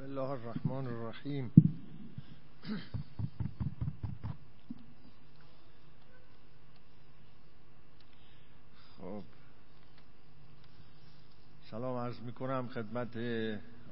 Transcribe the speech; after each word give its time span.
بسم 0.00 0.08
الله 0.08 0.30
الرحمن 0.30 0.86
الرحیم. 0.86 1.50
خب. 8.98 9.22
سلام 11.70 11.96
عرض 11.96 12.20
می 12.20 12.32
کنم 12.32 12.68
خدمت 12.68 13.16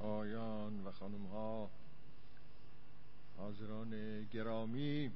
آیان 0.00 0.84
و 0.84 0.92
خانم 0.92 1.26
ها 1.32 1.70
حاضران 3.38 4.24
گرامی. 4.32 5.10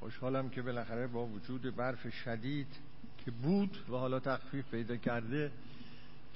خوشحالم 0.00 0.50
که 0.50 0.62
بالاخره 0.62 1.06
با 1.06 1.26
وجود 1.26 1.76
برف 1.76 2.14
شدید 2.14 2.74
که 3.24 3.30
بود 3.30 3.84
و 3.88 3.92
حالا 3.92 4.20
تخفیف 4.20 4.70
پیدا 4.70 4.96
کرده 4.96 5.52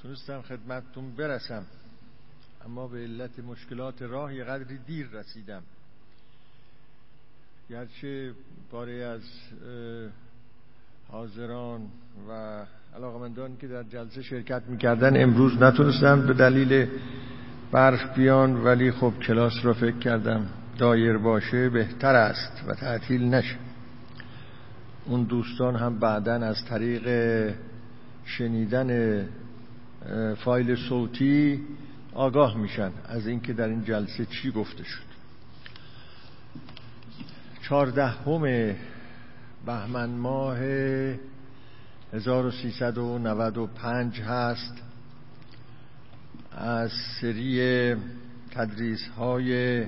تونستم 0.02 0.42
خدمتتون 0.42 1.10
برسم 1.16 1.62
اما 2.66 2.86
به 2.86 2.98
علت 2.98 3.38
مشکلات 3.38 4.02
راه 4.02 4.34
یه 4.34 4.44
قدری 4.44 4.78
دیر 4.86 5.08
رسیدم. 5.12 5.62
گرچه 7.70 8.32
باری 8.70 9.02
از 9.02 9.20
حاضران 11.08 11.80
و 12.28 12.64
علاقمندان 12.96 13.56
که 13.56 13.68
در 13.68 13.82
جلسه 13.82 14.22
شرکت 14.22 14.62
می‌کردن 14.68 15.22
امروز 15.22 15.62
نتونستن 15.62 16.26
به 16.26 16.34
دلیل 16.34 16.88
برف 17.72 18.16
بیان 18.16 18.64
ولی 18.64 18.92
خب 18.92 19.12
کلاس 19.26 19.52
را 19.62 19.74
فکر 19.74 19.98
کردم 19.98 20.46
دایر 20.78 21.18
باشه 21.18 21.68
بهتر 21.68 22.14
است 22.14 22.64
و 22.68 22.74
تعطیل 22.74 23.24
نشه. 23.24 23.58
اون 25.06 25.24
دوستان 25.24 25.76
هم 25.76 25.98
بعدا 25.98 26.32
از 26.32 26.64
طریق 26.68 27.08
شنیدن 28.24 29.20
فایل 30.44 30.76
صوتی 30.76 31.60
آگاه 32.14 32.56
میشن 32.56 32.92
از 33.04 33.26
اینکه 33.26 33.52
در 33.52 33.68
این 33.68 33.84
جلسه 33.84 34.26
چی 34.26 34.50
گفته 34.50 34.84
شد. 34.84 35.08
چهاردهم 37.62 38.74
بهمن 39.66 40.10
ماه 40.10 40.58
1395 42.12 44.20
هست. 44.20 44.74
از 46.52 46.90
سری 47.20 47.94
تدریس 48.50 49.08
های 49.08 49.84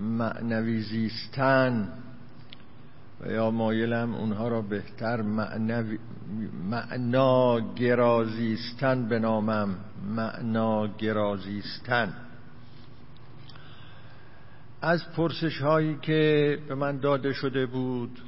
معنوی 0.00 0.80
زیستن 0.80 1.88
و 3.22 3.30
یا 3.30 3.50
مایلم 3.50 4.14
اونها 4.14 4.48
را 4.48 4.62
بهتر 4.62 5.22
معنا 6.70 7.60
گرازیستن 7.74 9.08
به 9.08 9.18
نامم. 9.18 9.76
معنا 10.06 10.86
گرازیستن. 10.86 12.14
از 14.82 15.12
پرسش 15.12 15.60
هایی 15.60 15.98
که 16.02 16.58
به 16.68 16.74
من 16.74 16.98
داده 16.98 17.32
شده 17.32 17.66
بود 17.66 18.20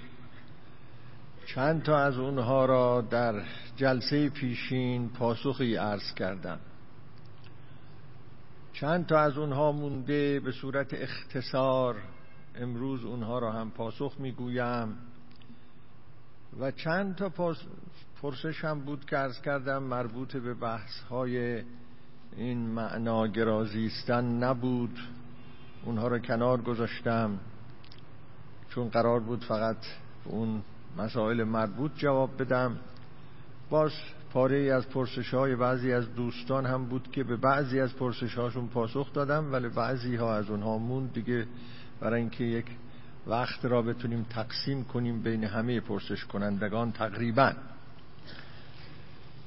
چند 1.47 1.83
تا 1.83 1.99
از 1.99 2.19
اونها 2.19 2.65
را 2.65 3.01
در 3.01 3.43
جلسه 3.77 4.29
پیشین 4.29 5.09
پاسخی 5.09 5.77
عرض 5.77 6.15
کردم. 6.15 6.59
چند 8.73 9.07
تا 9.07 9.19
از 9.19 9.39
اونها 9.39 9.73
مونده 9.73 10.41
به 10.41 10.53
صورت 10.53 10.95
اختصار 10.95 11.97
امروز 12.55 13.05
اونها 13.05 13.39
را 13.39 13.53
هم 13.53 13.71
پاسخ 13.71 14.15
می‌گویم. 14.19 14.97
و 16.61 16.71
چند 16.71 17.15
تا 17.15 17.33
پرسش 18.23 18.65
هم 18.65 18.81
بود 18.81 19.05
که 19.05 19.19
ارز 19.19 19.41
کردم 19.41 19.83
مربوط 19.83 20.37
به 20.37 20.55
بحث 20.55 21.01
های 21.11 21.63
این 22.37 22.59
معناگرازیستن 22.59 24.25
نبود. 24.25 24.99
اونها 25.85 26.09
را 26.09 26.19
کنار 26.19 26.61
گذاشتم. 26.61 27.39
چون 28.69 28.89
قرار 28.89 29.21
بود 29.21 29.45
فقط 29.45 29.77
اون 30.25 30.63
مسائل 30.99 31.45
مربوط 31.45 31.91
جواب 31.97 32.43
بدم. 32.43 32.77
باز 33.71 33.93
پاره 34.33 34.57
ای 34.57 34.71
از 34.71 34.89
پرسش 34.89 35.35
های 35.35 35.57
بعضی 35.57 35.93
از 35.93 36.15
دوستان 36.15 36.67
هم 36.67 36.85
بود 36.85 37.11
که 37.13 37.25
به 37.25 37.37
بعضی 37.37 37.81
از 37.81 37.97
پرسش 37.97 38.35
هاشون 38.35 38.69
پاسخ 38.69 39.13
دادم 39.13 39.53
ولی 39.53 39.69
بعضی 39.69 40.17
ها 40.17 40.35
از 40.35 40.51
اونها 40.51 40.79
موند. 40.79 41.13
دیگه 41.13 41.47
برای 42.01 42.21
اینکه 42.21 42.45
یک 42.45 42.67
وقت 43.27 43.65
را 43.65 43.83
بتونیم 43.83 44.27
تقسیم 44.31 44.85
کنیم 44.85 45.23
بین 45.23 45.45
همه 45.45 45.81
پرسش 45.81 46.25
کنندگان 46.25 46.93
تقریبا. 46.93 47.53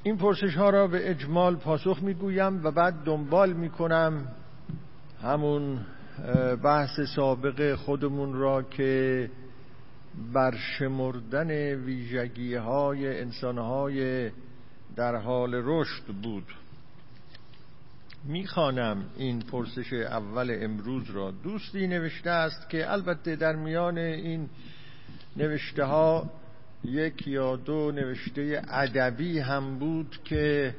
این 0.02 0.16
پرسش 0.16 0.54
ها 0.56 0.70
را 0.70 0.86
به 0.86 1.10
اجمال 1.10 1.56
پاسخ 1.56 2.02
می‌گویم 2.02 2.64
و 2.64 2.70
بعد 2.70 2.94
دنبال 3.04 3.52
می‌کنم 3.52 4.28
همون 5.22 5.80
بحث 6.62 7.00
سابق 7.16 7.74
خودمون 7.74 8.34
را 8.34 8.62
که 8.62 9.30
برشمردن 10.32 11.50
ویژگی 11.74 12.54
های 12.54 13.20
انسان 13.20 13.58
های 13.58 14.30
در 14.96 15.16
حال 15.16 15.50
رشد 15.54 16.04
بود. 16.22 16.44
می‌خوانم 18.24 19.04
این 19.16 19.40
پرسش 19.40 19.92
اول 19.92 20.56
امروز 20.60 21.10
را. 21.10 21.30
دوستی 21.30 21.86
نوشته 21.86 22.30
است 22.30 22.70
که 22.70 22.92
البته 22.92 23.36
در 23.36 23.56
میان 23.56 23.98
این 23.98 24.48
نوشته 25.36 25.84
ها 25.84 26.30
یک 26.84 27.28
یا 27.28 27.56
دو 27.56 27.92
نوشته 27.92 28.62
ادبی 28.68 29.38
هم 29.38 29.78
بود 29.78 30.18
که 30.24 30.74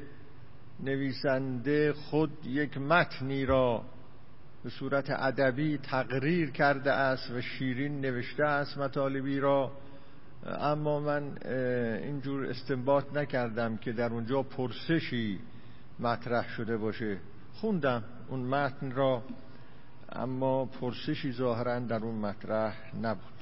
نویسنده 0.82 1.92
خود 1.92 2.30
یک 2.46 2.78
متنی 2.78 3.46
را 3.46 3.84
به 4.64 4.70
صورت 4.70 5.10
ادبی 5.10 5.78
تقریر 5.78 6.50
کرده 6.50 6.92
است 6.92 7.30
و 7.30 7.40
شیرین 7.40 8.00
نوشته 8.00 8.44
است 8.44 8.78
مطالبی 8.78 9.40
را. 9.40 9.72
اما 10.46 11.00
من 11.00 11.22
اینجور 12.02 12.46
استنباط 12.46 13.04
نکردم 13.14 13.76
که 13.76 13.92
در 13.92 14.12
اونجا 14.12 14.42
پرسشی 14.42 15.38
مطرح 16.00 16.48
شده 16.48 16.76
باشه. 16.76 17.18
خوندم 17.52 18.04
اون 18.28 18.40
متن 18.40 18.90
را 18.90 19.22
اما 20.12 20.64
پرسشی 20.64 21.32
ظاهرا 21.32 21.78
در 21.78 21.96
اون 21.96 22.14
مطرح 22.14 22.96
نبود. 23.02 23.40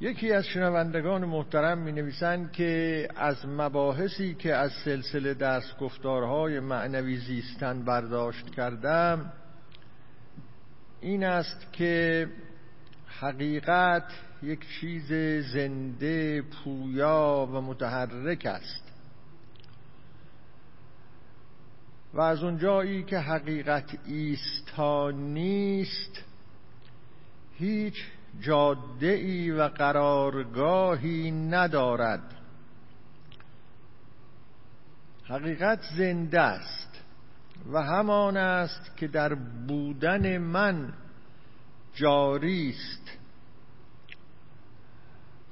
یکی 0.00 0.32
از 0.32 0.44
شنوندگان 0.46 1.24
محترم 1.24 1.78
می 1.78 1.92
نویسند 1.92 2.52
که 2.52 3.08
از 3.16 3.46
مباحثی 3.46 4.34
که 4.34 4.54
از 4.54 4.72
سلسله 4.84 5.34
درس 5.34 5.76
گفتارهای 5.80 6.60
معنوی 6.60 7.16
زیستن 7.16 7.84
برداشت 7.84 8.50
کردم 8.50 9.32
این 11.00 11.24
است 11.24 11.72
که 11.72 12.28
حقیقت 13.20 14.12
یک 14.42 14.60
چیز 14.80 15.12
زنده 15.52 16.42
پویا 16.42 17.48
و 17.52 17.60
متحرک 17.60 18.46
است. 18.46 18.83
و 22.14 22.20
از 22.20 22.42
اونجایی 22.42 23.02
که 23.02 23.18
حقیقت 23.18 23.98
ایستا 24.06 25.10
نیست 25.10 26.24
هیچ 27.58 28.04
جاده 28.40 29.06
ای 29.06 29.50
و 29.50 29.62
قرارگاهی 29.62 31.30
ندارد. 31.30 32.34
حقیقت 35.24 35.80
زنده 35.96 36.40
است 36.40 37.02
و 37.72 37.82
همان 37.82 38.36
است 38.36 38.96
که 38.96 39.08
در 39.08 39.34
بودن 39.68 40.38
من 40.38 40.92
جاری 41.94 42.70
است. 42.70 43.10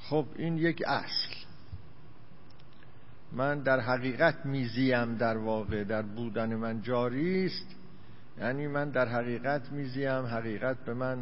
خب 0.01 0.27
این 0.37 0.59
یک 0.59 0.83
اصل. 0.87 1.32
من 3.33 3.59
در 3.59 3.81
حقیقت 3.81 4.47
میزیم 4.47 5.15
در 5.15 5.37
واقع 5.37 5.85
در 5.85 6.03
بودن 6.03 6.55
من 6.55 6.83
جاری 6.83 7.47
است. 7.47 7.77
یعنی 8.41 8.67
من 8.67 8.91
در 8.91 9.09
حقیقت 9.09 9.73
میزیم 9.73 10.27
حقیقت 10.27 10.77
به 10.85 10.95
من 10.95 11.19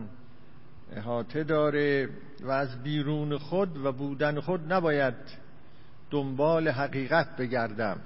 احاطه 0.93 1.45
داره 1.45 2.09
و 2.43 2.51
از 2.51 2.83
بیرون 2.83 3.39
خود 3.39 3.85
و 3.85 3.93
بودن 3.93 4.41
خود 4.41 4.73
نباید 4.73 5.15
دنبال 6.11 6.69
حقیقت 6.69 7.37
بگردم. 7.37 8.01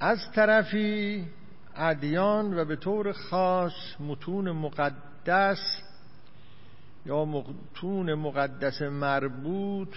از 0.00 0.18
طرفی 0.34 1.26
ادیان 1.76 2.58
و 2.58 2.64
به 2.64 2.76
طور 2.76 3.12
خاص 3.12 3.72
متون 4.00 4.50
مقدس 4.50 5.82
یا 7.06 7.24
متون 7.24 8.14
مقدس 8.14 8.82
مربوط 8.82 9.88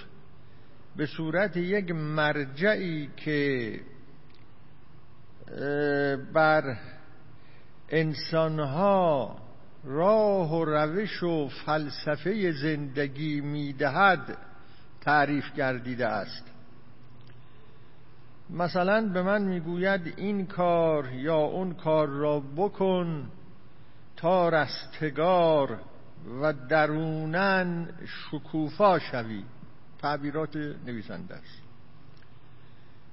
به 0.98 1.06
صورت 1.06 1.58
یک 1.58 1.92
مرجعی 1.92 3.10
که 3.18 3.80
بر 6.34 6.78
انسانها 7.90 9.36
راه 9.84 10.52
و 10.52 10.66
روش 10.66 11.24
و 11.24 11.48
فلسفه 11.48 12.52
زندگی 12.52 13.42
می‌دهد 13.42 14.38
تعریف 15.02 15.54
گردیده 15.54 16.08
است. 16.08 16.44
مثلا 18.50 19.10
به 19.10 19.22
من 19.22 19.42
می‌گوید 19.42 20.14
این 20.18 20.46
کار 20.46 21.12
یا 21.14 21.38
اون 21.38 21.74
کار 21.74 22.08
را 22.08 22.40
بکن 22.40 23.30
تا 24.18 24.50
رستگار 24.50 25.80
و 26.42 26.54
درونن 26.54 27.90
شکوفا 28.06 29.00
شوی. 29.00 29.44
تعبیرات 30.06 30.56
نویسنده 30.86 31.36
است. 31.36 31.62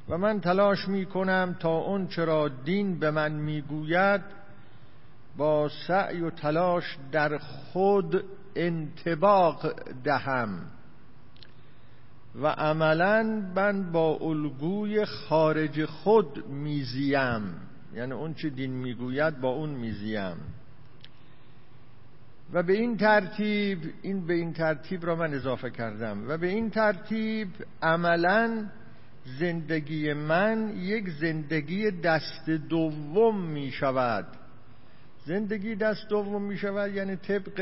و 0.09 0.19
من 0.19 0.41
تلاش 0.41 0.89
می 0.89 1.07
کنم 1.07 1.57
تا 1.61 1.79
اون 1.79 2.07
چرا 2.07 2.49
دین 2.49 2.99
به 2.99 3.11
من 3.11 3.33
می‌گوید 3.33 4.21
با 5.37 5.71
سعی 5.87 6.21
و 6.21 6.31
تلاش 6.31 6.99
در 7.13 7.39
خود 7.39 8.25
انتباق 8.57 9.73
دهم 10.05 10.61
و 12.35 12.47
عملا 12.47 13.23
من 13.55 13.93
با 13.93 14.19
الگوی 14.21 15.05
خارج 15.05 15.85
خود 15.85 16.47
میزیم. 16.47 17.55
یعنی 17.95 18.13
اون 18.13 18.35
چه 18.35 18.51
دین 18.51 18.73
می‌گوید 18.73 19.41
با 19.41 19.49
اون 19.49 19.71
میزیم. 19.71 20.37
و 22.53 22.63
به 22.63 22.73
این 22.73 22.97
ترتیب 22.97 23.79
این 24.03 24.27
به 24.27 24.35
این 24.35 24.53
ترتیب 24.53 25.07
را 25.07 25.17
من 25.17 25.35
اضافه 25.35 25.71
کردم. 25.71 26.29
و 26.29 26.37
به 26.37 26.47
این 26.47 26.71
ترتیب 26.71 27.49
عملا 27.83 28.67
زندگی 29.39 30.13
من 30.13 30.73
یک 30.77 31.09
زندگی 31.09 31.91
دست 31.91 32.51
دوم 32.51 33.41
می 33.41 33.71
شود. 33.71 34.27
زندگی 35.25 35.75
دست 35.75 36.09
دوم 36.09 36.43
می 36.43 36.59
شود 36.59 36.95
یعنی 36.95 37.17
طبق 37.17 37.61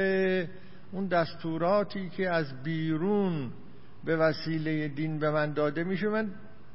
اون 0.93 1.07
دستوراتی 1.07 2.09
که 2.09 2.31
از 2.31 2.63
بیرون 2.63 3.51
به 4.05 4.17
وسیله 4.17 4.89
دین 4.89 5.19
به 5.19 5.31
من 5.31 5.53
داده 5.53 5.85
میشه 5.85 6.09
من 6.09 6.31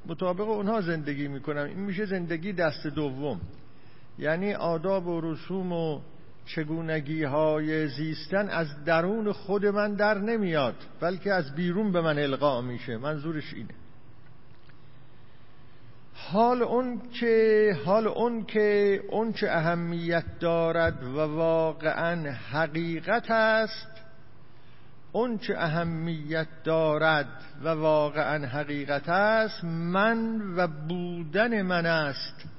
مطابق 0.06 0.50
اونها 0.50 0.82
زندگی 0.82 1.28
می‌کنم. 1.28 1.66
این 1.66 1.80
میشه 1.80 2.06
زندگی 2.06 2.54
دست 2.54 2.88
دوم. 2.88 3.42
یعنی 4.20 4.54
آداب 4.54 5.08
و 5.08 5.22
رسوم 5.22 5.72
و 5.72 6.02
چگونگی 6.46 7.24
های 7.24 7.88
زیستن 7.88 8.50
از 8.50 8.84
درون 8.86 9.32
خود 9.32 9.66
من 9.66 9.94
در 9.94 10.18
نمیاد 10.18 10.76
بلکه 11.00 11.34
از 11.34 11.56
بیرون 11.56 11.92
به 11.92 12.02
من 12.02 12.20
القا 12.20 12.62
میشه. 12.62 12.98
منظورش 12.98 13.54
اینه. 13.54 13.74
حال 16.14 16.64
اون 16.64 17.02
که 17.20 17.78
حال 17.86 18.08
اون 18.08 18.46
که 18.46 19.02
اون 19.10 19.34
چه 19.34 19.48
اهمیت 19.50 20.40
دارد 20.40 21.04
و 21.04 21.18
واقعا 21.20 22.32
حقیقت 22.32 23.32
است 23.32 23.88
اون 25.12 25.38
چه 25.38 25.54
اهمیت 25.58 26.48
دارد 26.64 27.28
و 27.64 27.68
واقعا 27.68 28.48
حقیقت 28.48 29.10
است 29.10 29.64
من 29.64 30.42
و 30.56 30.68
بودن 30.68 31.62
من 31.62 31.86
است. 31.86 32.55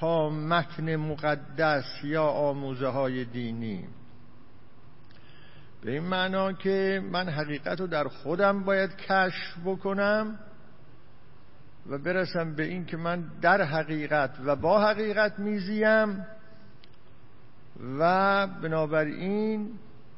تا 0.00 0.30
متن 0.30 0.96
مقدس 0.96 1.84
یا 2.04 2.24
آموزه 2.24 2.88
های 2.88 3.24
دینی. 3.24 3.84
به 5.82 5.90
این 5.90 6.02
معنا 6.02 6.52
که 6.52 7.02
من 7.12 7.28
حقیقت 7.28 7.80
رو 7.80 7.86
در 7.86 8.08
خودم 8.08 8.64
باید 8.64 8.96
کشف 8.96 9.58
بکنم 9.64 10.38
و 11.86 11.98
برسم 11.98 12.54
به 12.54 12.62
این 12.62 12.84
که 12.84 12.96
من 12.96 13.24
در 13.42 13.62
حقیقت 13.62 14.30
و 14.44 14.56
با 14.56 14.80
حقیقت 14.86 15.38
میزیم 15.38 16.26
و 17.98 18.46
بنابراین 18.46 19.70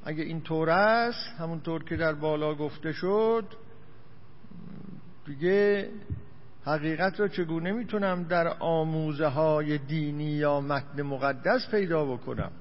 اگه 0.05 0.23
این 0.23 0.40
طور 0.40 0.70
است 0.70 1.26
همونطور 1.38 1.84
که 1.84 1.96
در 1.96 2.12
بالا 2.12 2.55
گفته 2.55 2.93
شد 2.93 3.44
دیگه 5.26 5.88
حقیقت 6.64 7.20
را 7.20 7.28
چگونه 7.28 7.72
می‌تونم 7.72 8.22
در 8.22 8.48
آموزه 8.48 9.26
های 9.26 9.78
دینی 9.78 10.32
یا 10.32 10.60
متن 10.60 11.02
مقدس 11.02 11.70
پیدا 11.70 12.04
بکنم؟ 12.04 12.52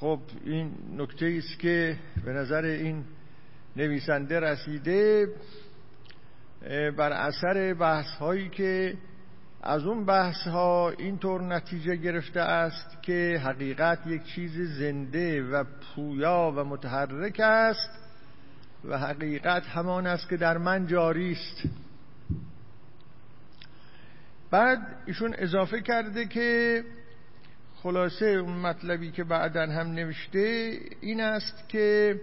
خب 0.00 0.20
این 0.44 0.72
نکته 0.96 1.34
است 1.38 1.58
که 1.58 1.96
به 2.24 2.32
نظر 2.32 2.64
این 2.64 3.04
نویسنده 3.76 4.40
رسیده 4.40 5.28
بر 6.96 7.12
اثر 7.12 7.74
بحث 7.74 8.06
هایی 8.06 8.48
که 8.48 8.96
از 9.62 9.84
اون 9.84 10.04
بحث 10.04 10.46
ها 10.46 10.90
اینطور 10.98 11.42
نتیجه 11.42 11.96
گرفته 11.96 12.40
است 12.40 13.02
که 13.02 13.40
حقیقت 13.44 14.06
یک 14.06 14.24
چیز 14.24 14.78
زنده 14.78 15.42
و 15.42 15.64
پویا 15.64 16.52
و 16.56 16.64
متحرک 16.64 17.40
است 17.40 17.97
و 18.84 18.98
حقیقت 18.98 19.66
همان 19.66 20.06
است 20.06 20.28
که 20.28 20.36
در 20.36 20.58
من 20.58 20.86
جاری 20.86 21.32
است. 21.32 21.62
بعد 24.50 24.78
ایشون 25.06 25.34
اضافه 25.38 25.80
کرده 25.80 26.26
که 26.26 26.84
خلاصه 27.82 28.26
اون 28.26 28.56
مطلبی 28.56 29.10
که 29.10 29.24
بعدا 29.24 29.62
هم 29.62 29.86
نوشته 29.86 30.78
این 31.00 31.20
است 31.20 31.68
که 31.68 32.20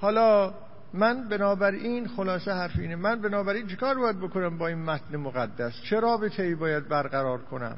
حالا 0.00 0.54
من 0.94 1.28
بنابراین 1.28 2.08
خلاصه 2.08 2.52
حرف 2.52 2.78
اینه 2.78 2.96
من 2.96 3.20
بنابراین 3.20 3.66
چیکار 3.66 3.98
باید 3.98 4.20
بکنم 4.20 4.58
با 4.58 4.68
این 4.68 4.82
متن 4.82 5.16
مقدس؟ 5.16 5.72
چه 5.90 6.00
رابطه 6.00 6.42
ای 6.42 6.54
باید 6.54 6.88
برقرار 6.88 7.38
کنم؟ 7.38 7.76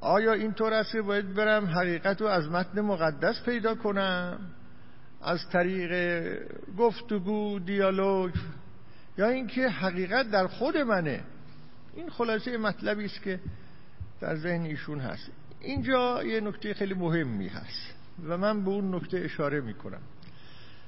آیا 0.00 0.32
این 0.32 0.52
طور 0.52 0.72
است 0.72 0.92
که 0.92 1.02
باید 1.02 1.34
برم 1.34 1.66
حقیقت 1.66 2.20
رو 2.20 2.26
از 2.26 2.48
متن 2.48 2.80
مقدس 2.80 3.42
پیدا 3.44 3.74
کنم؟ 3.74 4.38
از 5.22 5.48
طریق 5.48 6.32
گفتگو 6.78 7.58
دیالوگ 7.58 8.34
یا 9.18 9.28
اینکه 9.28 9.68
حقیقت 9.68 10.30
در 10.30 10.46
خود 10.46 10.76
منه. 10.76 11.20
این 11.96 12.10
خلاصه 12.10 12.56
مطلبی 12.56 13.04
است 13.04 13.22
که 13.22 13.40
در 14.20 14.36
ذهن 14.36 14.62
ایشون 14.62 15.00
هست. 15.00 15.30
اینجا 15.60 16.24
یه 16.24 16.40
نکته 16.40 16.74
خیلی 16.74 16.94
مهمی 16.94 17.48
هست 17.48 17.94
و 18.26 18.38
من 18.38 18.64
به 18.64 18.70
اون 18.70 18.94
نکته 18.94 19.18
اشاره 19.18 19.60
می‌کنم. 19.60 20.00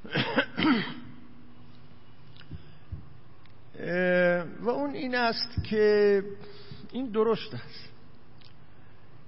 و 4.60 4.68
اون 4.68 4.94
این 4.94 5.14
است 5.14 5.64
که 5.64 6.22
این 6.92 7.06
درست 7.06 7.54
است. 7.54 7.93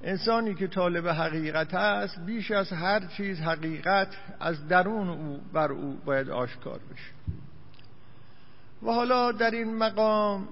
انسانی 0.06 0.54
که 0.54 0.66
طالب 0.66 1.08
حقیقت 1.08 1.74
است 1.74 2.20
بیش 2.26 2.50
از 2.50 2.72
هر 2.72 3.06
چیز 3.06 3.40
حقیقت 3.40 4.08
از 4.40 4.68
درون 4.68 5.08
او 5.08 5.40
بر 5.52 5.72
او 5.72 5.98
باید 6.04 6.30
آشکار 6.30 6.78
بشه. 6.78 7.12
و 8.82 8.92
حالا 8.92 9.32
در 9.32 9.50
این 9.50 9.76
مقام 9.76 10.48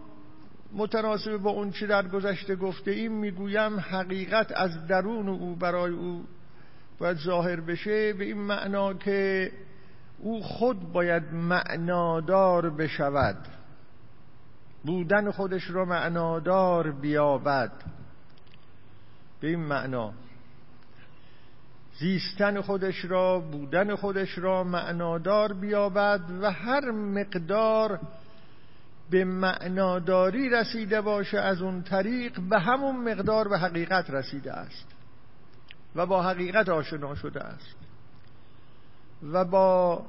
متناسب 0.73 1.37
با 1.37 1.51
اون 1.51 1.71
چی 1.71 1.87
در 1.87 2.09
گذشته 2.09 2.57
گفته 2.57 2.91
ایم 2.91 3.13
می‌گویم 3.13 3.81
حقیقت 3.81 4.53
از 4.57 4.87
درون 4.87 5.29
او 5.29 5.57
برای 5.57 5.93
او 5.93 6.25
باید 6.99 7.17
ظاهر 7.17 7.61
بشه 7.61 8.13
به 8.13 8.25
این 8.25 8.39
معنا 8.39 8.95
که 8.95 9.53
او 10.19 10.43
خود 10.43 10.93
باید 10.93 11.33
معنادار 11.33 12.71
بشود. 12.71 13.37
بودن 14.85 15.31
خودش 15.31 15.71
را 15.71 15.85
معنادار 15.85 16.91
بیابد. 16.91 17.73
به 19.45 19.51
این 19.51 19.61
معنا. 19.61 20.13
زیستن 21.99 22.61
خودش 22.61 23.05
را 23.05 23.41
بودن 23.41 23.95
خودش 23.95 24.39
را 24.39 24.65
معنادار 24.65 25.53
بیابد 25.53 26.21
و 26.41 26.51
هر 26.51 26.91
مقدار 26.91 28.01
به 29.11 29.25
معناداری 29.25 30.49
رسیده 30.49 31.01
باشه 31.01 31.39
از 31.39 31.63
اون 31.63 31.83
طریق 31.83 32.41
به 32.41 32.59
همون 32.59 33.13
مقدار 33.13 33.49
به 33.49 33.59
حقیقت 33.59 34.11
رسیده 34.11 34.53
است 34.53 34.87
و 35.95 36.07
با 36.07 36.23
حقیقت 36.23 36.69
آشنا 36.69 37.15
شده 37.15 37.41
است 37.41 37.77
و 39.33 39.45
با 39.45 40.07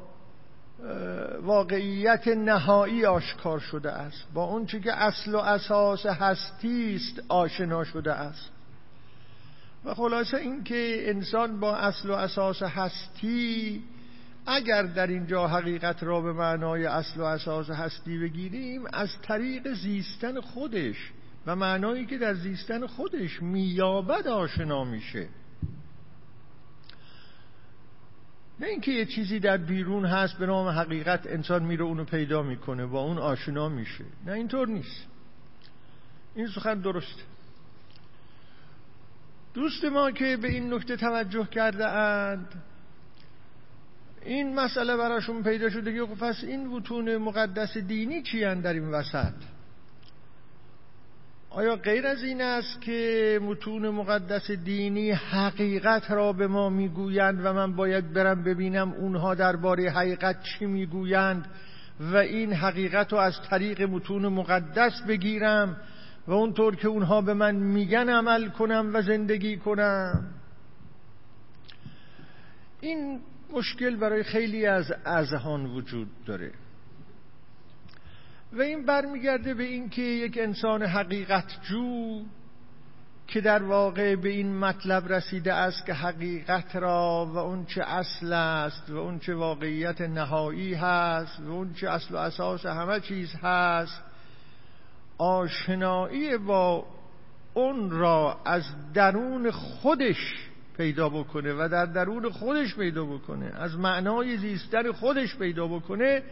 واقعیت 1.42 2.27
نهایی 2.27 3.06
آشکار 3.06 3.60
شده 3.60 3.92
است 3.92 4.27
با 4.34 4.44
اون 4.44 4.65
که 4.65 4.94
اصل 4.94 5.36
و 5.36 5.38
اساس 5.38 6.06
هستی 6.06 6.96
است 6.96 7.24
آشنا 7.30 7.84
شده 7.84 8.13
است. 8.13 8.55
و 9.86 9.94
خلاصه 9.94 10.38
اینکه 10.38 11.10
انسان 11.10 11.60
با 11.60 11.75
اصل 11.75 12.10
و 12.10 12.13
اساس 12.13 12.63
هستی 12.63 13.84
اگر 14.46 14.84
در 14.84 15.08
اینجا 15.08 15.48
حقیقت 15.48 16.04
را 16.04 16.22
به 16.22 16.34
معنای 16.34 16.86
اصل 16.86 17.22
و 17.22 17.24
اساس 17.24 17.70
هستی 17.70 18.18
بگیریم 18.18 18.84
از 18.94 19.10
طریق 19.22 19.74
زیستن 19.74 20.42
خودش 20.42 21.12
و 21.46 21.56
معنایی 21.56 22.06
که 22.06 22.18
در 22.18 22.34
زیستن 22.34 22.88
خودش 22.88 23.42
میابد 23.42 24.27
آشنا 24.27 24.84
میشه. 24.84 25.27
نه 28.60 28.68
اینکه 28.68 28.92
یه 28.92 29.06
چیزی 29.06 29.39
در 29.39 29.58
بیرون 29.58 30.06
هست 30.06 30.38
به 30.38 30.46
نام 30.46 30.68
حقیقت 30.68 31.27
انسان 31.27 31.63
میره 31.63 31.84
اونو 31.84 32.04
پیدا 32.04 32.44
می‌کنه 32.44 32.86
با 32.86 33.01
اون 33.01 33.18
آشنا 33.18 33.70
میشه. 33.70 34.06
نه 34.25 34.32
اینطور 34.32 34.68
نیست. 34.68 35.08
این 36.36 36.48
سخن 36.48 36.80
درسته. 36.80 37.35
دوست 39.56 39.86
ما 39.86 40.12
که 40.12 40.38
به 40.38 40.48
این 40.48 40.74
نکته 40.74 40.96
توجه 40.96 41.48
کرده 41.52 41.88
اند 41.88 42.48
این 44.26 44.56
مسئله 44.56 44.98
براشون 44.98 45.44
پیدا 45.44 45.70
شده 45.70 45.94
که 45.94 46.06
خب 46.06 46.18
پس 46.18 46.44
این 46.44 46.68
متون 46.68 47.18
مقدس 47.18 47.78
دینی 47.78 48.22
چی 48.22 48.40
در 48.40 48.74
این 48.74 48.92
وسط؟ 48.92 49.34
آیا 51.50 51.76
غیر 51.76 52.08
از 52.08 52.24
این 52.24 52.42
است 52.42 52.82
که 52.82 53.40
متون 53.44 53.90
مقدس 53.90 54.52
دینی 54.52 55.12
حقیقت 55.12 56.12
را 56.12 56.34
به 56.34 56.48
ما 56.48 56.70
می‌گویند 56.70 57.46
و 57.46 57.54
من 57.54 57.76
باید 57.76 58.14
برم 58.14 58.44
ببینم 58.44 58.92
اونها 58.92 59.36
درباره 59.36 59.90
حقیقت 59.90 60.44
چی 60.44 60.66
می‌گویند 60.66 61.46
و 62.00 62.16
این 62.16 62.54
حقیقت 62.54 63.12
رو 63.14 63.20
از 63.20 63.42
طریق 63.50 63.82
متون 63.82 64.28
مقدس 64.28 65.02
بگیرم؟ 65.08 65.78
و 66.27 66.34
اونطور 66.34 66.75
که 66.75 66.88
اونها 66.88 67.22
به 67.22 67.34
من 67.34 67.55
میگن 67.55 68.10
عمل 68.10 68.50
کنم 68.50 68.91
و 68.94 69.01
زندگی 69.01 69.58
کنم. 69.58 70.27
این 72.82 73.20
مشکل 73.53 73.96
برای 73.96 74.24
خیلی 74.24 74.65
از 74.65 74.91
اذهان 75.05 75.65
وجود 75.65 76.08
داره. 76.25 76.51
و 78.53 78.62
این 78.62 78.86
برمیگرده 78.86 79.53
به 79.53 79.63
اینکه 79.63 80.01
یک 80.01 80.38
انسان 80.38 80.84
حقیقت 80.84 81.62
جو 81.70 82.22
که 83.27 83.41
در 83.41 83.63
واقع 83.63 84.15
به 84.15 84.29
این 84.29 84.60
مطلب 84.60 85.13
رسیده 85.13 85.53
است 85.53 85.86
که 85.86 85.94
حقیقت 85.94 86.75
را 86.75 87.25
و 87.34 87.38
اون 87.38 87.65
چه 87.65 87.84
اصل 87.84 88.34
است 88.34 88.89
و 88.89 88.98
اون 88.98 89.20
چه 89.20 89.36
واقعیت 89.36 90.01
نهایی 90.01 90.74
هست 90.74 91.39
و 91.39 91.51
اون 91.51 91.74
چه 91.74 91.89
اصل 91.89 92.15
و 92.15 92.17
اساس 92.17 92.65
همه 92.65 93.00
چیز 93.00 93.36
هست 93.36 94.01
آشنایی 95.17 96.38
با 96.38 96.86
اون 97.53 97.91
را 97.91 98.39
از 98.45 98.63
درون 98.93 99.51
خودش 99.51 100.50
پیدا 100.77 101.10
بکنه 101.10 101.53
و 101.53 101.69
در 101.72 101.86
درون 101.86 102.29
خودش 102.29 102.75
پیدا 102.75 103.05
بکنه 103.05 103.45
از 103.45 103.77
معنای 103.77 104.38
زیستن 104.38 104.91
خودش 104.91 105.38
پیدا 105.38 105.67
بکنه. 105.67 106.24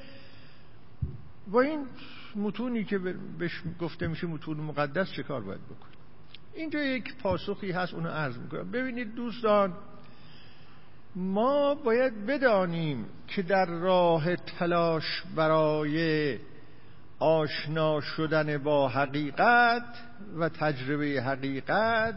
با 1.48 1.62
این 1.62 1.86
متونی 2.36 2.84
که 2.84 2.98
بهش 3.40 3.62
گفته 3.82 4.08
میشه 4.08 4.28
متون 4.28 4.58
مقدس 4.58 5.12
چه 5.12 5.24
کار 5.24 5.42
باید 5.42 5.66
بکنه؟ 5.66 5.94
اینجا 6.54 6.84
یک 6.84 7.16
پاسخی 7.18 7.72
هست 7.72 7.94
اونو 7.94 8.10
عرض 8.10 8.38
می‌کنم. 8.38 8.72
ببینید 8.72 9.16
دوستان 9.16 9.74
ما 11.16 11.76
باید 11.76 12.26
بدانیم 12.26 13.06
که 13.28 13.42
در 13.42 13.66
راه 13.66 14.36
تلاش 14.36 15.24
برای 15.36 16.38
آشنا 17.24 18.02
شدن 18.02 18.58
با 18.58 18.90
حقیقت 18.90 19.86
و 20.38 20.50
تجربه 20.50 21.22
حقیقت 21.26 22.16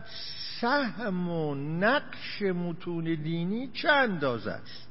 سهم 0.61 1.29
و 1.29 1.55
نقش 1.55 2.43
متون 2.43 3.05
دینی 3.05 3.69
چه 3.69 3.93
اندازه 3.93 4.51
است؟ 4.51 4.89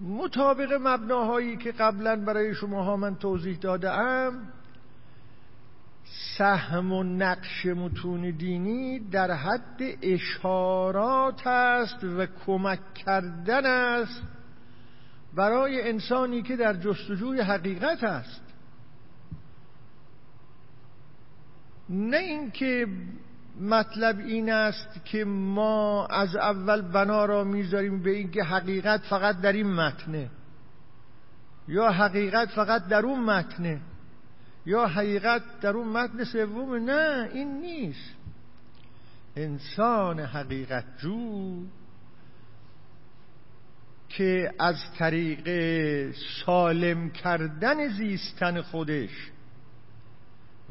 مطابق 0.00 0.72
مبناهایی 0.72 1.56
که 1.56 1.72
قبلا 1.72 2.16
برای 2.16 2.54
شماها 2.54 2.96
من 2.96 3.16
توضیح 3.16 3.56
دادم 3.56 4.32
سهم 6.38 6.92
و 6.92 7.02
نقش 7.02 7.66
متون 7.66 8.30
دینی 8.30 8.98
در 8.98 9.30
حد 9.30 9.80
اشارات 10.02 11.46
است 11.46 12.04
و 12.04 12.26
کمک 12.46 12.94
کردن 12.94 13.66
است 13.66 14.22
برای 15.34 15.88
انسانی 15.88 16.42
که 16.42 16.56
در 16.56 16.74
جستجوی 16.74 17.40
حقیقت 17.40 18.04
است. 18.04 18.42
نه 21.88 22.16
اینکه 22.16 22.86
مطلب 23.60 24.18
این 24.18 24.52
است 24.52 25.04
که 25.04 25.24
ما 25.24 26.06
از 26.06 26.36
اول 26.36 26.82
بنا 26.82 27.24
را 27.24 27.44
می‌ذاریم 27.44 28.02
به 28.02 28.10
اینکه 28.10 28.42
حقیقت 28.42 29.00
فقط 29.00 29.40
در 29.40 29.52
این 29.52 29.72
متنه 29.72 30.30
یا 31.68 31.90
حقیقت 31.90 32.48
فقط 32.48 32.88
در 32.88 33.06
اون 33.06 33.20
متنه 33.20 33.80
یا 34.66 34.86
حقیقت 34.86 35.42
در 35.60 35.70
اون 35.70 35.88
متن 35.88 36.24
سوم 36.24 36.74
نه 36.74 37.30
این 37.32 37.60
نیست. 37.60 38.14
انسان 39.36 40.20
حقیقت 40.20 40.84
جو 40.98 41.62
که 44.16 44.52
از 44.58 44.76
طریق 44.98 45.48
سالم 46.46 47.10
کردن 47.10 47.88
زیستن 47.88 48.62
خودش 48.62 49.30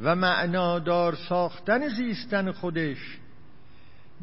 و 0.04 0.16
معنادار 0.16 1.16
ساختن 1.30 1.88
زیستن 1.88 2.52
خودش 2.52 3.18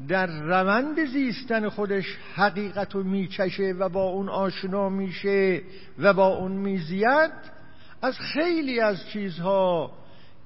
در 0.08 0.26
روند 0.26 1.04
زیستن 1.04 1.68
خودش 1.68 2.16
حقیقت 2.34 2.94
رو 2.94 3.02
میچشه 3.02 3.75
و 3.78 3.88
با 3.88 4.02
اون 4.04 4.28
آشنا 4.28 4.88
میشه 4.88 5.62
و 5.98 6.12
با 6.12 6.26
اون 6.26 6.52
میزید 6.52 7.32
از 8.02 8.18
خیلی 8.18 8.80
از 8.80 9.08
چیزها 9.08 9.92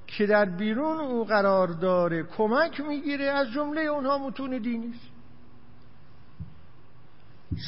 که 0.07 0.25
در 0.25 0.45
بیرون 0.45 0.99
او 0.99 1.25
قرار 1.25 1.67
داره 1.67 2.23
کمک 2.23 2.81
می‌گیره 2.81 3.25
از 3.25 3.51
جمله 3.51 3.81
اونها 3.81 4.17
متون 4.17 4.57
دینی 4.57 4.93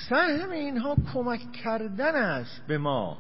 سهم 0.09 0.51
اینها 0.51 0.95
کمک 1.13 1.51
کردن 1.51 2.15
است 2.15 2.61
به 2.67 2.77
ما. 2.77 3.17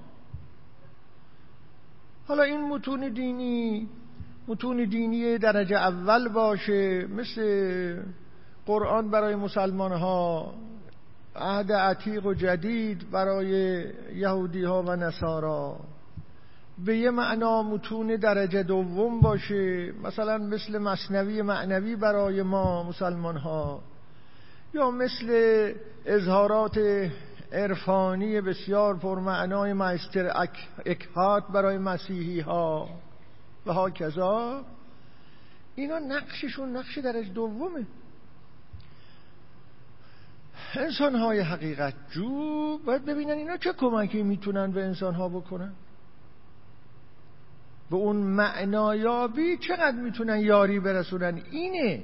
حالا 2.27 2.43
این 2.43 2.61
متون 2.69 3.09
دینی 3.09 3.89
متون 4.47 4.85
دینی 4.89 5.37
درجه 5.37 5.75
اول 5.75 6.29
باشه 6.29 7.07
مثل 7.07 8.03
قرآن 8.65 9.09
برای 9.09 9.35
مسلمان 9.35 9.91
ها 9.91 10.53
عهد 11.35 11.71
عتیق 11.71 12.25
و 12.25 12.33
جدید 12.33 13.11
برای 13.11 13.83
یهودی 14.15 14.63
ها 14.63 14.81
و 14.81 14.95
نصارا. 14.95 15.79
به 16.85 16.97
یه 16.97 17.11
معنا 17.11 17.63
متون 17.63 18.15
درجه 18.15 18.63
دوم 18.63 19.21
باشه 19.21 19.93
مثلا 20.03 20.37
مثل 20.37 20.77
مصنوی 20.77 21.41
معنوی 21.41 21.95
برای 21.95 22.41
ما 22.41 22.83
مسلمان 22.83 23.37
ها 23.37 23.81
یا 24.75 24.91
مثل 24.91 25.73
اظهارات 26.05 26.77
عرفانی 27.51 28.41
بسیار 28.41 28.97
پرمعنای 28.97 29.73
مایستر 29.73 30.31
اکهات 30.85 31.47
برای 31.47 31.77
مسیحی 31.77 32.39
ها 32.39 32.89
و 33.65 33.73
ها 33.73 33.89
کذا 33.89 34.65
اینا 35.75 35.99
نقششون 35.99 36.75
نقش 36.75 36.97
درجه 36.97 37.29
دومه. 37.29 37.85
انسان 40.75 41.15
های 41.15 41.39
حقیقت 41.39 41.93
جو 42.11 42.77
باید 42.77 43.05
ببینن 43.05 43.31
اینا 43.31 43.57
چه 43.57 43.73
کمکی 43.73 44.23
می‌تونن 44.23 44.71
به 44.71 44.83
انسان 44.83 45.13
ها 45.13 45.29
بکنن. 45.29 45.73
به 47.89 47.95
اون 47.95 48.15
معنایابی 48.15 49.57
چقدر 49.57 49.97
می‌تونن 49.97 50.39
یاری 50.39 50.79
برسونن؟ 50.79 51.41
اینه. 51.51 52.03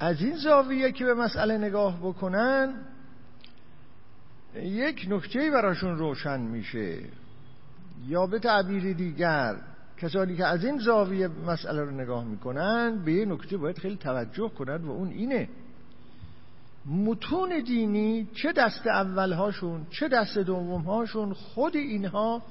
از 0.00 0.22
این 0.22 0.36
زاویه 0.36 0.92
که 0.92 1.04
به 1.04 1.14
مسئله 1.14 1.58
نگاه 1.58 1.98
بکنن 1.98 2.74
یک 4.54 5.06
نکته 5.10 5.50
براشون 5.50 5.98
روشن 5.98 6.40
میشه. 6.40 6.98
یا 8.06 8.26
به 8.26 8.38
تعبیر 8.38 8.92
دیگر 8.92 9.56
کسانی 9.96 10.36
که 10.36 10.46
از 10.46 10.64
این 10.64 10.78
زاویه 10.78 11.28
مسئله 11.28 11.80
رو 11.80 11.90
نگاه 11.90 12.24
می‌کنن 12.24 13.02
به 13.04 13.12
یه 13.12 13.24
نکته 13.24 13.56
باید 13.56 13.78
خیلی 13.78 13.96
توجه 13.96 14.48
کنند 14.48 14.84
و 14.84 14.90
اون 14.90 15.08
اینه. 15.08 15.48
متون 16.86 17.62
دینی 17.66 18.28
چه 18.34 18.52
دست 18.52 18.86
اولهاشون 18.86 19.86
چه 19.90 20.08
دست 20.08 20.38
دومهاشون 20.38 21.32
خود 21.32 21.76
اینها 21.76 22.42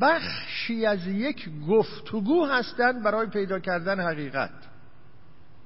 بخشی 0.00 0.86
از 0.86 1.06
یک 1.06 1.48
گفتگو 1.68 2.46
هستند 2.46 3.02
برای 3.02 3.26
پیدا 3.26 3.58
کردن 3.58 4.00
حقیقت. 4.00 4.50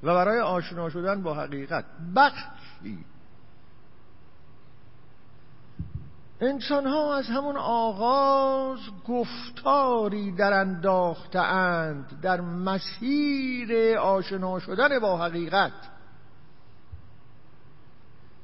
و 0.03 0.15
برای 0.15 0.41
آشنا 0.41 0.91
شدن 0.91 1.23
با 1.23 1.35
حقیقت. 1.35 1.85
بخشی. 2.17 3.05
انسان 6.41 6.87
ها 6.87 7.17
از 7.17 7.27
همون 7.27 7.57
آغاز 7.57 8.79
گفتاری 9.09 10.33
در 10.33 10.53
انداخته 10.53 11.39
اند 11.39 12.21
در 12.23 12.41
مسیر 12.41 13.99
آشنا 13.99 14.59
شدن 14.59 14.99
با 14.99 15.19
حقیقت. 15.19 15.73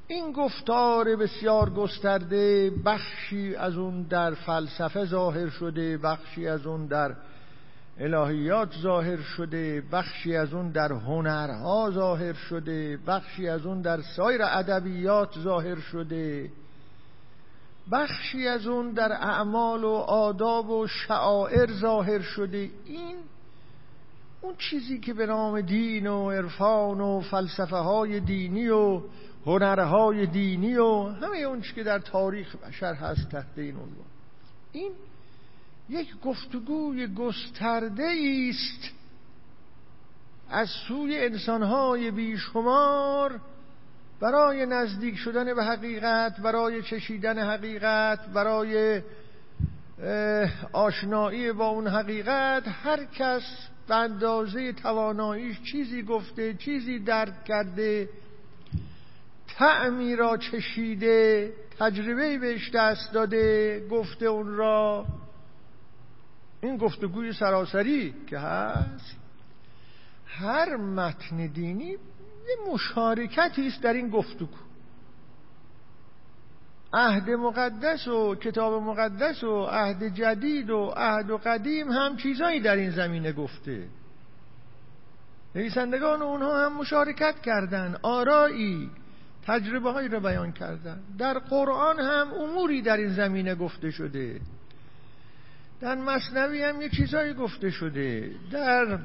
این 0.06 0.32
گفتار 0.32 1.16
بسیار 1.16 1.70
گسترده 1.70 2.70
بخشی 2.84 3.56
از 3.56 3.76
اون 3.76 4.02
در 4.02 4.34
فلسفه 4.34 5.04
ظاهر 5.04 5.48
شده 5.48 5.98
بخشی 5.98 6.48
از 6.48 6.66
اون 6.66 6.86
در 6.86 7.14
الهیات 7.98 8.74
ظاهر 8.82 9.16
شده 9.16 9.82
بخشی 9.92 10.36
از 10.36 10.54
اون 10.54 10.70
در 10.70 10.92
هنرها 10.92 11.90
ظاهر 11.90 12.32
شده 12.32 12.98
بخشی 13.06 13.48
از 13.48 13.66
اون 13.66 13.82
در 13.82 14.02
سایر 14.16 14.40
ادبیات 14.42 15.38
ظاهر 15.38 15.80
شده. 15.80 16.50
بخشی 17.92 18.48
از 18.48 18.66
اون 18.66 18.92
در 18.92 19.12
اعمال 19.12 19.84
و 19.84 19.92
آداب 20.08 20.70
و 20.70 20.86
شعائر 20.86 21.72
ظاهر 21.72 22.20
شده. 22.20 22.70
این 22.84 23.16
اون 24.40 24.54
چیزی 24.58 24.98
که 24.98 25.14
به 25.14 25.26
نام 25.26 25.60
دین 25.60 26.06
و 26.06 26.30
عرفان 26.30 27.00
و 27.00 27.20
فلسفه 27.20 27.76
های 27.76 28.20
دینی 28.20 28.68
و 28.68 29.02
هنرهای 29.46 30.26
دینی 30.26 30.76
و 30.76 31.02
همه 31.02 31.38
اون 31.38 31.60
که 31.74 31.82
در 31.82 31.98
تاریخ 31.98 32.56
بشر 32.56 32.94
هست 32.94 33.28
تحت 33.28 33.46
این 33.56 33.74
عنوان. 33.74 34.06
این 34.72 34.92
یک 35.88 36.20
گفتگوی 36.20 37.06
گسترده 37.06 38.12
است. 38.50 38.90
از 40.50 40.68
سوی 40.68 41.18
انسانهای 41.18 42.10
بیشمار 42.10 43.40
برای 44.20 44.66
نزدیک 44.66 45.16
شدن 45.16 45.54
به 45.54 45.64
حقیقت 45.64 46.40
برای 46.40 46.82
چشیدن 46.82 47.38
حقیقت 47.38 48.26
برای 48.26 49.02
آشنایی 50.72 51.52
با 51.52 51.68
اون 51.68 51.86
حقیقت 51.86 52.62
هر 52.66 53.04
کس 53.04 53.42
به 53.88 53.94
اندازه 53.94 54.72
تواناییش 54.72 55.62
چیزی 55.62 56.02
گفته 56.02 56.54
چیزی 56.54 56.98
درک 56.98 57.44
کرده 57.44 58.08
تعمی 59.58 60.16
را 60.16 60.36
چشیده 60.36 61.52
تجربه 61.78 62.38
بهش 62.38 62.70
دست 62.70 63.12
داده 63.12 63.86
گفته 63.90 64.26
اون 64.26 64.56
را. 64.56 65.06
این 66.64 66.76
گفتگوی 66.76 67.32
سراسری 67.32 68.14
که 68.26 68.38
هست 68.38 69.16
هر 70.26 70.76
متن 70.76 71.46
دینی 71.46 71.90
یه 72.48 72.72
مشارکتی 72.72 73.66
است 73.66 73.82
در 73.82 73.92
این 73.92 74.10
گفتگو. 74.10 74.56
عهد 76.92 77.30
مقدس 77.30 78.08
و 78.08 78.34
کتاب 78.34 78.82
مقدس 78.82 79.44
و 79.44 79.64
عهد 79.64 80.14
جدید 80.14 80.70
و 80.70 80.92
عهد 80.96 81.30
و 81.30 81.36
قدیم 81.38 81.90
هم 81.90 82.16
چیزایی 82.16 82.60
در 82.60 82.76
این 82.76 82.90
زمینه 82.90 83.32
گفته. 83.32 83.88
نویسندگان 85.54 86.22
اونها 86.22 86.64
هم 86.66 86.76
مشارکت 86.76 87.40
کردن 87.40 87.96
آرایی 88.02 88.90
تجربه 89.46 89.92
هایی 89.92 90.08
را 90.08 90.20
بیان 90.20 90.52
کردن. 90.52 91.00
در 91.18 91.38
قرآن 91.38 92.00
هم 92.00 92.34
اموری 92.34 92.82
در 92.82 92.96
این 92.96 93.12
زمینه 93.12 93.54
گفته 93.54 93.90
شده. 93.90 94.40
در 95.84 95.94
مصنوی 95.94 96.62
هم 96.62 96.82
یه 96.82 96.88
چیزایی 96.88 97.34
گفته 97.34 97.70
شده. 97.70 98.30
در 98.50 98.98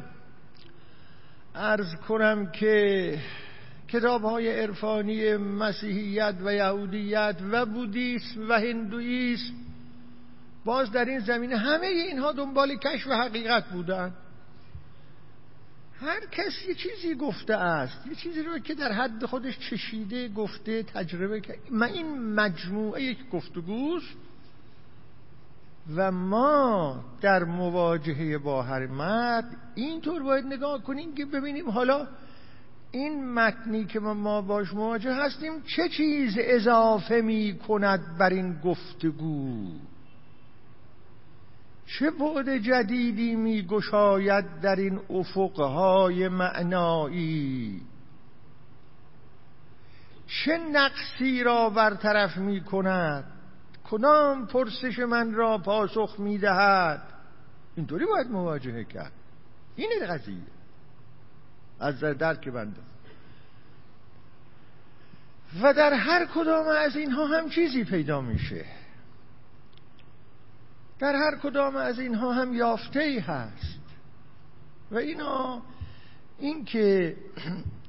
ارز 1.56 1.96
کنم 1.96 2.52
که 2.52 3.18
کتاب 3.88 4.22
های 4.22 4.62
عرفانی 4.62 5.38
مسیحیت 5.38 6.36
و 6.44 6.54
یهودیت 6.54 7.36
و 7.52 7.66
بودیسم 7.66 8.50
و 8.50 8.54
هندویسم 8.54 9.54
باز 10.66 10.92
در 10.92 11.06
این 11.06 11.20
زمینه 11.20 11.58
همه 11.58 11.88
اینها 11.88 12.32
دنبال 12.32 12.76
کشف 12.76 13.08
حقیقت 13.08 13.66
بودن. 13.70 14.14
هر 16.02 16.20
کس 16.32 16.68
یه 16.68 16.76
چیزی 16.76 17.16
گفته 17.16 17.54
است 17.56 18.08
یه 18.08 18.16
چیزی 18.16 18.44
رو 18.44 18.60
که 18.60 18.74
در 18.74 18.92
حد 18.92 19.26
خودش 19.26 19.60
چشیده 19.60 20.30
گفته 20.30 20.84
تجربه 20.84 21.42
کرد 21.42 21.58
این 21.72 22.34
مجموعه 22.34 23.04
یک 23.04 23.30
گفتگوست. 23.30 24.29
و 25.96 26.12
ما 26.12 27.04
در 27.22 27.44
مواجهه 27.44 28.38
با 28.38 28.64
هر 28.64 28.88
مرد 28.88 29.46
اینطور 29.76 30.24
باید 30.24 30.46
نگاه 30.46 30.84
کنیم 30.84 31.16
که 31.16 31.26
ببینیم 31.26 31.70
حالا 31.70 32.08
این 32.92 33.34
متنی 33.34 33.86
که 33.86 34.00
ما 34.00 34.42
باش 34.42 34.74
مواجه 34.74 35.14
هستیم 35.14 35.52
چه 35.76 35.90
چیز 35.90 36.38
اضافه 36.40 37.22
می 37.22 37.60
کند 37.68 38.18
بر 38.18 38.30
این 38.30 38.60
گفتگو؟ 38.60 39.72
چه 41.86 42.12
بعد 42.12 42.58
جدیدی 42.58 43.36
می 43.36 43.62
گشاید 43.62 44.46
در 44.62 44.76
این 44.76 45.00
افقهای 45.10 46.28
معنایی؟ 46.28 47.82
چه 50.28 50.58
نقصی 50.58 51.44
را 51.44 51.70
برطرف 51.70 52.38
می 52.38 52.64
کند 52.64 53.39
کدام 53.92 54.48
پرسش 54.48 55.00
من 55.00 55.34
را 55.34 55.58
پاسخ 55.58 56.20
می 56.20 56.38
دهد 56.38 57.02
اینطوری 57.76 58.06
باید 58.06 58.28
مواجهه 58.28 58.84
کرد. 58.84 59.12
اینه 59.76 60.08
قضیه. 60.08 60.44
از 61.80 62.00
درک 62.00 62.50
بنده 62.50 62.82
و 65.62 65.74
در 65.74 65.94
هر 65.94 66.26
کدام 66.26 66.68
از 66.68 66.96
اینها 66.96 67.26
هم 67.28 67.50
چیزی 67.50 67.84
پیدا 67.84 68.22
میشه. 68.22 68.66
در 71.00 71.16
هر 71.16 71.38
کدام 71.44 71.76
از 71.76 72.00
اینها 72.00 72.34
هم 72.34 72.54
یافته 72.54 73.00
ای 73.00 73.20
هست. 73.20 73.80
و 74.92 74.98
اینا 74.98 75.62
این 76.40 76.66
که 76.66 77.18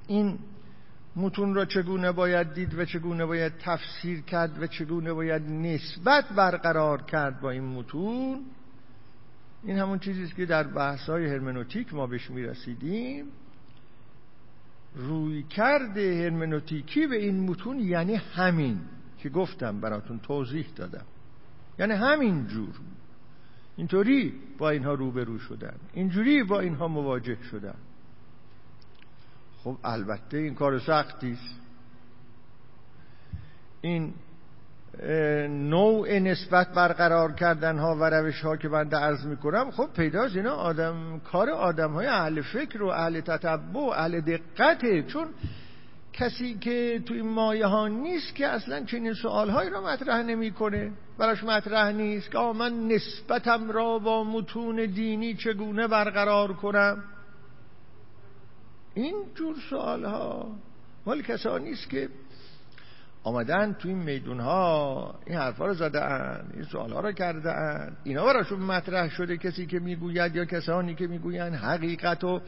این 0.07 0.39
متون 1.17 1.55
را 1.55 1.65
چگونه 1.65 2.13
باید 2.13 2.55
دید 2.55 2.79
و 2.79 2.85
چگونه 2.85 3.27
باید 3.27 3.53
تفسیر 3.59 4.21
کرد 4.21 4.63
و 4.63 4.67
چگونه 4.67 5.13
باید 5.13 5.43
نسبت 5.43 6.29
برقرار 6.29 7.03
کرد 7.03 7.41
با 7.41 7.51
این 7.51 7.65
متون؟ 7.65 8.45
این 9.63 9.79
همون 9.79 9.99
چیزی 9.99 10.25
است 10.25 10.35
که 10.35 10.47
در 10.47 10.63
بحث 10.63 11.01
های 11.01 11.27
هرمنوتیک 11.27 11.95
ما 11.95 12.07
بهش 12.07 12.31
می‌رسیدیم. 12.31 13.25
روی 14.95 15.43
کرده 15.43 16.23
هرمنوتیکی 16.25 17.07
به 17.07 17.17
این 17.17 17.51
متون 17.51 17.81
یعنی 17.81 18.15
همین 18.15 18.81
که 19.19 19.29
گفتم 19.29 19.81
براتون 19.81 20.19
توضیح 20.19 20.67
دادم. 20.77 21.05
یعنی 21.79 21.93
همین 21.93 22.47
جور. 22.47 22.75
اینطوری 23.77 24.35
با 24.59 24.71
اینها 24.71 24.95
روبرو 24.95 25.39
شدن. 25.39 25.77
اینجوری 25.93 26.43
با 26.43 26.61
اینها 26.61 26.89
مواجه 26.89 27.43
شدن. 27.51 27.75
خب 29.65 29.77
البته 29.85 30.37
این 30.39 30.55
کار 30.55 30.79
سختی 30.79 31.33
است. 31.33 31.61
این 33.81 34.15
نوع 35.49 36.19
نسبت 36.19 36.73
برقرار 36.73 37.33
کردن 37.33 37.79
ها 37.79 37.97
و 38.01 38.05
روش 38.05 38.41
ها 38.41 38.57
که 38.57 38.69
بنده 38.69 38.97
عرض 38.97 39.27
می‌کنم 39.27 39.71
خب 39.71 39.89
پیداست 39.97 40.37
اینا 40.37 40.55
آدم 40.55 41.21
کار 41.25 41.51
آدم 41.51 41.93
های 41.93 42.07
اهل 42.07 42.43
فکر 42.43 42.83
و 42.83 42.89
اهل 42.89 43.21
تتبع 43.21 43.81
و 43.81 43.91
اهل 43.97 44.21
دقته 44.21 45.03
چون 45.03 45.27
کسی 46.13 46.55
که 46.55 47.03
تو 47.07 47.15
این 47.15 47.29
مایه 47.29 47.67
ها 47.67 47.89
نیست 47.89 48.35
که 48.35 48.47
اصلا 48.47 48.85
چنین 48.85 49.15
سوال 49.15 49.51
هایی 49.51 49.71
را 49.71 49.81
مطرح 49.81 50.23
نمی‌کنه 50.23 50.93
براش 51.19 51.45
مطرح 51.45 51.93
نیست 51.93 52.31
که 52.31 52.39
من 52.39 52.89
نسبتم 52.89 53.71
را 53.71 53.99
با 53.99 54.25
متون 54.25 54.77
دینی 54.87 55.35
چگونه 55.35 55.87
برقرار 55.87 56.53
کنم؟ 56.53 57.05
این 59.03 59.15
جور 59.35 59.57
سوال 59.71 60.05
ها 60.05 60.47
مال 61.07 61.23
کسانی 61.23 61.73
است 61.73 61.91
که 61.91 62.09
آمدن 63.25 63.73
تو 63.73 63.89
این 63.89 63.99
میدون 63.99 64.41
ها 64.41 65.15
این 65.27 65.39
حرفا 65.39 65.67
رو 65.67 65.75
زدن 65.75 66.51
این 66.55 66.65
سوال 66.65 66.93
ها 66.93 67.01
رو 67.01 67.13
کردن 67.13 67.97
اینا 68.05 68.25
براشون 68.25 68.59
مطرح 68.59 69.09
شده 69.09 69.37
کسی 69.37 69.67
که 69.67 69.79
می‌گوید 69.79 70.37
یا 70.37 70.45
کسانی 70.45 70.95
که 70.95 71.07
می‌گویند 71.07 71.55
حقیقت 71.55 72.25
و 72.25 72.41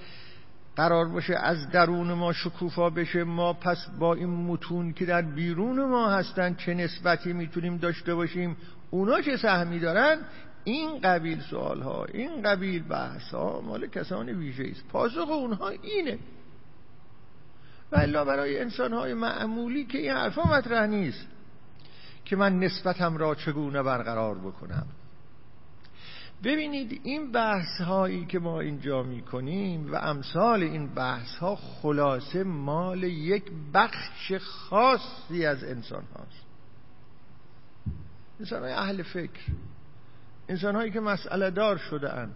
قرار 0.76 1.08
باشه 1.08 1.36
از 1.36 1.70
درون 1.70 2.12
ما 2.12 2.32
شکوفا 2.32 2.90
بشه 2.90 3.24
ما 3.24 3.52
پس 3.52 3.86
با 3.98 4.14
این 4.14 4.28
متون 4.28 4.92
که 4.92 5.06
در 5.06 5.22
بیرون 5.22 5.84
ما 5.84 6.10
هستن 6.10 6.54
چه 6.54 6.74
نسبتی 6.74 7.32
می‌تونیم 7.32 7.76
داشته 7.76 8.14
باشیم 8.14 8.56
اونا 8.90 9.20
چه 9.20 9.36
سهمی 9.36 9.78
دارن؟ 9.78 10.18
این 10.64 11.00
قبیل 11.00 11.40
سوال 11.40 11.80
ها 11.80 12.04
این 12.04 12.42
قبیل 12.42 12.82
بحث 12.82 13.34
ها 13.34 13.60
مال 13.60 13.86
کسان 13.86 14.28
ویژه 14.28 14.64
است 14.70 14.88
پاسخ 14.88 15.30
اونها 15.30 15.68
اینه. 15.68 16.18
و 17.92 18.24
برای 18.24 18.60
انسان 18.60 18.92
های 18.92 19.14
معمولی 19.14 19.84
که 19.84 19.98
این 19.98 20.12
حرفا 20.12 20.42
مطرح 20.42 20.86
نیست 20.86 21.26
که 22.24 22.36
من 22.36 22.58
نسبتم 22.58 23.16
را 23.16 23.34
چگونه 23.34 23.82
برقرار 23.82 24.38
بکنم. 24.38 24.86
ببینید 26.44 27.00
این 27.04 27.32
بحث 27.32 27.80
هایی 27.80 28.26
که 28.26 28.38
ما 28.38 28.60
اینجا 28.60 29.02
می 29.02 29.22
کنیم 29.22 29.92
و 29.92 29.96
امثال 29.96 30.62
این 30.62 30.94
بحث 30.94 31.36
ها 31.36 31.56
خلاصه 31.56 32.44
مال 32.44 33.02
یک 33.02 33.44
بخش 33.74 34.32
خاصی 34.32 35.46
از 35.46 35.64
انسان 35.64 36.04
هاست 36.16 36.46
انسان 38.40 38.62
های 38.62 38.72
اهل 38.72 39.02
فکر 39.02 39.40
انسان 40.48 40.74
هایی 40.74 40.90
که 40.90 41.00
مسئله 41.00 41.50
دار 41.50 41.76
شده 41.76 42.12
اند 42.12 42.34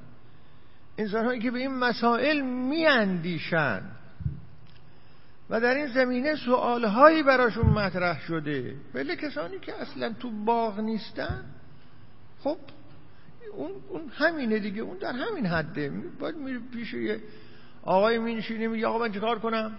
انسان 0.98 1.24
هایی 1.24 1.40
که 1.40 1.50
به 1.50 1.58
این 1.58 1.74
مسائل 1.74 2.40
می 2.40 2.86
اندیشند 2.86 3.96
و 5.50 5.60
در 5.60 5.74
این 5.74 5.86
زمینه 5.86 6.36
سوالهایی 6.36 7.22
براشون 7.22 7.66
مطرح 7.66 8.20
شده. 8.20 8.74
بله 8.94 9.16
کسانی 9.16 9.58
که 9.58 9.74
اصلا 9.80 10.12
تو 10.20 10.30
باغ 10.44 10.80
نیستن 10.80 11.44
خب 12.38 12.56
اون, 13.54 13.70
اون 13.88 14.08
همینه 14.08 14.58
دیگه. 14.58 14.82
اون 14.82 14.98
در 14.98 15.12
همین 15.12 15.46
حده. 15.46 15.92
باید 16.20 16.36
میره 16.36 16.60
پیش 16.72 16.94
یه 16.94 17.20
آقای 17.82 18.18
مینشینه 18.18 18.68
میگه 18.68 18.86
آقا 18.86 18.98
من 18.98 19.12
چیکار 19.12 19.38
کنم؟ 19.38 19.72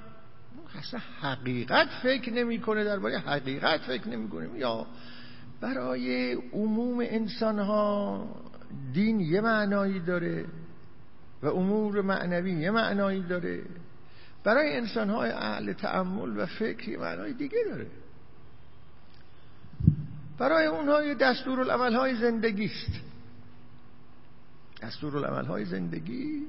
اصلا 0.79 0.99
حقیقت 1.21 1.87
فکر 2.03 2.33
نمی‌کنه 2.33 2.83
درباره 2.83 3.17
حقیقت 3.17 3.81
فکر 3.81 4.07
نمی‌کنه. 4.07 4.59
یا 4.59 4.85
برای 5.61 6.33
عموم 6.33 6.99
انسان 6.99 7.59
ها 7.59 8.27
دین 8.93 9.19
یه 9.19 9.41
معنایی 9.41 9.99
داره 9.99 10.45
و 11.43 11.47
امور 11.47 12.01
معنوی 12.01 12.51
یه 12.51 12.71
معنایی 12.71 13.21
داره. 13.21 13.61
برای 14.47 14.77
انسان 14.77 15.09
های 15.09 15.31
اهل 15.31 15.73
تعمل 15.73 16.37
و 16.37 16.45
فکر 16.45 16.99
معنای 16.99 17.33
دیگه 17.33 17.57
داره. 17.69 17.87
برای 20.37 20.65
اونها 20.65 21.13
دستور 21.13 21.59
العمل 21.59 21.93
های 21.93 22.15
زندگی 22.15 22.65
است 22.65 23.01
دستور 24.81 25.17
العمل 25.17 25.45
های 25.45 25.65
زندگی 25.65 26.41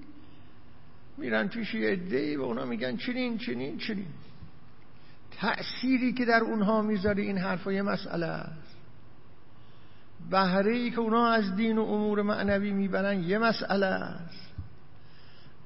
میرن 1.16 1.48
پیش 1.48 1.74
یه 1.74 1.90
عده‌ای 1.90 2.36
و 2.36 2.42
اونا 2.42 2.64
میگن 2.64 2.96
چنین 2.96 3.38
چنین 3.38 3.78
چنین. 3.78 4.12
تأثیری 5.30 6.12
که 6.12 6.24
در 6.24 6.40
اونها 6.40 6.82
می‌ذاره 6.82 7.22
این 7.22 7.38
حرفای 7.38 7.82
مسئله 7.82 8.26
است. 8.26 8.76
بهره 10.30 10.72
ای 10.72 10.90
که 10.90 11.00
اونا 11.00 11.26
از 11.26 11.56
دین 11.56 11.78
و 11.78 11.82
امور 11.82 12.22
معنوی 12.22 12.72
می‌برن 12.72 13.20
یه 13.20 13.38
مسئله 13.38 13.86
است. 13.86 14.47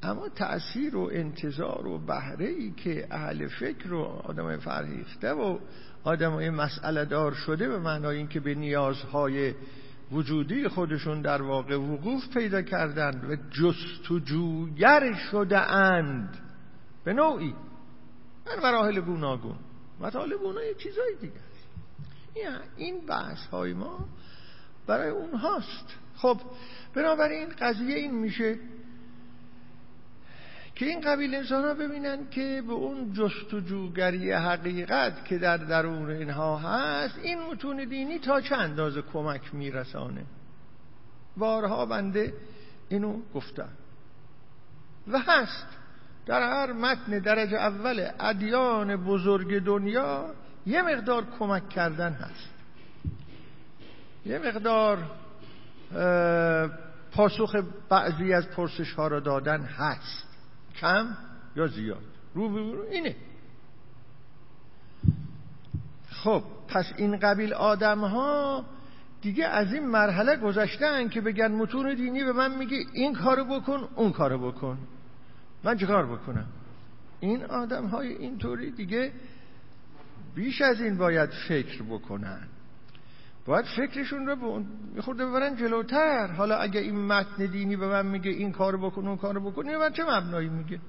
اما 0.03 0.29
تأثیر 0.29 0.97
و 0.97 1.11
انتظار 1.13 1.87
و 1.87 1.99
بهره 1.99 2.47
ای 2.47 2.71
که 2.71 3.07
اهل 3.11 3.49
فکر 3.49 3.93
و 3.93 4.03
آدم 4.03 4.57
فرهیخته 4.57 5.33
و 5.33 5.59
آدم 6.05 6.49
مسئله 6.51 7.05
دار 7.05 7.33
شده 7.33 7.69
به 7.69 7.79
معنای 7.79 8.17
اینکه 8.17 8.41
به 8.41 8.55
نیازهای 8.55 9.55
وجودی 10.13 10.69
خودشون 10.69 11.23
در 11.23 11.43
واقع 11.43 11.77
وقوف 11.77 12.29
پیدا 12.29 12.63
کردند 12.63 13.31
و 13.31 13.37
جستجوگر 13.51 15.15
شده 15.31 15.59
اند 15.59 16.39
به 17.05 17.13
نوعی. 17.13 17.55
در 18.47 18.61
مراحل 18.63 19.01
گوناگون. 19.01 19.57
مطالب 20.01 20.43
اونا 20.43 20.63
یه 20.63 20.75
چیزای 20.75 21.15
دیگه 21.21 21.33
است. 21.35 22.63
این 22.77 23.07
بحث 23.07 23.47
های 23.47 23.73
ما 23.73 24.09
برای 24.87 25.11
اونهاست. 25.11 25.95
خب 26.17 26.41
بنابراین 26.95 27.49
قضیه 27.49 27.97
این 27.97 28.15
میشه 28.15 28.59
که 30.75 30.87
این 30.87 31.01
قبیل 31.01 31.35
انسان 31.35 31.65
ها 31.65 31.75
ببینن 31.75 32.31
که 32.31 32.63
به 32.67 32.73
اون 32.73 33.13
جستجوگری 33.13 34.33
حقیقت 34.33 35.25
که 35.25 35.39
در 35.39 35.57
درون 35.57 36.11
اینها 36.11 36.57
هست 36.57 37.19
این 37.19 37.39
متون 37.43 37.85
دینی 37.85 38.19
تا 38.19 38.41
چه 38.41 38.57
اندازه 38.57 39.03
کمک 39.03 39.55
میرسانه؟ 39.55 40.25
بارها 41.37 41.87
بنده 41.87 42.35
اینو 42.89 43.21
گفتم. 43.35 43.69
و 45.09 45.19
هست. 45.19 45.67
در 46.27 46.43
هر 46.43 46.73
متن 46.73 47.19
درجه 47.19 47.57
اول 47.57 48.11
ادیان 48.21 48.97
بزرگ 48.97 49.65
دنیا 49.65 50.35
یه 50.67 50.83
مقدار 50.83 51.25
کمک 51.39 51.69
کردن 51.69 52.13
هست. 52.13 52.51
یه 54.27 54.39
مقدار 54.39 54.99
پاسخ 57.13 57.57
بعضی 57.89 58.33
از 58.33 58.49
پرسش 58.49 58.93
ها 58.93 59.09
را 59.09 59.21
دادن 59.21 59.61
هست. 59.61 60.32
کم 60.81 61.17
یا 61.57 61.67
زیاد؟ 61.67 62.03
رو 62.35 62.49
به 62.49 62.91
اینه. 62.91 63.17
خب 66.11 66.43
پس 66.69 66.93
این 66.97 67.17
قبیل 67.17 67.55
آدم 67.55 67.99
ها 67.99 68.65
دیگه 69.23 69.45
از 69.45 69.73
این 69.73 69.87
مرحله 69.87 70.37
گذشتن 70.37 71.09
که 71.09 71.21
بگن 71.21 71.53
متون 71.53 71.95
دینی 71.95 72.25
به 72.25 72.33
من 72.33 72.59
میگه 72.59 72.77
این 72.93 73.15
کارو 73.15 73.45
بکن 73.45 73.89
اون 73.95 74.13
کارو 74.13 74.51
بکن. 74.51 74.79
من 75.65 75.77
چه 75.77 75.87
کار 75.87 76.17
بکنم؟ 76.17 76.47
این 77.21 77.45
آدم 77.45 77.87
های 77.87 78.09
اینطوری 78.09 78.71
دیگه 78.71 79.13
بیش 80.35 80.63
از 80.63 80.81
این 80.81 80.99
باید 80.99 81.31
فکر 81.49 81.83
بکنن. 81.83 82.49
باید 83.47 83.65
فکرشون 83.77 84.27
رو 84.27 84.65
میخورده 84.95 85.27
ببرن 85.27 85.57
جلوتر. 85.57 86.27
حالا 86.27 86.57
اگه 86.57 86.81
این 86.81 87.07
متن 87.07 87.47
دینی 87.47 87.77
به 87.77 87.87
من 87.87 88.07
میگه 88.07 88.31
این 88.31 88.53
کارو 88.53 88.91
بکن 88.91 89.09
اون 89.09 89.17
کارو 89.17 89.51
بکن 89.51 89.69
این 89.69 89.79
من 89.79 89.93
چه 89.93 90.05
مبنایی 90.05 90.49
میگه؟ 90.49 90.81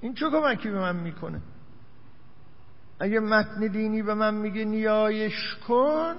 این 0.00 0.14
چه 0.14 0.30
کمکی 0.30 0.70
به 0.70 0.78
من 0.78 0.96
می‌کنه؟ 0.96 1.40
اگه 3.00 3.20
متن 3.20 3.66
دینی 3.66 4.02
به 4.02 4.14
من 4.14 4.34
میگه 4.34 4.64
نیایش 4.64 5.54
کن 5.68 6.14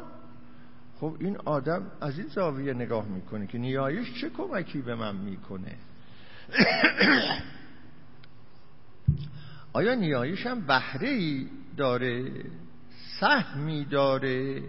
خب 0.99 1.15
این 1.19 1.37
آدم 1.37 1.91
از 2.01 2.19
این 2.19 2.27
زاویه 2.27 2.73
نگاه 2.73 3.07
می‌کنه 3.07 3.47
که 3.47 3.57
نیایش 3.57 4.21
چه 4.21 4.29
کمکی 4.29 4.81
به 4.81 4.95
من 4.95 5.15
می‌کنه؟ 5.15 5.75
آیا 9.73 9.95
نیایش 9.95 10.45
هم 10.45 10.61
بهره 10.67 11.09
ای 11.09 11.47
داره؟ 11.77 12.31
سهمی 13.19 13.85
داره؟ 13.85 14.63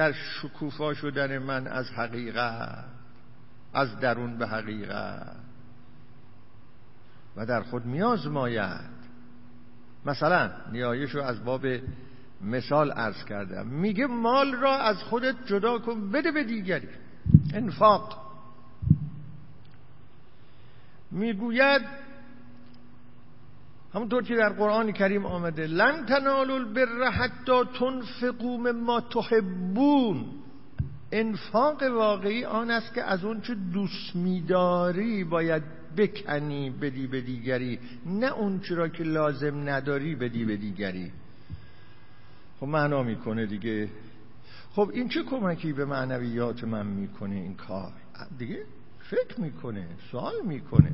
در 0.00 0.12
شکوفا 0.12 0.94
شدن 0.94 1.38
من 1.38 1.66
از 1.66 1.90
حقیقت 1.90 2.84
از 3.74 4.00
درون 4.00 4.38
به 4.38 4.46
حقیقت. 4.46 5.36
و 7.36 7.46
در 7.46 7.62
خود 7.62 7.86
میازماید 7.86 8.90
مثلا 10.06 10.50
نیایش 10.72 11.10
رو 11.10 11.22
از 11.22 11.44
باب 11.44 11.66
مثال 12.40 12.90
عرض 12.90 13.24
کردم. 13.24 13.66
میگه 13.66 14.06
مال 14.06 14.54
را 14.54 14.76
از 14.76 14.96
خودت 14.96 15.46
جدا 15.46 15.78
کن 15.78 16.10
بده 16.10 16.32
به 16.32 16.44
دیگری. 16.44 16.88
انفاق. 17.54 18.32
می‌گوید 21.10 21.82
همونطور 23.94 24.22
که 24.22 24.36
در 24.36 24.48
قرآن 24.48 24.92
کریم 24.92 25.26
آمده. 25.26 25.66
لن 25.66 26.06
تنالوا 26.06 26.54
البر 26.54 27.10
حتی 27.10 27.64
تنفقوا 27.78 28.56
مما 28.56 29.00
تحبون. 29.00 30.26
انفاق 31.12 31.82
واقعی 31.82 32.44
آن 32.44 32.70
است 32.70 32.94
که 32.94 33.02
از 33.02 33.24
اون 33.24 33.40
چه 33.40 33.54
دوست 33.54 34.16
میداری 34.16 35.24
باید 35.24 35.62
بکنی 35.96 36.70
بدی 36.70 37.06
به 37.06 37.20
دیگری 37.20 37.78
نه 38.06 38.32
اون 38.32 38.60
را 38.70 38.88
که 38.88 39.04
لازم 39.04 39.68
نداری 39.68 40.14
بدی 40.14 40.44
به 40.44 40.56
دیگری. 40.56 41.12
خب 42.60 42.66
معنا 42.66 43.02
می‌کنه 43.02 43.46
دیگه. 43.46 43.88
خب 44.72 44.90
این 44.94 45.08
چه 45.08 45.22
کمکی 45.22 45.72
به 45.72 45.84
معنویات 45.84 46.64
من 46.64 46.86
می‌کنه 46.86 47.34
این 47.34 47.54
کار؟ 47.54 47.92
دیگه 48.38 48.64
فکر 48.98 49.40
می‌کنه 49.40 49.86
سوال 50.10 50.34
می‌کنه. 50.44 50.92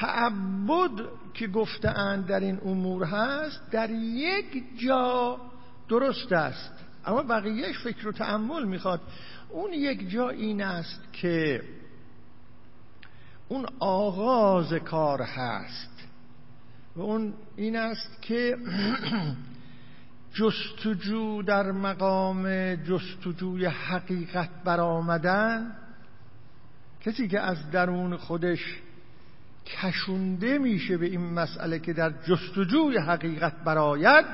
تعبد 0.00 0.90
که 1.34 1.46
گفتهاند 1.46 2.26
در 2.26 2.40
این 2.40 2.58
امور 2.64 3.04
هست 3.04 3.70
در 3.70 3.90
یک 3.90 4.62
جا 4.86 5.38
درست 5.88 6.32
است. 6.32 6.72
اما 7.06 7.22
بقیهش 7.22 7.78
فکر 7.78 8.08
و 8.08 8.12
تعمل 8.12 8.64
می‌خواد. 8.64 9.00
اون 9.48 9.72
یک 9.72 10.10
جا 10.10 10.28
این 10.28 10.62
است 10.62 11.12
که 11.12 11.62
اون 13.48 13.66
آغاز 13.78 14.72
کار 14.72 15.22
هست 15.22 16.08
و 16.96 17.00
اون 17.00 17.34
این 17.56 17.76
است 17.76 18.22
که 18.22 18.58
جستجو 20.38 21.42
در 21.42 21.72
مقام 21.72 22.74
جستجوی 22.74 23.66
حقیقت 23.66 24.50
برآمدن. 24.64 25.76
کسی 27.00 27.28
که 27.28 27.40
از 27.40 27.70
درون 27.70 28.16
خودش 28.16 28.80
کشونده 29.66 30.58
میشه 30.58 30.96
به 30.96 31.06
این 31.06 31.20
مسئله 31.20 31.78
که 31.78 31.92
در 31.92 32.10
جستجوی 32.10 32.98
حقیقت 32.98 33.64
براید 33.64 34.26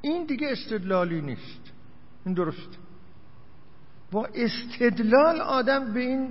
این 0.00 0.26
دیگه 0.26 0.48
استدلالی 0.50 1.20
نیست. 1.20 1.72
این 2.26 2.34
درست. 2.34 2.78
با 4.12 4.28
استدلال 4.34 5.40
آدم 5.40 5.94
به 5.94 6.00
این 6.00 6.28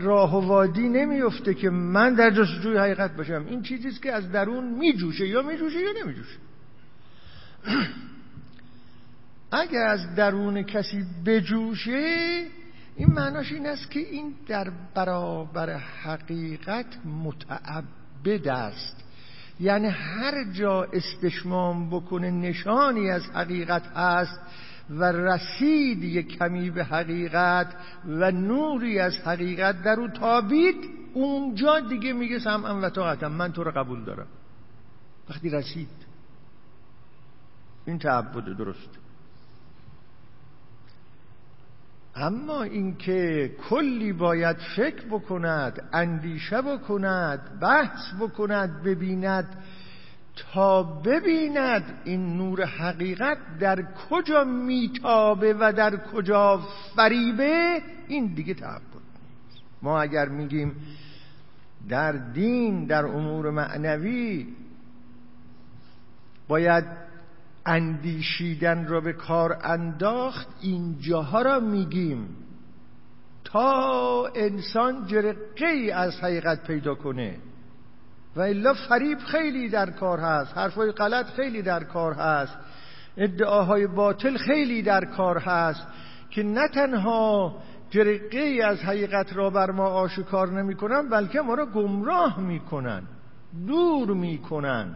راه 0.00 0.36
و 0.36 0.46
وادی 0.46 0.88
نمیفته 0.88 1.54
که 1.54 1.70
من 1.70 2.14
در 2.14 2.30
جستجوی 2.30 2.76
حقیقت 2.78 3.16
باشم. 3.16 3.46
این 3.48 3.62
چیزیست 3.62 4.02
که 4.02 4.12
از 4.12 4.32
درون 4.32 4.64
میجوشه 4.64 5.26
یا 5.28 5.42
میجوشه 5.42 5.80
یا 5.80 5.90
نمیجوشه. 6.02 6.38
اگر 9.52 9.86
از 9.86 10.14
درون 10.14 10.62
کسی 10.62 11.04
بجوشه 11.26 12.46
این 12.96 13.12
معناش 13.12 13.52
این 13.52 13.66
است 13.66 13.90
که 13.90 14.00
این 14.00 14.34
در 14.46 14.72
برابر 14.94 15.70
حقیقت 15.76 16.86
متعبد 17.24 18.48
است. 18.48 19.04
یعنی 19.60 19.88
هر 19.88 20.52
جا 20.52 20.82
استشمام 20.82 21.90
بکنه 21.90 22.30
نشانی 22.30 23.10
از 23.10 23.22
حقیقت 23.30 23.96
است 23.96 24.40
و 24.90 25.04
رسید 25.04 26.04
یک 26.04 26.38
کمی 26.38 26.70
به 26.70 26.84
حقیقت 26.84 27.76
و 28.06 28.30
نوری 28.30 28.98
از 28.98 29.18
حقیقت 29.24 29.82
در 29.82 30.00
او 30.00 30.08
تابید 30.08 30.76
اونجا 31.14 31.80
دیگه 31.80 32.12
میگه 32.12 32.38
سمعا 32.38 32.80
و 32.80 32.90
طاعتم 32.90 33.32
من 33.32 33.52
تو 33.52 33.64
رو 33.64 33.70
قبول 33.70 34.04
دارم. 34.04 34.26
وقتی 35.30 35.50
رسید 35.50 35.88
این 37.86 37.98
تعبد 37.98 38.56
درست. 38.56 39.05
اما 42.16 42.62
اینکه 42.62 43.50
کلی 43.68 44.12
باید 44.12 44.56
فکر 44.76 45.06
بکند 45.06 45.88
اندیشه 45.92 46.62
بکند 46.62 47.60
بحث 47.60 48.14
بکند 48.20 48.82
ببیند 48.82 49.48
تا 50.36 50.82
ببیند 50.82 52.00
این 52.04 52.36
نور 52.36 52.64
حقیقت 52.64 53.38
در 53.60 53.82
کجا 54.10 54.44
میتابه 54.44 55.54
و 55.60 55.72
در 55.76 55.96
کجا 55.96 56.60
فریبه 56.96 57.82
این 58.08 58.34
دیگه 58.34 58.54
تعبد 58.54 58.82
نیست. 58.82 59.62
ما 59.82 60.00
اگر 60.00 60.28
میگیم 60.28 60.76
در 61.88 62.12
دین 62.12 62.84
در 62.84 63.06
امور 63.06 63.50
معنوی 63.50 64.46
باید 66.48 67.05
اندیشیدن 67.66 68.86
را 68.86 69.00
به 69.00 69.12
کار 69.12 69.58
انداخت 69.64 70.48
اینجاها 70.60 71.42
را 71.42 71.60
میگیم. 71.60 72.28
تا 73.44 74.26
انسان 74.34 75.06
جرقه 75.06 75.66
ای 75.66 75.90
از 75.90 76.20
حقیقت 76.20 76.66
پیدا 76.66 76.94
کنه. 76.94 77.36
و 78.36 78.40
الا 78.40 78.74
فریب 78.88 79.18
خیلی 79.18 79.68
در 79.68 79.90
کار 79.90 80.20
هست 80.20 80.58
حرفای 80.58 80.92
غلط 80.92 81.26
خیلی 81.26 81.62
در 81.62 81.84
کار 81.84 82.14
هست 82.14 82.58
ادعاهای 83.16 83.86
باطل 83.86 84.36
خیلی 84.36 84.82
در 84.82 85.04
کار 85.04 85.38
هست 85.38 85.86
که 86.30 86.42
نه 86.42 86.68
تنها 86.68 87.56
جرقه 87.90 88.38
ای 88.38 88.62
از 88.62 88.78
حقیقت 88.78 89.36
را 89.36 89.50
بر 89.50 89.70
ما 89.70 89.86
آشکار 89.86 90.52
نمی 90.52 90.74
کنن 90.74 91.08
بلکه 91.08 91.40
ما 91.40 91.54
را 91.54 91.66
گمراه 91.66 92.40
می‌کنن 92.40 93.02
دور 93.66 94.14
می‌کنن. 94.14 94.94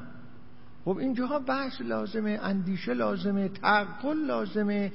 خب 0.85 0.97
اینجاها 0.97 1.38
بحث 1.38 1.81
لازمه 1.81 2.40
اندیشه 2.43 2.95
لازمه 2.95 3.49
تعقل 3.49 4.27
لازمه 4.27 4.93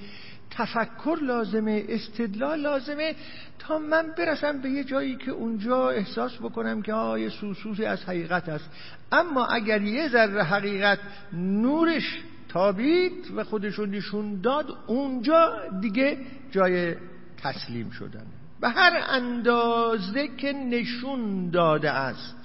تفکر 0.52 1.18
لازمه 1.22 1.86
استدلال 1.90 2.60
لازمه 2.60 3.16
تا 3.60 3.80
من 3.80 4.06
برسم 4.18 4.62
به 4.62 4.70
یه 4.70 4.84
جایی 4.84 5.16
که 5.16 5.32
اونجا 5.32 5.90
احساس 5.90 6.38
بکنم 6.38 6.82
که 6.82 6.94
آه 6.94 7.30
سوسوسی 7.30 7.86
از 7.86 8.04
حقیقت 8.04 8.50
است. 8.50 8.70
اما 9.12 9.46
اگر 9.46 9.82
یه 9.82 10.10
ذره 10.10 10.44
حقیقت 10.44 11.00
نورش 11.34 12.22
تابید 12.50 13.32
و 13.36 13.44
خودشون 13.44 13.90
نشون 13.90 14.42
داد 14.42 14.78
اونجا 14.88 15.54
دیگه 15.82 16.18
جای 16.52 16.96
تسلیم 17.44 17.90
شدن. 17.90 18.26
به 18.62 18.70
هر 18.70 19.04
اندازه 19.10 20.28
که 20.38 20.54
نشون 20.54 21.50
داده 21.50 21.92
است. 21.92 22.45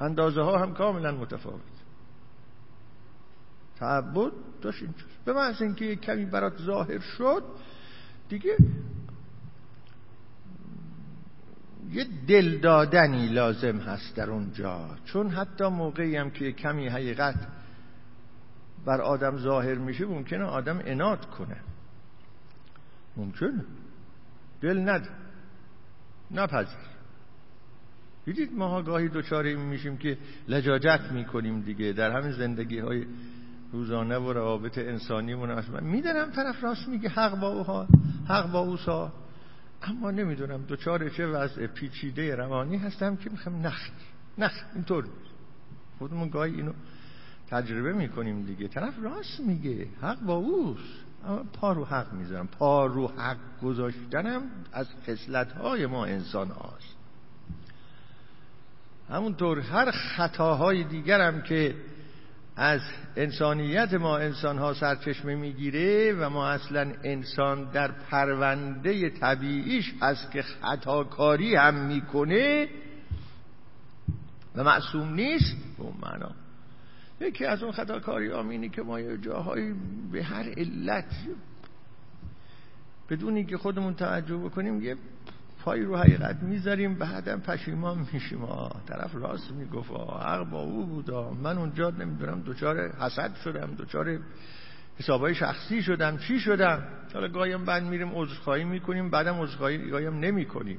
اندازه 0.00 0.42
ها 0.42 0.58
هم 0.58 0.74
کاملا 0.74 1.12
متفاوت. 1.12 1.60
تعبد 3.76 4.32
داشت 4.62 4.82
اینجور 4.82 5.08
به 5.24 5.32
محض 5.32 5.62
اینکه 5.62 5.96
کمی 5.96 6.24
برات 6.24 6.62
ظاهر 6.62 6.98
شد 6.98 7.42
دیگه 8.28 8.56
یه 11.90 12.06
دل 12.28 12.58
دادنی 12.58 13.28
لازم 13.28 13.78
هست 13.78 14.16
در 14.16 14.30
اونجا. 14.30 14.88
چون 15.04 15.28
حتی 15.28 15.64
موقعی 15.64 16.16
هم 16.16 16.30
که 16.30 16.52
کمی 16.52 16.88
حقیقت 16.88 17.48
بر 18.84 19.00
آدم 19.00 19.38
ظاهر 19.38 19.74
میشه 19.74 20.06
ممکنه 20.06 20.44
آدم 20.44 20.80
اناد 20.84 21.26
کنه. 21.30 21.56
ممکنه. 23.16 23.64
دل 24.60 24.78
ند 24.78 25.08
نپذیر. 26.30 26.95
دیدید 28.26 28.52
ماها 28.52 28.82
گاهی 28.82 29.08
دوچار 29.08 29.44
این 29.44 29.58
میشیم 29.58 29.96
که 29.96 30.18
لجاجت 30.48 31.00
می‌کنیم 31.12 31.60
دیگه. 31.60 31.92
در 31.92 32.10
همین 32.10 32.32
زندگی 32.32 32.78
های 32.78 33.06
روزانه 33.72 34.16
و 34.18 34.32
روابط 34.32 34.78
انسانی 34.78 35.34
من 35.34 35.84
می‌دونم 35.84 36.30
طرف 36.30 36.64
راست 36.64 36.88
میگه 36.88 37.08
حق 37.08 37.40
با 37.40 37.48
اوها 37.48 37.86
حق 38.28 38.52
با 38.52 38.58
اوسا. 38.58 39.12
اما 39.82 40.10
نمی‌دونم 40.10 40.62
دوچار 40.62 41.08
چه 41.08 41.26
وضع 41.26 41.66
پیچیده 41.66 42.34
روانی 42.34 42.76
هستم 42.76 43.16
که 43.16 43.30
می‌خوام 43.30 43.66
نخ 43.66 43.88
نخ 44.38 44.52
اینطور. 44.74 45.04
خودمون 45.98 46.28
گاهی 46.28 46.54
اینو 46.54 46.72
تجربه 47.48 47.92
می‌کنیم 47.92 48.42
دیگه. 48.42 48.68
طرف 48.68 48.94
راست 49.02 49.40
میگه 49.40 49.88
حق 50.00 50.20
با 50.20 50.34
اوست. 50.34 51.04
اما 51.24 51.44
پا 51.52 51.72
رو 51.72 51.84
حق 51.84 52.12
می‌ذارم. 52.12 52.46
پا 52.46 52.86
رو 52.86 53.08
حق 53.08 53.36
گذاشتنم 53.62 54.42
از 54.72 54.88
خصلت 55.06 55.52
های 55.52 55.86
ما 55.86 56.04
انسان 56.06 56.48
هاست. 56.48 56.95
همونطور 59.10 59.60
هر 59.60 59.90
خطاهای 59.90 60.84
دیگرم 60.84 61.42
که 61.42 61.74
از 62.56 62.80
انسانیت 63.16 63.94
ما 63.94 64.18
انسان 64.18 64.58
ها 64.58 64.74
سرچشمه 64.74 65.34
می‌گیره 65.34 66.12
و 66.12 66.30
ما 66.30 66.48
اصلا 66.48 66.92
انسان 67.04 67.70
در 67.70 67.88
پرونده 67.88 69.10
طبیعیش 69.10 69.94
هست 70.02 70.30
که 70.30 70.42
خطاکاری 70.42 71.54
هم 71.54 71.74
می‌کنه 71.74 72.68
و 74.56 74.64
معصوم 74.64 75.14
نیست 75.14 75.56
به 75.78 75.82
اون 75.84 75.94
معنا. 76.02 76.30
یکی 77.20 77.44
از 77.44 77.62
اون 77.62 77.72
خطاکاری 77.72 78.32
آمینی 78.32 78.68
که 78.68 78.82
ما 78.82 79.00
یه 79.00 79.16
جاهایی 79.16 79.74
به 80.12 80.24
هر 80.24 80.48
علت 80.56 81.14
بدونی 83.10 83.44
که 83.44 83.58
خودمون 83.58 83.94
توجه 83.94 84.36
بکنیم 84.36 84.82
یه 84.82 84.96
پای 85.66 85.82
رو 85.82 85.96
حقیقت 85.96 86.42
می‌ذاریم 86.42 86.94
بعدم 86.94 87.40
پشیمان 87.40 88.06
میشیم. 88.12 88.44
آه 88.44 88.72
طرف 88.88 89.14
راست 89.14 89.52
می‌گفت 89.52 89.90
حق 89.90 90.50
با 90.50 90.60
او 90.62 90.86
بودا 90.86 91.30
من 91.30 91.58
اونجا 91.58 91.90
نمی‌دونم 91.90 92.40
دوچار 92.40 92.88
حسد 92.88 93.34
شدم 93.44 93.74
دوچار 93.78 94.18
حسابای 94.98 95.34
شخصی 95.34 95.82
شدم 95.82 96.18
چی 96.18 96.40
شدم؟ 96.40 96.82
حالا 97.14 97.28
گاهیم 97.28 97.64
بعد 97.64 97.82
میریم 97.82 98.10
عذرخواهی 98.14 98.64
می‌کنیم 98.64 99.10
بعدم 99.10 99.40
عذرخواهی 99.40 99.90
گاهیم 99.90 100.18
نمی‌کنیم. 100.18 100.78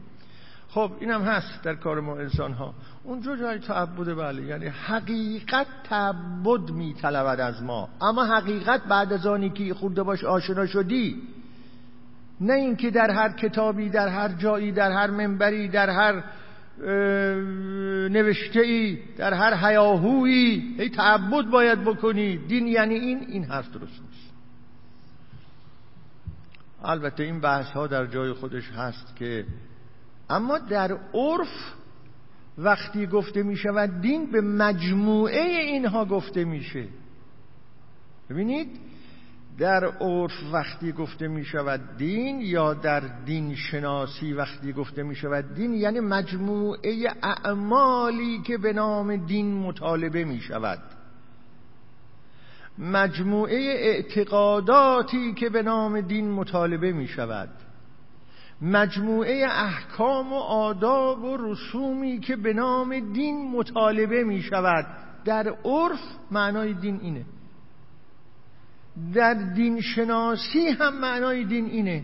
خب 0.67 0.91
اینم 0.99 1.21
هست 1.21 1.63
در 1.63 1.75
کار 1.75 1.99
ما 1.99 2.17
انسان 2.17 2.53
ها 2.53 2.73
اونجا 3.03 3.35
جای 3.35 3.59
تعبد 3.59 4.15
بله 4.15 4.43
یعنی 4.43 4.65
حقیقت 4.67 5.67
تعبد 5.83 6.71
میطلبد 6.71 7.39
از 7.39 7.63
ما. 7.63 7.89
اما 8.01 8.25
حقیقت 8.25 8.83
بعد 8.83 9.13
از 9.13 9.27
آنی 9.27 9.49
که 9.49 9.73
خورده 9.73 10.03
باش 10.03 10.23
آشنا 10.23 10.65
شدی 10.65 11.21
نه 12.41 12.53
اینکه 12.53 12.89
در 12.89 13.11
هر 13.11 13.29
کتابی 13.31 13.89
در 13.89 14.07
هر 14.07 14.29
جایی 14.29 14.71
در 14.71 14.91
هر 14.91 15.09
منبری 15.09 15.67
در 15.67 15.89
هر 15.89 16.23
نوشته 18.09 18.59
ای 18.59 18.99
در 19.17 19.33
هر 19.33 19.53
حیاهویی 19.53 20.75
ای 20.79 20.89
تعبد 20.89 21.45
باید 21.45 21.83
بکنی. 21.83 22.37
دین 22.37 22.67
یعنی 22.67 22.95
این 22.95 23.25
این 23.27 23.43
حرف 23.43 23.71
درست 23.71 24.01
نیست. 24.01 24.33
البته 26.83 27.23
این 27.23 27.41
بحث 27.41 27.65
ها 27.65 27.87
در 27.87 28.05
جای 28.05 28.33
خودش 28.33 28.71
هست 28.71 29.15
که 29.15 29.45
اما 30.29 30.57
در 30.57 30.97
عرف 31.13 31.73
وقتی 32.57 33.07
گفته 33.07 33.43
می 33.43 33.57
شود 33.57 34.01
دین 34.01 34.31
به 34.31 34.41
مجموعه 34.41 35.41
اینها 35.41 36.05
گفته 36.05 36.43
میشه. 36.43 36.87
ببینید 38.29 38.79
در 39.57 39.85
عرف 39.85 40.53
وقتی 40.53 40.91
گفته 40.91 41.27
می 41.27 41.45
شود 41.45 41.97
دین 41.97 42.41
یا 42.41 42.73
در 42.73 42.99
دین 42.99 43.55
شناسی 43.55 44.33
وقتی 44.33 44.73
گفته 44.73 45.03
می 45.03 45.15
شود 45.15 45.53
دین 45.53 45.73
یعنی 45.73 45.99
مجموعه 45.99 47.07
اعمالی 47.23 48.41
که 48.41 48.57
به 48.57 48.73
نام 48.73 49.15
دین 49.15 49.57
مطالبه 49.57 50.23
می 50.23 50.39
شود. 50.39 50.79
مجموعه 52.77 53.57
اعتقاداتی 53.57 55.33
که 55.33 55.49
به 55.49 55.63
نام 55.63 56.01
دین 56.01 56.31
مطالبه 56.31 56.91
می 56.91 57.07
شود. 57.07 57.49
مجموعه 58.61 59.47
احکام 59.49 60.33
و 60.33 60.39
آداب 60.39 61.23
و 61.23 61.37
رسومی 61.37 62.19
که 62.19 62.35
به 62.35 62.53
نام 62.53 62.99
دین 63.13 63.51
مطالبه 63.51 64.23
می 64.23 64.41
شود. 64.41 64.85
در 65.25 65.47
عرف 65.65 65.99
معنای 66.31 66.73
دین 66.73 66.99
اینه. 67.01 67.25
در 69.13 69.33
دین 69.33 69.81
شناسی 69.81 70.67
هم 70.69 70.99
معنای 70.99 71.43
دین 71.43 71.65
اینه. 71.65 72.03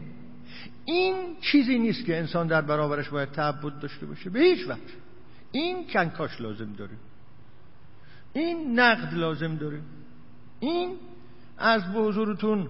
این 0.86 1.16
چیزی 1.42 1.80
نیست 1.80 2.06
که 2.06 2.18
انسان 2.18 2.48
در 2.48 2.62
برابرش 2.62 3.10
باید 3.10 3.32
تعبد 3.32 3.80
داشته 3.80 4.06
باشه. 4.06 4.30
به 4.30 4.40
هیچ 4.40 4.68
وقت 4.68 4.80
این 5.52 5.88
کنکاش 5.88 6.42
لازم 6.42 6.74
داره. 6.74 6.92
این 8.34 8.80
نقد 8.80 9.14
لازم 9.14 9.56
داره. 9.56 9.80
این 10.60 10.96
از 11.58 11.94
به 11.94 12.00
حضورتون 12.00 12.70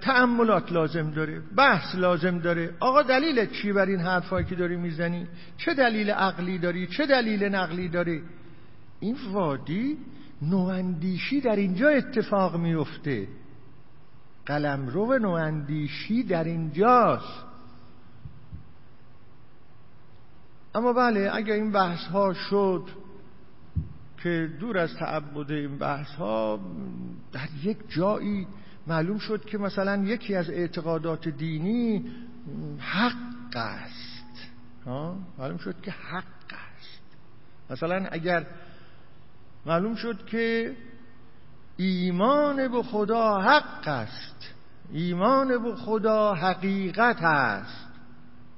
تعملات 0.00 0.72
لازم 0.72 1.10
داره. 1.10 1.42
بحث 1.56 1.94
لازم 1.94 2.38
داره. 2.38 2.74
آقا 2.80 3.02
دلیل 3.02 3.46
چی 3.46 3.72
بر 3.72 3.86
این 3.86 4.00
حرفایی 4.00 4.46
که 4.46 4.54
داری 4.54 4.76
می‌زنی؟ 4.76 5.26
چه 5.58 5.74
دلیل 5.74 6.10
عقلی 6.10 6.58
داری؟ 6.58 6.86
چه 6.86 7.06
دلیل 7.06 7.44
نقلی 7.44 7.88
داری؟ 7.88 8.22
این 9.00 9.16
وادی 9.32 9.98
نواندیشی 10.42 11.40
در 11.40 11.56
اینجا 11.56 11.88
اتفاق 11.88 12.56
میفته. 12.56 13.28
قلمرو 14.46 15.18
نواندیشی 15.18 16.22
در 16.22 16.44
اینجاست. 16.44 17.44
اما 20.74 20.92
بله 20.92 21.30
اگر 21.34 21.54
این 21.54 21.72
بحث 21.72 22.04
ها 22.06 22.34
شد 22.34 22.84
که 24.22 24.50
دور 24.60 24.78
از 24.78 24.94
تعبد 24.94 25.50
این 25.50 25.78
بحث 25.78 26.08
ها 26.08 26.60
در 27.32 27.48
یک 27.62 27.78
جایی 27.88 28.46
معلوم 28.86 29.18
شد 29.18 29.44
که 29.44 29.58
مثلا 29.58 30.04
یکی 30.04 30.34
از 30.34 30.50
اعتقادات 30.50 31.28
دینی 31.28 32.04
حق 32.78 33.56
است. 33.56 34.48
معلوم 35.38 35.58
شد 35.58 35.80
که 35.80 35.90
حق 35.90 36.24
است. 36.50 37.02
مثلا 37.70 38.06
اگر 38.10 38.46
معلوم 39.66 39.94
شد 39.94 40.26
که 40.26 40.76
ایمان 41.76 42.68
به 42.68 42.82
خدا 42.82 43.40
حق 43.40 43.88
است. 43.88 44.54
ایمان 44.92 45.62
به 45.62 45.74
خدا 45.74 46.34
حقیقت 46.34 47.22
است. 47.22 47.88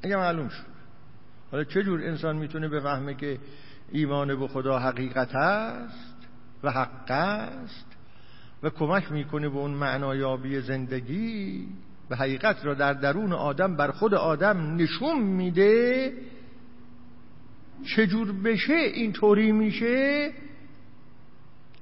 اگه 0.02 0.16
معلوم 0.16 0.48
شد. 0.48 0.68
حالا 1.50 1.64
چه 1.64 1.82
جور 1.82 2.00
انسان 2.00 2.36
می‌تونه 2.36 2.68
بفهمه 2.68 3.14
که 3.14 3.38
ایمان 3.92 4.40
به 4.40 4.48
خدا 4.48 4.78
حقیقت 4.78 5.34
است 5.34 6.16
و 6.62 6.70
حق 6.70 7.10
است 7.10 7.86
و 8.62 8.70
کمک 8.70 9.12
می‌کنه 9.12 9.48
به 9.48 9.56
اون 9.56 9.70
معنایابی 9.70 10.60
زندگی 10.60 11.68
و 12.10 12.16
حقیقت 12.16 12.64
را 12.64 12.74
در 12.74 12.92
درون 12.92 13.32
آدم 13.32 13.76
بر 13.76 13.90
خود 13.90 14.14
آدم 14.14 14.76
نشون 14.76 15.22
میده؟ 15.22 16.12
چجور 17.96 18.32
بشه؟ 18.32 18.74
اینطوری 18.74 19.52
میشه؟ 19.52 20.32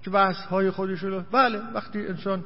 که 0.06 0.10
بحث 0.10 0.36
های 0.36 0.70
خودش 0.70 1.02
رو 1.02 1.20
بله 1.20 1.58
وقتی 1.58 2.06
انسان 2.06 2.44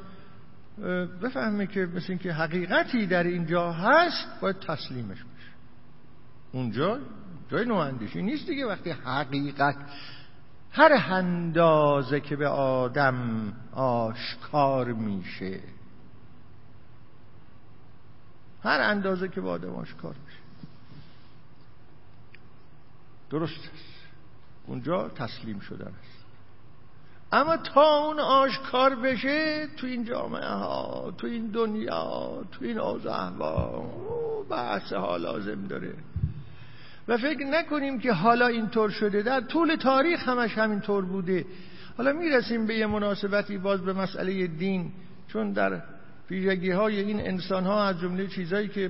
بفهمه 1.21 1.67
که 1.67 1.79
مثل 1.79 2.05
اینکه 2.09 2.33
حقیقتی 2.33 3.07
در 3.07 3.23
اینجا 3.23 3.71
هست 3.71 4.41
باید 4.41 4.59
تسلیمش 4.59 5.17
بشه. 5.17 5.51
اونجا 6.51 6.99
جای 7.49 7.65
نواندیشی 7.65 8.21
نیست 8.21 8.47
دیگه. 8.47 8.65
وقتی 8.65 8.91
حقیقت 8.91 9.75
هر 10.71 10.91
اندازه 10.93 12.19
که 12.19 12.35
به 12.35 12.47
آدم 12.47 13.53
آشکار 13.73 14.93
میشه 14.93 15.59
هر 18.63 18.81
اندازه 18.81 19.27
که 19.27 19.41
به 19.41 19.49
آدم 19.49 19.75
آشکار 19.75 20.15
میشه. 20.25 20.39
درست 23.29 23.69
است. 23.73 24.07
اونجا 24.67 25.09
تسلیم 25.09 25.59
شدن 25.59 25.87
است. 25.87 26.20
اما 27.31 27.57
تا 27.57 27.97
اون 27.97 28.19
آشکار 28.19 28.95
بشه 28.95 29.67
تو 29.77 29.87
این 29.87 30.05
جامعه 30.05 30.47
ها 30.47 31.13
تو 31.17 31.27
این 31.27 31.47
دنیا 31.47 32.43
تو 32.51 32.65
این 32.65 32.79
اوضاع 32.79 33.31
بحث 34.49 34.93
ها 34.93 35.17
لازم 35.17 35.67
داره. 35.67 35.93
و 37.07 37.17
فکر 37.17 37.43
نکنیم 37.45 37.99
که 37.99 38.13
حالا 38.13 38.47
اینطور 38.47 38.89
شده. 38.89 39.21
در 39.21 39.41
طول 39.41 39.75
تاریخ 39.75 40.27
همش 40.27 40.57
همینطور 40.57 41.05
بوده. 41.05 41.45
حالا 41.97 42.13
می‌رسیم 42.13 42.65
به 42.65 42.75
یه 42.75 42.85
مناسبتی 42.85 43.57
باز 43.57 43.81
به 43.81 43.93
مسئله 43.93 44.47
دین 44.47 44.91
چون 45.27 45.51
در 45.51 45.81
ویژگی 46.31 46.71
های 46.71 46.99
این 46.99 47.19
انسان 47.19 47.65
ها 47.65 47.83
از 47.83 47.99
جمله 47.99 48.27
چیزهایی 48.27 48.67
که 48.67 48.87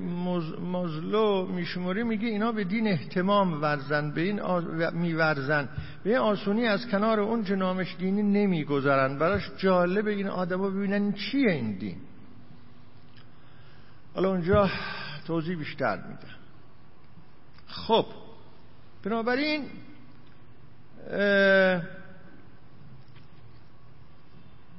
مزلو 0.61 1.45
میشموری 1.45 2.03
میگه 2.03 2.27
اینا 2.27 2.51
به 2.51 2.63
دین 2.63 2.87
احتمام 2.87 3.61
ورزن 3.61 4.11
به 4.11 4.21
این 4.21 4.41
میورزن. 4.91 5.69
به 6.03 6.09
این 6.09 6.19
آسونی 6.19 6.67
از 6.67 6.87
کنار 6.87 7.19
اون 7.19 7.43
که 7.43 7.55
نامش 7.55 7.95
دینی 7.99 8.23
نمی‌گذارن 8.23 9.17
براش 9.17 9.51
جالب 9.57 10.07
این 10.07 10.27
آدم 10.27 10.61
ببینن 10.61 11.11
چیه 11.11 11.51
این 11.51 11.71
دین. 11.77 11.97
حالا 14.15 14.29
اونجا 14.29 14.69
توضیح 15.27 15.57
بیشتر 15.57 15.95
میدم 15.97 16.35
خب 17.67 18.05
بنابراین 19.03 19.65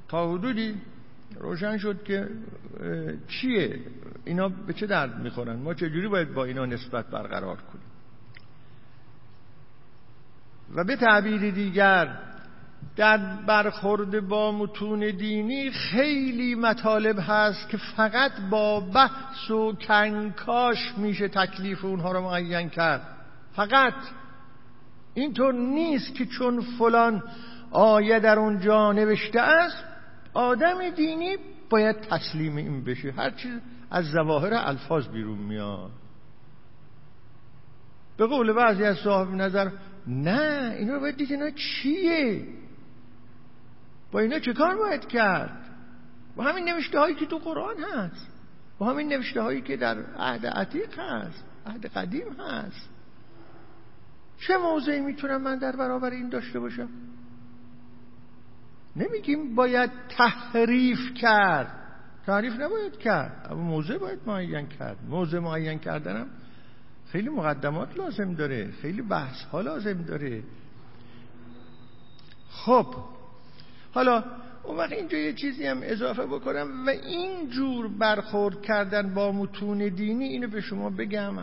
تا 0.07 0.33
حدودی 0.33 0.75
روشن 1.39 1.77
شد 1.77 2.03
که 2.03 2.27
چیه؟ 3.27 3.79
اینا 4.25 4.49
به 4.49 4.73
چه 4.73 4.87
درد 4.87 5.19
می‌خورن؟ 5.19 5.55
ما 5.55 5.73
چجوری 5.73 6.07
باید 6.07 6.33
با 6.33 6.45
اینا 6.45 6.65
نسبت 6.65 7.07
برقرار 7.07 7.55
کنیم؟ 7.55 7.85
و 10.75 10.83
به 10.83 10.95
تعبیر 10.95 11.51
دیگر 11.51 12.19
در 12.95 13.17
برخورد 13.47 14.27
با 14.27 14.51
متون 14.51 14.99
دینی 14.99 15.71
خیلی 15.71 16.55
مطالب 16.55 17.15
هست 17.19 17.69
که 17.69 17.77
فقط 17.77 18.31
با 18.49 18.79
بحث 18.79 19.51
و 19.51 19.73
کنکاش 19.73 20.93
میشه 20.97 21.27
تکلیف 21.27 21.85
اونها 21.85 22.11
رو 22.11 22.21
معین 22.21 22.69
کرد. 22.69 23.01
فقط. 23.55 23.93
اینطور 25.13 25.53
نیست 25.53 26.15
که 26.15 26.25
چون 26.25 26.61
فلان 26.61 27.23
آیه 27.71 28.19
در 28.19 28.39
اونجا 28.39 28.91
نوشته 28.91 29.41
است 29.41 29.92
آدم 30.33 30.89
دینی 30.89 31.37
باید 31.69 32.01
تسلیم 32.01 32.55
این 32.55 32.83
بشه. 32.83 33.11
هر 33.11 33.29
چیز 33.29 33.59
از 33.91 34.05
ظواهر 34.05 34.53
الفاظ 34.53 35.07
بیرون 35.07 35.37
میاد. 35.37 35.91
به 38.17 38.27
قول 38.27 38.53
بعضی 38.53 38.83
از 38.83 38.97
صاحب 38.97 39.29
نظر 39.31 39.69
نه 40.07 40.75
اینا 40.79 40.99
باید 40.99 41.17
دید 41.17 41.31
اینا 41.31 41.49
چیه؟ 41.49 42.47
با 44.11 44.19
اینا 44.19 44.39
چه 44.39 44.53
کار 44.53 44.75
باید 44.77 45.07
کرد؟ 45.07 45.69
با 46.35 46.43
همین 46.43 46.69
نوشته 46.69 46.99
هایی 46.99 47.15
که 47.15 47.25
تو 47.25 47.37
قرآن 47.37 47.75
هست. 47.93 48.27
با 48.77 48.85
همین 48.85 49.13
نوشته 49.13 49.41
هایی 49.41 49.61
که 49.61 49.77
در 49.77 49.97
عهد 50.17 50.45
عتیق 50.45 50.99
هست 50.99 51.45
عهد 51.65 51.85
قدیم 51.85 52.27
هست. 52.39 52.89
چه 54.39 54.57
موضعی 54.57 55.01
می‌تونم 55.01 55.41
من 55.41 55.57
در 55.57 55.75
برابر 55.75 56.09
این 56.09 56.29
داشته 56.29 56.59
باشم؟ 56.59 56.89
نمیگیم 58.95 59.55
باید 59.55 59.91
تحریف 60.17 61.13
کرد. 61.21 61.79
تحریف 62.25 62.53
نباید 62.53 62.97
کرد. 62.97 63.47
اما 63.51 63.61
موضع 63.61 63.97
باید 63.97 64.19
معین 64.25 64.67
کرد. 64.67 64.97
موضع 65.09 65.39
معین 65.39 65.79
کردنم 65.79 66.27
خیلی 67.11 67.29
مقدمات 67.29 67.97
لازم 67.97 68.33
داره. 68.33 68.71
خیلی 68.81 69.01
بحث 69.01 69.43
ها 69.43 69.61
لازم 69.61 70.01
داره. 70.01 70.43
خب. 72.49 72.95
حالا 73.93 74.23
اون 74.63 74.77
وقت 74.77 74.91
اینجا 74.91 75.17
یه 75.17 75.33
چیزی 75.33 75.67
هم 75.67 75.79
اضافه 75.81 76.25
بکنم 76.25 76.85
و 76.87 76.89
این 76.89 77.49
جور 77.49 77.87
برخورد 77.87 78.61
کردن 78.61 79.13
با 79.13 79.31
متون 79.31 79.77
دینی 79.77 80.25
اینو 80.25 80.47
به 80.47 80.61
شما 80.61 80.89
بگم. 80.89 81.33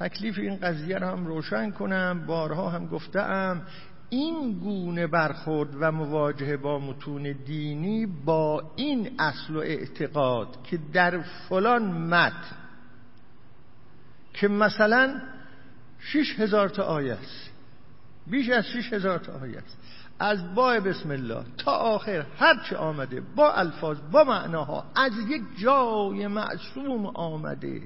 تکلیف 0.00 0.38
این 0.38 0.56
قضیه 0.56 0.98
رو 0.98 1.06
هم 1.06 1.26
روشن 1.26 1.70
کنم. 1.70 2.24
بارها 2.26 2.70
هم 2.70 2.86
گفتم 2.86 3.62
این 4.12 4.52
گونه 4.52 5.06
برخورد 5.06 5.70
و 5.80 5.92
مواجهه 5.92 6.56
با 6.56 6.78
متون 6.78 7.22
دینی 7.46 8.06
با 8.06 8.72
این 8.76 9.10
اصل 9.18 9.56
و 9.56 9.58
اعتقاد 9.58 10.62
که 10.64 10.78
در 10.92 11.18
فلان 11.22 11.82
مت 11.92 12.32
که 14.34 14.48
مثلا 14.48 15.20
شیش 15.98 16.40
هزار 16.40 16.68
تا 16.68 16.82
آیه 16.82 17.12
است. 17.12 17.50
بیش 18.26 18.50
از 18.50 18.66
شیش 18.66 18.92
هزار 18.92 19.18
تا 19.18 19.32
آیه 19.32 19.58
است. 19.58 19.76
از 20.18 20.54
با 20.54 20.80
بسم 20.80 21.10
الله 21.10 21.44
تا 21.58 21.72
آخر 21.72 22.26
هرچه 22.38 22.76
آمده 22.76 23.20
با 23.36 23.52
الفاظ 23.52 23.98
با 24.12 24.24
معناها 24.24 24.84
از 24.94 25.12
یک 25.28 25.42
جای 25.58 26.26
معصوم 26.26 27.06
آمده. 27.06 27.82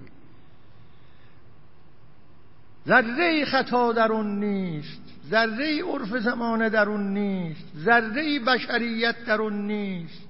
ذره 2.87 3.45
خطا 3.45 3.93
در 3.93 4.13
اون 4.13 4.41
نیست 4.41 5.03
ذره 5.31 5.83
عرف 5.83 6.17
زمانه 6.19 6.69
در 6.69 6.89
اون 6.89 7.15
نیست 7.15 7.65
ذره 7.77 8.39
بشریت 8.39 9.25
در 9.25 9.41
اون 9.41 9.67
نیست. 9.67 10.27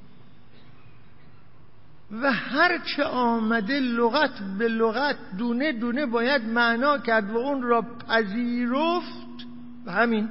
و 2.11 2.33
هرچه 2.33 3.05
آمده 3.05 3.81
لغت 3.81 4.43
به 4.59 4.69
لغت 4.69 5.17
دونه 5.39 5.73
دونه 5.73 6.07
باید 6.07 6.45
معنا 6.45 6.99
کرد 6.99 7.31
و 7.31 7.37
اون 7.37 7.63
را 7.63 7.83
پذیرفت. 7.83 9.47
و 9.87 9.93
همین 9.93 10.29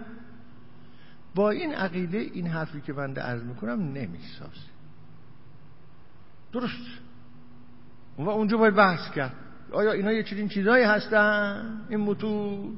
با 1.35 1.49
این 1.49 1.73
عقیده 1.73 2.17
این 2.17 2.47
حرفی 2.47 2.81
که 2.81 2.93
بنده 2.93 3.21
عرض 3.21 3.43
می‌کنم 3.43 3.81
نمی‌سازه. 3.81 4.69
درست. 6.53 6.87
و 8.17 8.29
اونجا 8.29 8.57
باید 8.57 8.75
بحث 8.75 9.11
کرد. 9.11 9.44
آیا 9.75 9.91
اینا 9.91 10.11
یه 10.11 10.23
چنین 10.23 10.49
چیزایی 10.49 10.83
هستن؟ 10.83 11.81
این 11.89 11.99
متون؟ 11.99 12.77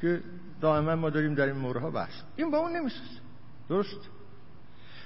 که 0.00 0.20
دائما 0.60 0.96
ما 0.96 1.10
داریم 1.10 1.34
در 1.34 1.46
این 1.46 1.56
مورها 1.56 1.90
بحث. 1.90 2.22
این 2.36 2.50
با 2.50 2.58
اون 2.58 2.76
نمی‌سازه 2.76 3.20
درست؟ 3.68 4.08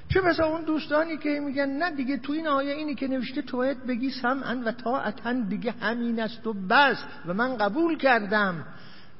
چه 0.09 0.21
بسا 0.21 0.47
اون 0.47 0.64
دوستانی 0.64 1.17
که 1.17 1.40
میگن 1.40 1.71
نه 1.71 1.90
دیگه 1.90 2.17
تو 2.17 2.33
این 2.33 2.47
آیه 2.47 2.73
اینی 2.73 2.95
که 2.95 3.09
نوشته 3.09 3.43
تو 3.43 3.57
باید 3.57 3.87
بگی 3.87 4.11
سمعن 4.11 4.64
و 4.64 4.73
طاعتن 4.73 5.49
دیگه 5.49 5.71
همین 5.71 6.21
است 6.21 6.46
و 6.46 6.52
بس 6.52 7.05
و 7.27 7.35
من 7.35 7.57
قبول 7.57 7.98
کردم. 7.98 8.67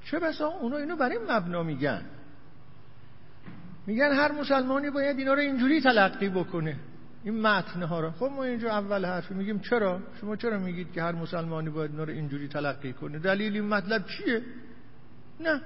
چه 0.05 0.19
بسا 0.19 0.49
اونا 0.49 0.77
اینو 0.77 0.97
برای 0.97 1.19
مبنا 1.29 1.63
میگن. 1.63 2.03
میگن 3.87 4.13
هر 4.13 4.33
مسلمانی 4.33 4.91
باید 4.91 5.19
اینا 5.19 5.35
رو 5.35 5.41
اینجوری 5.41 5.81
تلقی 5.81 6.29
بکنه. 6.29 6.77
این 7.25 7.41
متنه 7.41 7.87
ها 7.87 8.01
رو. 8.01 8.11
خب 8.11 8.31
ما 8.37 8.45
اینجا 8.45 8.71
اول 8.71 9.05
حرفی 9.05 9.35
میگیم 9.35 9.59
چرا؟ 9.59 10.01
شما 10.21 10.37
چرا 10.37 10.59
میگید 10.59 10.93
که 10.93 11.03
هر 11.03 11.13
مسلمانی 11.13 11.71
باید 11.71 11.91
اینا 11.91 12.05
رو 12.05 12.13
اینجوری 12.13 12.49
تلقی 12.49 12.93
کنه؟ 12.93 13.19
دلیل 13.19 13.53
این 13.53 13.65
مطلب 13.65 14.05
چیه؟ 14.07 14.43
نه. 15.41 15.61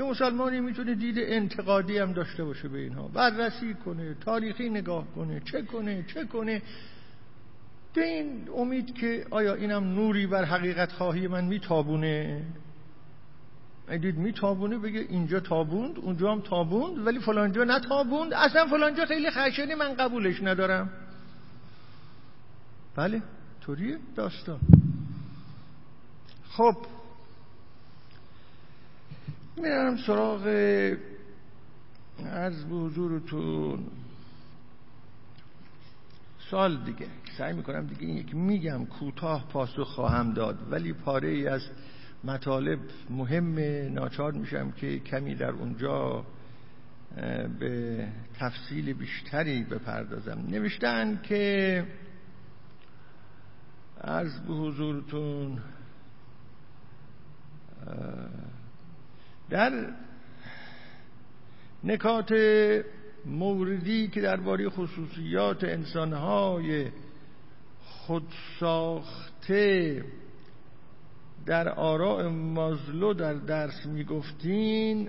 یه 0.00 0.06
مسلمانی 0.06 0.60
می‌تونه 0.60 0.94
دید 0.94 1.16
انتقادی 1.18 1.98
هم 1.98 2.12
داشته 2.12 2.44
باشه 2.44 2.68
به 2.68 2.78
اینها. 2.78 3.08
بررسی 3.08 3.74
کنه 3.74 4.14
تاریخی 4.14 4.70
نگاه 4.70 5.06
کنه 5.14 5.40
چه 5.40 5.62
کنه 5.62 6.04
چه 6.14 6.24
کنه. 6.24 6.62
به 7.94 8.04
این 8.04 8.48
امید 8.56 8.94
که 8.94 9.26
آیا 9.30 9.54
اینم 9.54 9.84
نوری 9.84 10.26
بر 10.26 10.44
حقیقت 10.44 10.92
خواهی 10.92 11.28
من 11.28 11.44
میتابونه؟ 11.44 12.42
دید 13.88 14.18
می 14.18 14.32
تابونه 14.32 14.78
بگه 14.78 15.00
اینجا 15.00 15.40
تابوند 15.40 15.98
اونجا 15.98 16.32
هم 16.32 16.40
تابوند 16.40 17.06
ولی 17.06 17.18
فلانجا 17.18 17.64
نتابوند 17.64 18.34
اصلا 18.34 18.66
فلانجا 18.66 19.04
خیلی 19.04 19.30
خشنی 19.30 19.74
من 19.74 19.94
قبولش 19.94 20.42
ندارم. 20.42 20.90
بله 22.96 23.22
طوریه 23.60 23.98
داستان. 24.16 24.60
خب 26.48 26.76
میرم 29.56 29.96
سراغ 29.96 30.46
از 32.26 32.68
به 32.68 32.74
حضورتون. 32.74 33.86
سال 36.50 36.84
دیگه 36.84 37.06
سعی 37.38 37.52
می‌کنم 37.52 37.86
دیگه 37.86 38.06
این 38.06 38.16
یک 38.16 38.34
میگم 38.34 38.86
کوتاه 38.86 39.48
پاسخ 39.48 39.88
خواهم 39.88 40.32
داد 40.32 40.58
ولی 40.70 40.92
پاره 40.92 41.28
ای 41.28 41.48
از 41.48 41.62
مطالب 42.24 42.78
مهم 43.10 43.58
ناچار 43.94 44.32
میشم 44.32 44.70
که 44.70 44.98
کمی 44.98 45.34
در 45.34 45.50
اونجا 45.50 46.24
به 47.58 48.08
تفصیل 48.38 48.92
بیشتری 48.92 49.64
بپردازم. 49.64 50.44
نوشتن 50.48 51.20
که 51.22 51.84
از 54.00 54.46
به 54.46 54.54
حضورتون 54.54 55.58
در 59.50 59.86
نکات 61.84 62.32
موردی 63.26 64.08
که 64.08 64.20
درباره 64.20 64.68
خصوصیات 64.68 65.64
انسانهای 65.64 66.90
خودساخته 68.06 68.84
در 71.46 71.68
آراء 71.68 72.28
مازلو 72.28 73.14
در 73.14 73.34
درس 73.34 73.86
می‌گفتین 73.86 75.08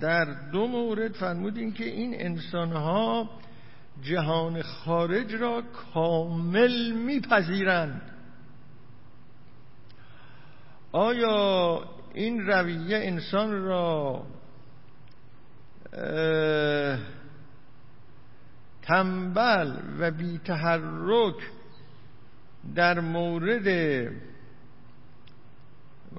در 0.00 0.24
دو 0.52 0.66
مورد 0.66 1.12
فرمودین 1.12 1.72
که 1.72 1.84
این 1.84 2.14
انسانها 2.14 3.30
جهان 4.02 4.62
خارج 4.62 5.34
را 5.34 5.62
کامل 5.94 6.92
میپذیرند. 6.92 8.02
آیا 10.92 11.82
این 12.14 12.46
رویه 12.46 12.96
انسان 12.96 13.64
را 13.64 14.22
تنبل 18.82 19.72
و 19.98 20.10
بی 20.10 20.38
تحرک 20.38 21.34
در 22.74 23.00
مورد 23.00 23.66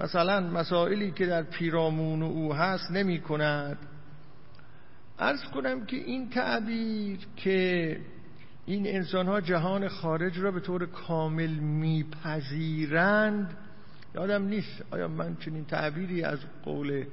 مثلا 0.01 0.39
مسائلی 0.39 1.11
که 1.11 1.25
در 1.25 1.43
پیرامون 1.43 2.23
او 2.23 2.53
هست 2.53 2.91
نمی 2.91 3.21
کند. 3.21 3.77
ارز 5.19 5.43
کنم 5.43 5.85
که 5.85 5.97
این 5.97 6.29
تعبیر 6.29 7.19
که 7.35 7.99
این 8.65 8.87
انسان 8.87 9.27
ها 9.27 9.41
جهان 9.41 9.87
خارج 9.87 10.39
را 10.39 10.51
به 10.51 10.59
طور 10.59 10.85
کامل 10.85 11.49
میپذیرند 11.59 13.57
یادم 14.15 14.45
نیست 14.45 14.83
آیا 14.91 15.07
من 15.07 15.35
چنین 15.35 15.65
تعبیری 15.65 16.23
از 16.23 16.39
قول 16.63 17.05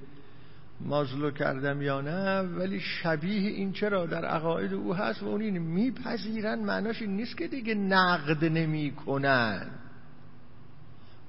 مازلو 0.80 1.30
کردم 1.30 1.82
یا 1.82 2.00
نه 2.00 2.40
ولی 2.40 2.80
شبیه 2.80 3.50
این 3.50 3.72
چرا 3.72 4.06
در 4.06 4.24
عقاید 4.24 4.72
او 4.72 4.94
هست 4.94 5.22
و 5.22 5.26
اون 5.26 5.40
این 5.40 5.58
میپذیرن 5.58 6.58
معناش 6.58 7.02
این 7.02 7.16
نیست 7.16 7.36
که 7.36 7.48
دیگه 7.48 7.74
نقد 7.74 8.44
نمی‌کنن 8.44 9.70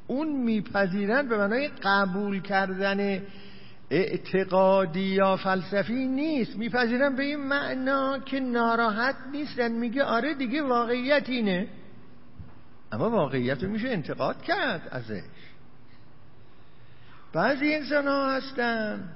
اون 0.08 0.28
میپذیرن 0.28 1.28
به 1.28 1.38
معنای 1.38 1.68
قبول 1.84 2.42
کردن 2.42 3.22
اعتقادی 3.90 5.00
یا 5.00 5.38
فلسفی 5.38 6.06
نیست. 6.08 6.56
میپذیرن 6.56 7.16
به 7.16 7.24
این 7.24 7.40
معنا 7.40 8.20
که 8.20 8.40
ناراحت 8.40 9.16
نیستن. 9.32 9.72
میگه 9.72 10.04
آره 10.04 10.34
دیگه 10.34 10.62
واقعیت 10.62 11.30
اینه. 11.30 11.68
اما 12.92 13.10
واقعیت 13.10 13.64
رو 13.64 13.70
میشه 13.70 13.90
انتقاد 13.90 14.42
کرد 14.42 14.88
ازش. 14.92 15.22
بعضی 17.34 17.76
انسان 17.76 18.08
ها 18.08 18.32
هستن. 18.32 19.10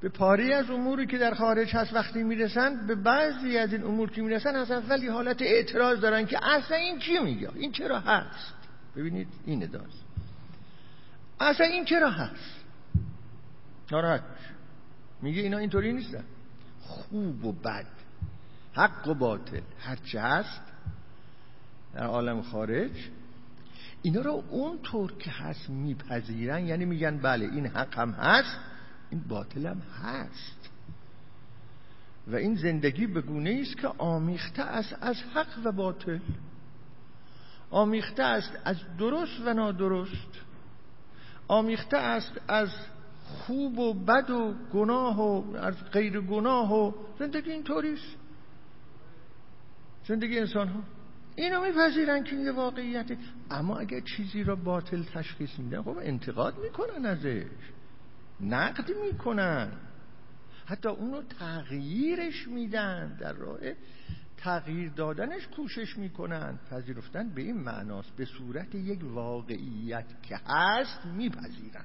به 0.00 0.08
پاری 0.08 0.52
از 0.52 0.70
اموری 0.70 1.06
که 1.06 1.18
در 1.18 1.34
خارج 1.34 1.76
هست 1.76 1.94
وقتی 1.94 2.22
می‌رسن 2.22 2.86
به 2.86 2.94
بعضی 2.94 3.58
از 3.58 3.72
این 3.72 3.84
امور 3.84 4.10
که 4.10 4.22
می‌رسن 4.22 4.56
از 4.56 4.70
اول 4.70 5.08
حالت 5.08 5.42
اعتراض 5.42 6.00
دارن 6.00 6.26
که 6.26 6.38
اصلا 6.42 6.76
این 6.76 6.98
چی 6.98 7.18
میگه؟ 7.18 7.50
این 7.54 7.72
چرا 7.72 8.00
هست؟ 8.00 8.53
ببینید 8.96 9.28
اینه 9.46 9.66
داست 9.66 10.04
اصلا 11.40 11.66
این 11.66 11.84
چرا 11.84 12.10
هست؟ 12.10 12.64
ناراحت 13.92 14.22
میگه 15.22 15.42
اینا 15.42 15.58
اینطوری 15.58 15.92
نیستن. 15.92 16.24
خوب 16.80 17.44
و 17.44 17.52
بد. 17.52 17.86
حق 18.72 19.08
و 19.08 19.14
باطل. 19.14 19.60
هرچه 19.78 20.20
هست 20.20 20.62
در 21.94 22.06
عالم 22.06 22.42
خارج 22.42 23.10
اینا 24.02 24.20
رو 24.20 24.44
اونطور 24.50 25.12
که 25.12 25.30
هست 25.30 25.70
میپذیرن 25.70 26.66
یعنی 26.66 26.84
میگن 26.84 27.18
بله 27.18 27.44
این 27.44 27.66
حق 27.66 27.98
هم 27.98 28.10
هست 28.10 28.56
این 29.10 29.20
باطل 29.28 29.66
هم 29.66 29.82
هست. 30.02 30.70
و 32.26 32.36
این 32.36 32.54
زندگی 32.54 33.06
به 33.06 33.20
گونه 33.20 33.58
است 33.62 33.76
که 33.76 33.88
آمیخته 33.98 34.62
است 34.62 34.96
از 35.00 35.16
حق 35.34 35.58
و 35.64 35.72
باطل. 35.72 36.18
آمیخته 37.74 38.22
است 38.22 38.58
از 38.64 38.76
درست 38.98 39.40
و 39.46 39.54
نادرست. 39.54 40.40
آمیخته 41.48 41.96
است 41.96 42.40
از 42.48 42.68
خوب 43.24 43.78
و 43.78 43.94
بد 43.94 44.30
و 44.30 44.54
گناه 44.72 45.20
و 45.20 45.56
از 45.56 45.74
غیر 45.92 46.20
گناه 46.20 46.74
و 46.74 46.92
زندگی 47.18 47.50
اینطوری 47.50 47.92
است 47.92 48.16
زندگی 50.08 50.38
انسان 50.38 50.68
ها 50.68 50.80
اینو 51.36 51.60
میپذیرن 51.60 52.24
که 52.24 52.36
این 52.36 52.50
واقعیته 52.50 53.18
اما 53.50 53.78
اگر 53.78 54.00
چیزی 54.00 54.44
را 54.44 54.56
باطل 54.56 55.02
تشخیص 55.02 55.58
میدن 55.58 55.82
خب 55.82 55.98
انتقاد 55.98 56.58
می‌کنن 56.58 57.06
ازش. 57.06 57.44
نقد 58.40 58.90
می‌کنن. 59.04 59.72
حتی 60.66 60.88
اونو 60.88 61.22
تغییرش 61.22 62.48
میدن 62.48 63.16
در 63.20 63.32
راه 63.32 63.58
تغییر 64.44 64.90
دادنش 64.90 65.46
کوشش 65.46 65.96
می‌کنن 65.98 66.58
پذیرفتن 66.70 67.28
به 67.28 67.42
این 67.42 67.56
معناست 67.56 68.16
به 68.16 68.24
صورت 68.24 68.74
یک 68.74 69.00
واقعیت 69.02 70.04
که 70.22 70.40
هست 70.46 71.06
میپذیرن 71.06 71.84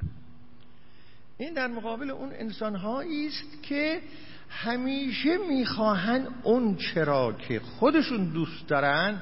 این 1.38 1.54
در 1.54 1.68
مقابل 1.68 2.10
اون 2.10 2.30
انسانهایی 2.34 3.28
است 3.28 3.64
که 3.64 4.02
همیشه 4.50 5.38
می‌خواهند 5.38 6.28
اون 6.44 6.76
چرا 6.76 7.34
که 7.34 7.60
خودشون 7.60 8.26
دوست 8.26 8.68
دارن 8.68 9.22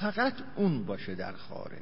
فقط 0.00 0.34
اون 0.56 0.84
باشه 0.84 1.14
در 1.14 1.32
خارج. 1.32 1.80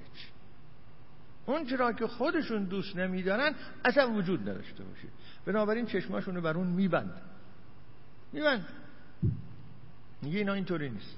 اون 1.47 1.67
چرا 1.67 1.93
که 1.93 2.07
خودشون 2.07 2.65
دوست 2.65 2.97
نمیدارن 2.97 3.55
اصلا 3.85 4.13
وجود 4.13 4.41
نداشته 4.49 4.85
باشه. 4.85 5.09
بنابراین 5.47 5.87
چشماشونو 5.87 6.41
بر 6.41 6.57
اون 6.57 6.67
میبند 6.67 7.23
میبند 8.33 8.67
میگه 10.23 10.39
اینا 10.39 10.53
اینطوری 10.53 10.91
نیست. 10.91 11.17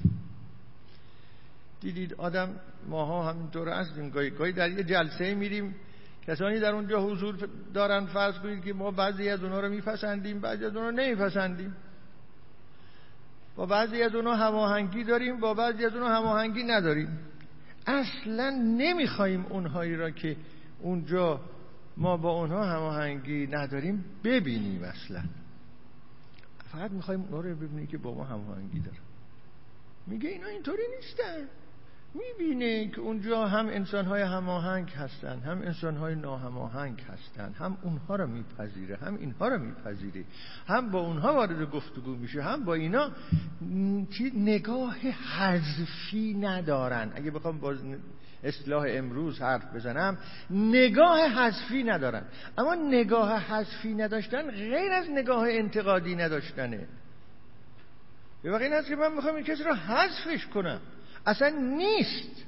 دیدید 1.80 2.14
آدم 2.14 2.50
ماها 2.88 3.30
همینطور 3.30 3.68
هستیم 3.68 4.10
گاهی 4.10 4.30
گاهی 4.30 4.52
در 4.52 4.70
یه 4.70 4.84
جلسه 4.84 5.34
میریم 5.34 5.74
کسانی 6.26 6.60
در 6.60 6.72
اونجا 6.72 7.02
حضور 7.02 7.48
دارن 7.74 8.06
فرض 8.06 8.38
کنید 8.38 8.64
که 8.64 8.72
ما 8.72 8.90
بعضی 8.90 9.28
از 9.28 9.42
اونها 9.42 9.60
رو 9.60 9.68
میپسندیم 9.68 10.40
بعضی 10.40 10.64
از 10.64 10.76
اونها 10.76 10.90
رو 10.90 10.96
نمیپسندیم. 10.96 11.76
با 13.56 13.66
بعضی 13.66 14.02
از 14.02 14.14
اونها 14.14 14.36
هماهنگی 14.36 15.04
داریم 15.04 15.40
با 15.40 15.54
بعضی 15.54 15.84
از 15.84 15.94
اونها 15.94 16.16
هماهنگی 16.16 16.62
نداریم. 16.62 17.18
اصلا 17.86 18.50
نمی‌خوایم 18.78 19.46
اونهایی 19.46 19.96
را 19.96 20.10
که 20.10 20.36
اونجا 20.80 21.40
ما 21.96 22.16
با 22.16 22.30
اونها 22.30 22.64
هماهنگی 22.64 23.46
نداریم 23.46 24.04
ببینیم 24.24 24.82
اصلا. 24.82 25.22
فقط 26.74 26.90
می‌خوایم 26.90 27.20
اونها 27.20 27.40
رو 27.40 27.56
ببینیم 27.56 27.86
که 27.86 27.98
با 27.98 28.14
ما 28.14 28.24
هماهنگی 28.24 28.80
دارن 28.80 28.98
میگه 30.06 30.28
اینا 30.28 30.46
اینطوری 30.46 30.82
نیستن. 30.96 31.48
می‌بینه 32.14 32.88
که 32.88 33.00
اونجا 33.00 33.46
هم 33.46 33.66
انسانهای 33.66 34.22
هماهنگ 34.22 34.90
هستن 34.90 35.38
هم 35.38 35.58
انسانهای 35.62 36.14
ناهماهنگ 36.14 37.00
هستن 37.00 37.52
هم 37.52 37.76
اونها 37.82 38.16
رو 38.16 38.26
میپذیره 38.26 38.96
هم 38.96 39.16
اینها 39.16 39.48
رو 39.48 39.58
میپذیره 39.58 40.24
هم 40.66 40.90
با 40.90 41.00
اونها 41.00 41.34
وارد 41.34 41.70
گفتگو 41.70 42.16
میشه 42.16 42.42
هم 42.42 42.64
با 42.64 42.74
اینا 42.74 43.10
نگاه 44.34 44.96
حذفی 44.98 46.34
ندارن. 46.34 47.12
اگه 47.14 47.30
بخوام 47.30 47.58
با 47.58 47.74
اصلاح 48.44 48.86
امروز 48.88 49.40
حرف 49.40 49.74
بزنم 49.74 50.18
نگاه 50.50 51.28
حذفی 51.28 51.84
ندارن 51.84 52.22
اما 52.58 52.74
نگاه 52.74 53.38
حذفی 53.38 53.94
نداشتن 53.94 54.50
غیر 54.50 54.92
از 54.92 55.10
نگاه 55.10 55.48
انتقادی 55.48 56.16
نداشتنه. 56.16 56.86
به 58.42 58.50
واقع 58.50 58.64
این 58.64 58.72
هست 58.72 58.88
که 58.88 58.96
من 58.96 59.12
می‌خوام 59.12 59.34
این 59.34 59.44
کسی 59.44 59.62
رو 59.64 59.74
حذفش 59.74 60.46
کنم. 60.46 60.80
اصلا 61.26 61.48
نیست. 61.48 62.44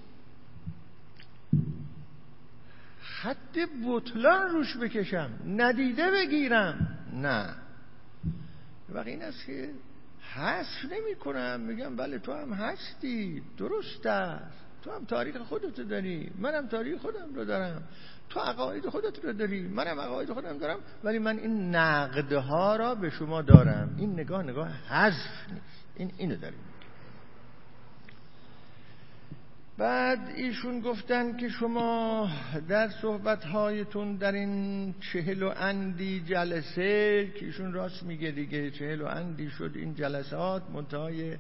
خط 3.01 3.59
بطلان 3.87 4.51
روش 4.51 4.77
بکشم. 4.77 5.31
ندیده 5.47 6.11
بگیرم. 6.11 6.99
نه. 7.13 7.55
وقتی 8.89 9.11
این 9.11 9.23
است 9.23 9.47
که 9.47 9.71
حذف 10.35 10.85
نمی 10.85 11.15
کنم 11.15 11.61
میگم 11.61 11.97
بله 11.97 12.19
تو 12.19 12.33
هم 12.33 12.53
هستی. 12.53 13.43
درست 13.59 14.07
است. 14.07 14.66
تو 14.87 14.93
هم 14.93 15.05
تاریخ 15.05 15.37
خودتو 15.37 15.85
داری. 15.85 16.31
منم 16.39 16.67
تاریخ 16.67 17.01
خودم 17.01 17.35
رو 17.35 17.45
دارم. 17.45 17.83
تو 18.31 18.41
عقاید 18.41 18.89
خودت 18.89 19.25
رو 19.25 19.33
داری. 19.33 19.69
منم 19.69 20.01
عقاید 20.01 20.33
خودم 20.33 20.59
دارم. 20.59 20.79
ولی 21.05 21.19
من 21.19 21.39
این 21.39 21.75
نقدها 21.75 22.77
را 22.77 22.95
به 22.95 23.11
شما 23.11 23.43
دارم. 23.43 23.97
این 23.99 24.13
نگاه 24.13 24.43
نگاه 24.43 24.69
حذف 24.69 25.53
نیست. 25.53 25.85
این 25.97 26.13
اینو 26.19 26.37
داریم. 26.37 26.59
بعد 29.79 30.19
ایشون 30.37 30.81
گفتن 30.81 31.37
که 31.37 31.49
شما 31.49 32.31
در 32.69 32.89
صحبتهایتون 32.89 34.17
در 34.17 34.33
این 34.33 34.95
چهل 35.13 35.43
و 35.43 35.53
اندی 35.57 36.21
جلسه 36.21 37.33
که 37.39 37.47
ایشون 37.47 37.73
راست 37.73 38.03
میگه 38.03 38.31
دیگه 38.31 38.71
چهل 38.71 39.03
و 39.03 39.07
اندی 39.07 39.51
شد 39.51 39.73
این 39.75 39.95
جلسات 39.95 40.63
منتهای 40.75 41.37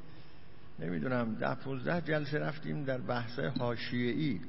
نمی‌دونم 0.78 1.34
ده 1.34 1.54
پونزده 1.54 2.00
جلسه 2.00 2.38
رفتیم 2.38 2.84
در 2.84 2.98
بحث 2.98 3.38
حاشیه‌ای 3.38 4.40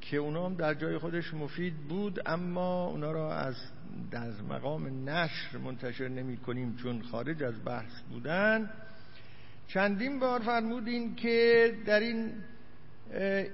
که 0.00 0.16
اونا 0.16 0.46
هم 0.46 0.54
در 0.54 0.74
جای 0.74 0.98
خودش 0.98 1.34
مفید 1.34 1.76
بود 1.76 2.20
اما 2.26 2.86
اونا 2.86 3.12
را 3.12 3.34
از 3.34 3.56
در 4.10 4.30
مقام 4.48 5.08
نشر 5.08 5.58
منتشر 5.58 6.08
نمی 6.08 6.36
کنیم 6.36 6.76
چون 6.76 7.02
خارج 7.02 7.42
از 7.42 7.64
بحث 7.64 8.00
بودن. 8.10 8.70
چندین 9.68 10.18
بار 10.18 10.40
فرمودین 10.40 11.14
که 11.14 11.72
در 11.86 12.00
این 12.00 12.32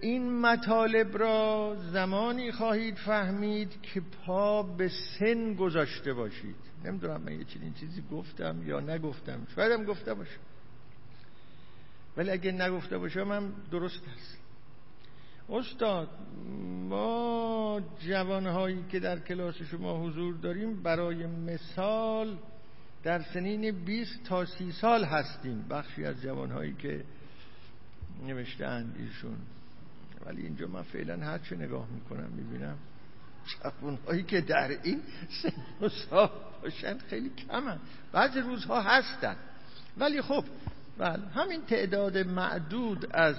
این 0.00 0.40
مطالب 0.40 1.18
را 1.18 1.76
زمانی 1.92 2.52
خواهید 2.52 2.94
فهمید 2.94 3.82
که 3.82 4.00
پا 4.00 4.62
به 4.62 4.90
سن 5.18 5.54
گذاشته 5.54 6.12
باشید. 6.12 6.56
نمی‌دونم 6.84 7.20
من 7.20 7.32
یه 7.32 7.44
چنین 7.44 7.74
چیزی 7.74 8.02
گفتم 8.12 8.56
یا 8.66 8.80
نگفتم 8.80 9.46
شایدم 9.54 9.84
گفته 9.84 10.14
باشم. 10.14 10.40
ولی 12.16 12.30
اگه 12.30 12.52
نگفته 12.52 12.98
باشم 12.98 13.32
هم 13.32 13.52
درست 13.70 14.00
است 14.16 14.40
استاد 15.50 16.08
ما 16.88 17.80
جوانهایی 18.00 18.84
که 18.88 19.00
در 19.00 19.18
کلاس 19.18 19.62
شما 19.62 20.06
حضور 20.06 20.34
داریم 20.34 20.82
برای 20.82 21.26
مثال 21.26 22.36
در 23.02 23.22
سنین 23.22 23.84
20 23.84 24.24
تا 24.24 24.44
30 24.44 24.72
سال 24.72 25.04
هستیم. 25.04 25.64
بخشی 25.70 26.04
از 26.04 26.22
جوانهایی 26.22 26.74
که 26.74 27.04
نوشتند 28.26 28.96
ایشون. 28.98 29.36
ولی 30.26 30.42
اینجا 30.42 30.66
من 30.66 30.82
فعلا 30.82 31.16
هر 31.16 31.38
چه 31.38 31.56
نگاه 31.56 31.88
می‌کنم 31.90 32.30
می‌بینم 32.36 32.78
جوانهایی 33.46 34.22
که 34.22 34.40
در 34.40 34.68
این 34.82 35.02
سن 35.42 35.84
و 35.86 35.88
سال 35.88 36.30
باشن 36.62 36.98
خیلی 36.98 37.30
کمن. 37.30 37.78
بعضی 38.12 38.40
روزها 38.40 38.80
هستن. 38.80 39.36
ولی 39.98 40.22
خب 40.22 40.44
بله. 41.00 41.22
همین 41.34 41.60
تعداد 41.62 42.18
معدود 42.18 43.06
از 43.10 43.36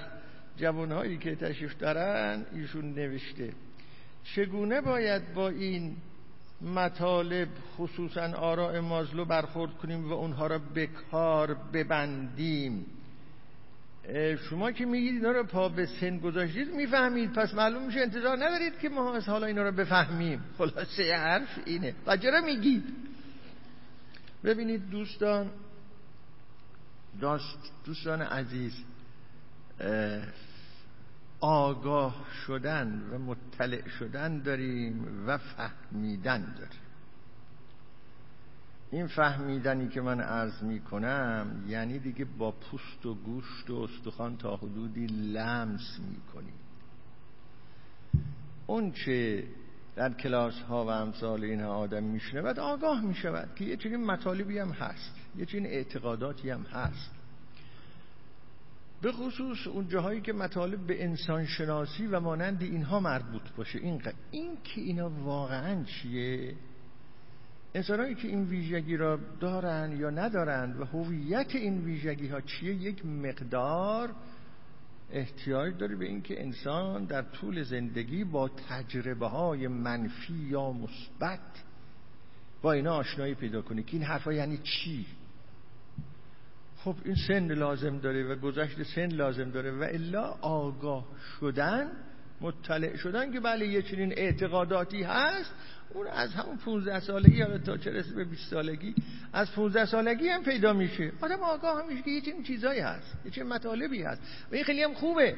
جوانهایی 0.57 1.17
که 1.17 1.35
تشریف 1.35 1.77
دارن 1.77 2.45
ایشون 2.53 2.93
نوشته. 2.93 3.53
چگونه 4.23 4.81
باید 4.81 5.33
با 5.33 5.49
این 5.49 5.95
مطالب 6.61 7.47
خصوصا 7.77 8.33
آراء 8.33 8.81
مازلو 8.81 9.25
برخورد 9.25 9.71
کنیم 9.71 10.09
و 10.09 10.13
اونها 10.13 10.47
را 10.47 10.59
به 10.73 10.87
کار 11.11 11.57
ببندیم؟ 11.73 12.85
شما 14.49 14.71
که 14.71 14.85
میگید 14.85 15.13
اینا 15.13 15.31
رو 15.31 15.43
پا 15.43 15.69
به 15.69 15.85
سن 15.85 16.17
گذاشتید 16.17 16.73
می‌فهمید. 16.75 17.33
پس 17.33 17.53
معلوم 17.53 17.85
میشه 17.85 17.99
انتظار 17.99 18.37
ندارید 18.37 18.79
که 18.79 18.89
ما 18.89 19.15
از 19.15 19.29
حالا 19.29 19.47
اینا 19.47 19.63
رو 19.63 19.71
بفهمیم. 19.71 20.43
خلاصه 20.57 21.15
حرف 21.15 21.59
اینه. 21.65 21.93
و 22.07 22.17
میگید؟ 22.45 22.83
ببینید 24.43 24.89
دوستان 24.89 25.49
دوستان 27.85 28.21
عزیز 28.21 28.73
آگاه 31.39 32.25
شدن 32.45 33.09
و 33.11 33.17
مطلع 33.17 33.87
شدن 33.87 34.41
داریم 34.41 35.27
و 35.27 35.37
فهمیدن 35.37 36.41
داریم. 36.41 36.81
این 38.91 39.07
فهمیدنی 39.07 39.87
که 39.87 40.01
من 40.01 40.21
عرض 40.21 40.63
می 40.63 40.79
کنم 40.79 41.63
یعنی 41.67 41.99
دیگه 41.99 42.25
با 42.25 42.51
پوست 42.51 43.05
و 43.05 43.15
گوشت 43.15 43.69
و 43.69 43.75
استخوان 43.75 44.37
تا 44.37 44.55
حدودی 44.55 45.05
لمس 45.05 45.99
می 46.09 46.21
کنیم 46.33 46.53
اون 48.67 48.91
چه 48.91 49.43
در 49.95 50.13
کلاس 50.13 50.61
ها 50.61 50.85
و 50.85 50.89
امثال 50.89 51.43
این 51.43 51.61
آدم 51.61 52.03
میشنود 52.03 52.59
آگاه 52.59 53.01
می 53.01 53.15
شود 53.15 53.55
که 53.55 53.65
یه 53.65 53.77
چنین 53.77 54.05
مطالبی 54.05 54.59
هم 54.59 54.71
هست. 54.71 55.20
یه 55.35 55.45
چنین 55.45 55.65
اعتقاداتی 55.65 56.49
هم 56.49 56.61
هست. 56.61 57.11
به 59.01 59.11
خصوص 59.11 59.67
اون 59.67 59.87
جاهایی 59.87 60.21
که 60.21 60.33
مطالب 60.33 60.87
به 60.87 61.03
انسان 61.03 61.45
شناسی 61.45 62.07
و 62.07 62.19
مانند 62.19 62.61
اینها 62.61 62.99
مربوط 62.99 63.51
باشه. 63.57 63.79
این, 63.79 64.01
این 64.31 64.57
که 64.63 64.81
اینا 64.81 65.09
واقعا 65.09 65.83
چیه؟ 65.83 66.55
انسانهایی 67.75 68.15
که 68.15 68.27
این 68.27 68.43
ویژگی 68.43 68.97
را 68.97 69.19
دارن 69.39 69.97
یا 69.99 70.09
ندارند 70.09 70.79
و 70.79 70.85
هویت 70.85 71.55
این 71.55 71.85
ویژگی 71.85 72.27
ها 72.27 72.41
چیه؟ 72.41 72.73
یک 72.73 73.05
مقدار 73.05 74.09
احتیاج 75.11 75.77
داره 75.77 75.95
به 75.95 76.05
اینکه 76.05 76.41
انسان 76.41 77.05
در 77.05 77.21
طول 77.21 77.63
زندگی 77.63 78.23
با 78.23 78.49
تجربه 78.49 79.27
های 79.27 79.67
منفی 79.67 80.33
یا 80.33 80.71
مثبت 80.71 81.63
با 82.61 82.71
اینا 82.71 82.93
آشنایی 82.93 83.35
پیدا 83.35 83.61
کنه 83.61 83.83
که 83.83 83.93
این 83.93 84.03
حرفا 84.03 84.33
یعنی 84.33 84.57
چی؟ 84.57 85.05
خب 86.83 86.95
این 87.05 87.15
سن 87.27 87.51
لازم 87.51 87.97
داره 87.97 88.23
و 88.23 88.35
گذشت 88.35 88.83
سن 88.83 89.07
لازم 89.07 89.51
داره 89.51 89.71
و 89.71 89.83
الا 89.83 90.23
آگاه 90.41 91.07
شدن 91.39 91.91
مطلع 92.41 92.95
شدن 92.95 93.31
که 93.31 93.39
بله 93.39 93.67
یه 93.67 93.81
چنین 93.81 94.13
اعتقاداتی 94.17 95.03
هست 95.03 95.53
اون 95.93 96.07
از 96.07 96.33
همون 96.33 96.57
15 96.57 96.99
سالگی 96.99 97.37
یا 97.37 97.57
تا 97.57 97.77
چه 97.77 97.91
رسه 97.91 98.15
به 98.15 98.23
20 98.23 98.49
سالگی 98.49 98.95
از 99.33 99.51
15 99.51 99.85
سالگی 99.85 100.27
هم 100.27 100.43
پیدا 100.43 100.73
میشه. 100.73 101.11
آدم 101.21 101.39
آگاه 101.39 101.81
هم 101.81 101.89
میشه 101.89 102.01
که 102.01 102.11
یه 102.11 102.21
چنین 102.21 102.43
چیزایی 102.43 102.79
هست 102.79 103.15
یه 103.25 103.31
چنین 103.31 103.47
مطالبی 103.47 104.03
هست. 104.03 104.21
و 104.51 104.55
این 104.55 104.63
خیلی 104.63 104.83
هم 104.83 104.93
خوبه. 104.93 105.35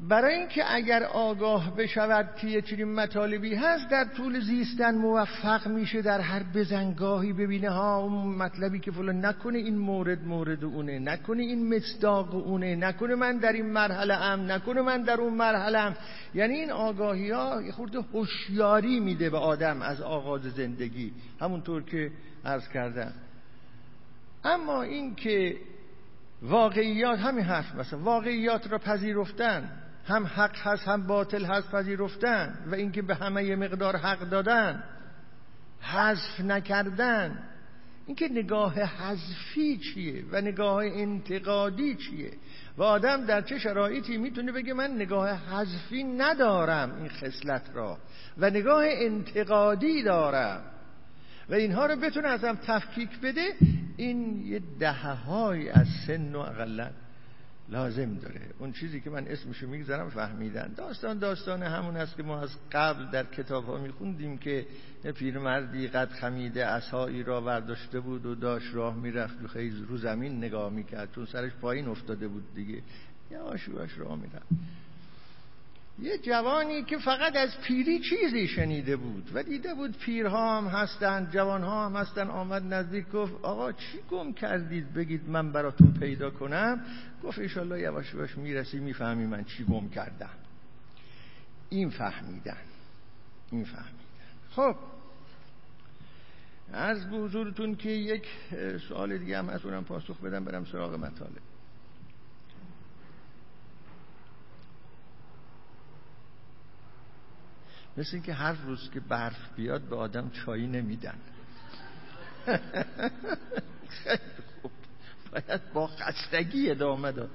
برای 0.00 0.34
اینکه 0.34 0.74
اگر 0.74 1.04
آگاه 1.04 1.76
بشود 1.76 2.36
که 2.36 2.46
یه 2.46 2.62
چنین 2.62 2.94
مطالبی 2.94 3.54
هست 3.54 3.88
در 3.90 4.04
طول 4.04 4.40
زیستن 4.40 4.94
موفق 4.94 5.68
میشه 5.68 6.02
در 6.02 6.20
هر 6.20 6.42
بزنگاهی 6.42 7.32
ببینه 7.32 7.70
ها 7.70 7.98
اون 7.98 8.34
مطلبی 8.34 8.80
که 8.80 8.90
فلان 8.90 9.24
نکنه 9.24 9.58
این 9.58 9.78
مورد 9.78 10.24
مورد 10.24 10.64
اونه 10.64 10.98
نکنه 10.98 11.42
این 11.42 11.74
مصداق 11.74 12.34
اونه 12.34 12.76
نکنه 12.76 13.14
من 13.14 13.36
در 13.36 13.52
این 13.52 13.66
مرحله 13.66 14.14
ام 14.14 14.52
نکنه 14.52 14.82
من 14.82 15.02
در 15.02 15.20
اون 15.20 15.34
مرحله 15.34 15.78
ام. 15.78 15.96
یعنی 16.34 16.54
این 16.54 16.70
آگاهی 16.70 17.30
ها 17.30 17.62
یه 17.62 17.72
خورده 17.72 18.00
هوشیاری 18.00 19.00
میده 19.00 19.30
به 19.30 19.38
آدم 19.38 19.82
از 19.82 20.00
آغاز 20.00 20.42
زندگی. 20.42 21.12
همونطور 21.40 21.82
که 21.82 22.10
عرض 22.44 22.68
کردم. 22.68 23.12
اما 24.44 24.82
این 24.82 25.14
که 25.14 25.56
واقعیات 26.42 27.18
همین 27.18 27.44
حرف 27.44 27.74
مثلا 27.74 27.98
واقعیات 27.98 28.72
را 28.72 28.78
پذیرفتن 28.78 29.70
هم 30.10 30.26
حق 30.26 30.56
هست 30.56 30.88
هم 30.88 31.06
باطل 31.06 31.44
هست 31.44 31.70
پذیرفتن 31.70 32.58
و 32.66 32.74
اینکه 32.74 33.02
به 33.02 33.14
همه 33.14 33.56
مقدار 33.56 33.96
حق 33.96 34.20
دادن 34.20 34.82
حذف 35.80 36.40
نکردن. 36.40 37.38
اینکه 38.06 38.28
نگاه 38.28 38.74
حذفی 38.74 39.78
چیه 39.78 40.24
و 40.32 40.40
نگاه 40.40 40.84
انتقادی 40.84 41.94
چیه؟ 41.94 42.32
و 42.78 42.82
آدم 42.82 43.26
در 43.26 43.40
چه 43.40 43.58
شرایطی 43.58 44.16
می‌تونه 44.16 44.52
بگه 44.52 44.72
من 44.74 44.90
نگاه 44.90 45.30
حذفی 45.30 46.04
ندارم 46.04 46.96
این 46.96 47.08
خصلت 47.08 47.62
را 47.74 47.98
و 48.38 48.50
نگاه 48.50 48.84
انتقادی 48.86 50.02
دارم؟ 50.02 50.60
و 51.48 51.54
اینها 51.54 51.86
رو 51.86 51.96
بتونه 51.96 52.28
ازم 52.28 52.58
تفکیک 52.66 53.20
بده. 53.20 53.54
این 53.96 54.46
یه 54.46 54.62
دهه 54.80 55.12
های 55.12 55.70
از 55.70 55.86
سن 56.06 56.34
و 56.34 56.38
اقلت. 56.38 56.92
لازم 57.70 58.14
داره. 58.14 58.40
اون 58.58 58.72
چیزی 58.72 59.00
که 59.00 59.10
من 59.10 59.26
اسمشو 59.26 59.66
می‌گذارم 59.66 60.10
فهمیدن. 60.10 60.72
داستان 60.76 61.18
داستان 61.18 61.62
همون 61.62 61.96
است 61.96 62.16
که 62.16 62.22
ما 62.22 62.40
از 62.40 62.50
قبل 62.72 63.10
در 63.10 63.24
کتاب 63.24 63.64
ها 63.64 63.78
میخوندیم 63.78 64.38
که 64.38 64.66
پیرمردی 65.14 65.88
قد 65.88 66.08
خمیده 66.10 66.66
اسایی 66.66 67.22
را 67.22 67.40
برداشته 67.40 68.00
بود 68.00 68.26
و 68.26 68.34
داشت 68.34 68.74
راه 68.74 68.96
می‌رفت 68.96 69.44
و 69.44 69.48
خیلی 69.48 69.84
رو 69.88 69.96
زمین 69.96 70.38
نگاه 70.38 70.72
می‌کرد. 70.72 71.12
چون 71.14 71.26
سرش 71.26 71.52
پایین 71.52 71.88
افتاده 71.88 72.28
بود 72.28 72.54
دیگه. 72.54 72.82
یا 73.30 73.42
آشوش 73.42 73.98
راه 73.98 74.16
می‌رفت. 74.16 74.46
یه 76.02 76.18
جوانی 76.18 76.82
که 76.82 76.98
فقط 76.98 77.36
از 77.36 77.60
پیری 77.60 78.00
چیزی 78.00 78.48
شنیده 78.48 78.96
بود 78.96 79.30
و 79.34 79.42
دیده 79.42 79.74
بود 79.74 79.98
پیرها 79.98 80.58
هم 80.58 80.66
هستن 80.66 81.30
جوانها 81.32 81.86
هم 81.86 81.96
هستن 81.96 82.30
آمد 82.30 82.74
نزدیک 82.74 83.10
گفت 83.10 83.32
آقا 83.42 83.72
چی 83.72 83.98
گم 84.10 84.32
کردید؟ 84.32 84.94
بگید 84.94 85.28
من 85.28 85.52
براتون 85.52 85.92
پیدا 86.00 86.30
کنم. 86.30 86.80
گفت 87.24 87.38
ایشالله 87.38 87.80
یواش 87.80 88.14
یواش 88.14 88.38
می‌رسی 88.38 88.78
می‌فهمی 88.78 89.26
من 89.26 89.44
چی 89.44 89.64
گم 89.64 89.88
کردم. 89.88 90.30
این 91.70 91.90
فهمیدن 91.90 92.56
این 93.50 93.64
فهمیدن. 93.64 93.92
خب 94.50 94.76
از 96.72 97.10
به 97.10 97.76
که 97.76 97.90
یک 97.90 98.26
سوال 98.88 99.18
دیگه 99.18 99.38
هم 99.38 99.48
از 99.48 99.64
اونم 99.64 99.84
پاسخ 99.84 100.20
بدم 100.20 100.44
برم 100.44 100.64
سراغ 100.64 100.94
مطالب. 100.94 101.47
مثل 107.98 108.10
اینکه 108.12 108.32
هر 108.32 108.52
روز 108.52 108.90
که 108.90 109.00
برف 109.00 109.54
بیاد 109.56 109.80
به 109.80 109.96
آدم 109.96 110.30
چایی 110.30 110.66
نمیدن. 110.66 111.14
خیلی 113.88 114.18
خوب. 114.62 114.70
باید 115.32 115.72
با 115.72 115.86
خستگی 115.86 116.70
ادامه 116.70 117.12
داد. 117.12 117.30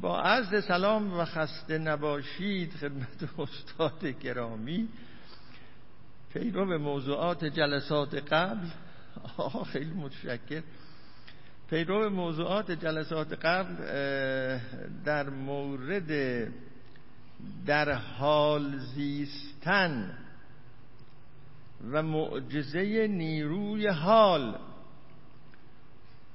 با 0.00 0.22
عرض 0.22 0.64
سلام 0.64 1.12
و 1.12 1.24
خسته 1.24 1.78
نباشید 1.78 2.72
خدمت 2.72 3.38
استاد 3.38 4.06
گرامی. 4.06 4.88
پیرو 6.32 6.78
موضوعات 6.78 7.44
جلسات 7.44 8.14
قبل. 8.32 8.68
آه 9.36 9.64
خیلی 9.64 9.94
متشکر. 9.94 10.62
پیرو 11.70 12.10
موضوعات 12.10 12.70
جلسات 12.70 13.32
قبل 13.32 13.74
در 15.04 15.30
مورد 15.30 16.10
در 17.66 17.92
حال 17.92 18.78
زیستن 18.78 20.18
و 21.90 22.02
معجزه 22.02 23.06
نیروی 23.06 23.86
حال 23.86 24.58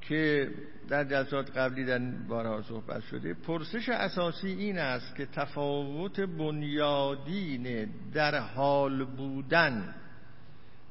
که 0.02 0.52
در 0.90 1.04
جلسات 1.04 1.58
قبلی 1.58 1.86
در 1.86 2.00
بارها 2.28 2.62
صحبت 2.62 3.04
شده 3.04 3.34
پرسش 3.34 3.90
اساسی 3.90 4.48
این 4.48 4.78
است 4.78 5.16
که 5.16 5.26
تفاوت 5.26 6.20
بنیادین 6.20 7.90
در 8.14 8.40
حال 8.40 9.04
بودن 9.06 9.96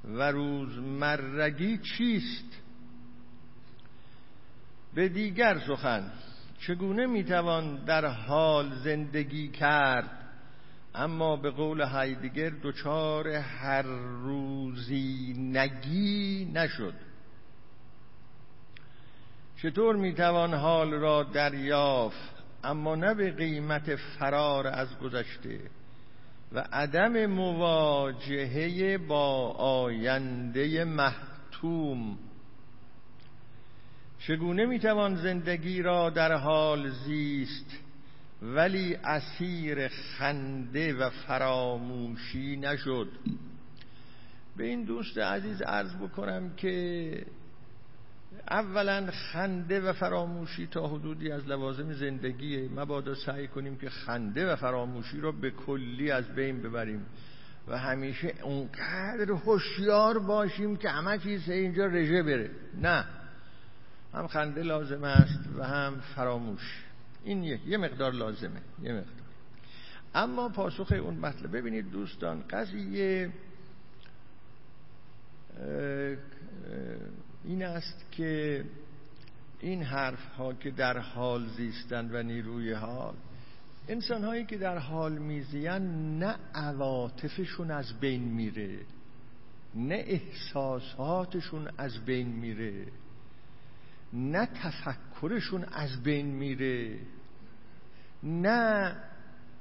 و 0.04 0.32
روزمرگی 0.32 1.78
چیست؟ 1.78 2.60
به 4.94 5.08
دیگر 5.08 5.58
سخن 5.58 6.12
چگونه 6.66 7.06
می‌توان 7.06 7.84
در 7.84 8.06
حال 8.06 8.70
زندگی 8.74 9.48
کرد؟ 9.48 10.10
اما 10.94 11.36
به 11.36 11.50
قول 11.50 11.80
هایدگر 11.80 12.52
دچار 12.62 13.28
هر 13.28 13.82
روزی 14.22 15.34
نگی 15.38 16.50
نشد. 16.54 16.94
چطور 19.62 19.96
می‌توان 19.96 20.54
حال 20.54 20.92
را 20.92 21.22
دریافت؟ 21.22 22.42
اما 22.64 22.94
نه 22.94 23.14
به 23.14 23.30
قیمت 23.30 23.96
فرار 23.96 24.66
از 24.66 24.98
گذشته 24.98 25.60
و 26.52 26.64
عدم 26.72 27.26
مواجهه 27.26 28.98
با 28.98 29.50
آینده 29.50 30.84
محتوم. 30.84 32.18
چگونه 34.26 34.66
می‌توان 34.66 35.16
زندگی 35.16 35.82
را 35.82 36.10
در 36.10 36.32
حال 36.32 36.88
زیست 36.88 37.66
ولی 38.42 38.94
اسیر 38.94 39.88
خنده 39.88 40.94
و 40.94 41.10
فراموشی 41.10 42.56
نشد؟ 42.56 43.08
به 44.56 44.64
این 44.64 44.84
دوست 44.84 45.18
عزیز 45.18 45.62
عرض 45.62 45.96
بکنم 45.96 46.50
که 46.56 47.26
اولا 48.50 49.10
خنده 49.10 49.80
و 49.80 49.92
فراموشی 49.92 50.66
تا 50.66 50.88
حدودی 50.88 51.32
از 51.32 51.48
لوازم 51.48 51.92
زندگیه 51.92 52.68
مبادا 52.76 53.14
سعی 53.14 53.48
کنیم 53.48 53.76
که 53.76 53.90
خنده 53.90 54.52
و 54.52 54.56
فراموشی 54.56 55.20
را 55.20 55.32
به 55.32 55.50
کلی 55.50 56.10
از 56.10 56.34
بین 56.34 56.62
ببریم 56.62 57.06
و 57.68 57.78
همیشه 57.78 58.34
اونقدر 58.42 59.32
هوشیار 59.32 60.18
باشیم 60.18 60.76
که 60.76 60.88
همه 60.88 61.18
چیز 61.18 61.50
اینجا 61.50 61.86
رژه 61.86 62.22
بره. 62.22 62.50
نه. 62.80 63.04
هم 64.14 64.26
خنده 64.26 64.62
لازم 64.62 65.04
است 65.04 65.48
و 65.58 65.64
هم 65.64 66.00
فراموش. 66.00 66.84
این 67.24 67.44
یه, 67.44 67.60
یه 67.66 67.76
مقدار 67.76 68.12
لازمه 68.12 68.60
یه 68.82 68.92
مقدار. 68.92 69.20
اما 70.14 70.48
پاسخ 70.48 70.92
اون 70.92 71.14
مطلب 71.14 71.56
ببینید 71.56 71.90
دوستان 71.90 72.44
قضیه 72.50 73.32
این 77.44 77.62
است 77.62 78.04
که 78.10 78.64
این 79.60 79.82
حرف 79.82 80.26
ها 80.26 80.54
که 80.54 80.70
در 80.70 80.98
حال 80.98 81.46
زیستند 81.46 82.14
و 82.14 82.22
نیروی 82.22 82.72
حال 82.72 83.14
انسان 83.88 84.24
هایی 84.24 84.44
که 84.44 84.58
در 84.58 84.78
حال 84.78 85.18
میزین 85.18 86.18
نه 86.18 86.36
عواطفشون 86.54 87.70
از 87.70 88.00
بین 88.00 88.22
میره 88.22 88.78
نه 89.74 90.04
احساساتشون 90.06 91.68
از 91.78 92.04
بین 92.04 92.28
میره. 92.28 92.86
نه 94.12 94.46
تفکرشون 94.46 95.64
از 95.64 96.02
بین 96.02 96.26
میره 96.26 96.98
نه 98.22 98.96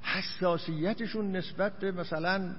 حساسیتشون 0.02 1.32
نسبت 1.36 1.80
به 1.80 1.92
مثلا 1.92 2.56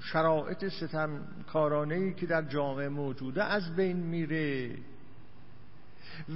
شرایط 0.00 0.68
ستم 0.68 1.26
کارانه 1.46 2.14
که 2.14 2.26
در 2.26 2.42
جامعه 2.42 2.88
موجوده 2.88 3.44
از 3.44 3.76
بین 3.76 3.96
میره. 3.96 4.76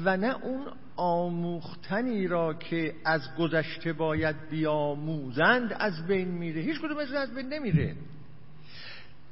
و 0.05 0.17
نه 0.17 0.45
اون 0.45 0.67
آموختنی 0.97 2.27
را 2.27 2.55
که 2.55 2.95
از 3.05 3.35
گذشته 3.39 3.93
باید 3.93 4.37
بیاموزند 4.51 5.73
از 5.73 6.07
بین 6.07 6.29
میره. 6.29 6.61
هیچ 6.61 6.81
کدوم 6.81 6.99
از 6.99 7.35
بین 7.35 7.49
نمیره. 7.49 7.97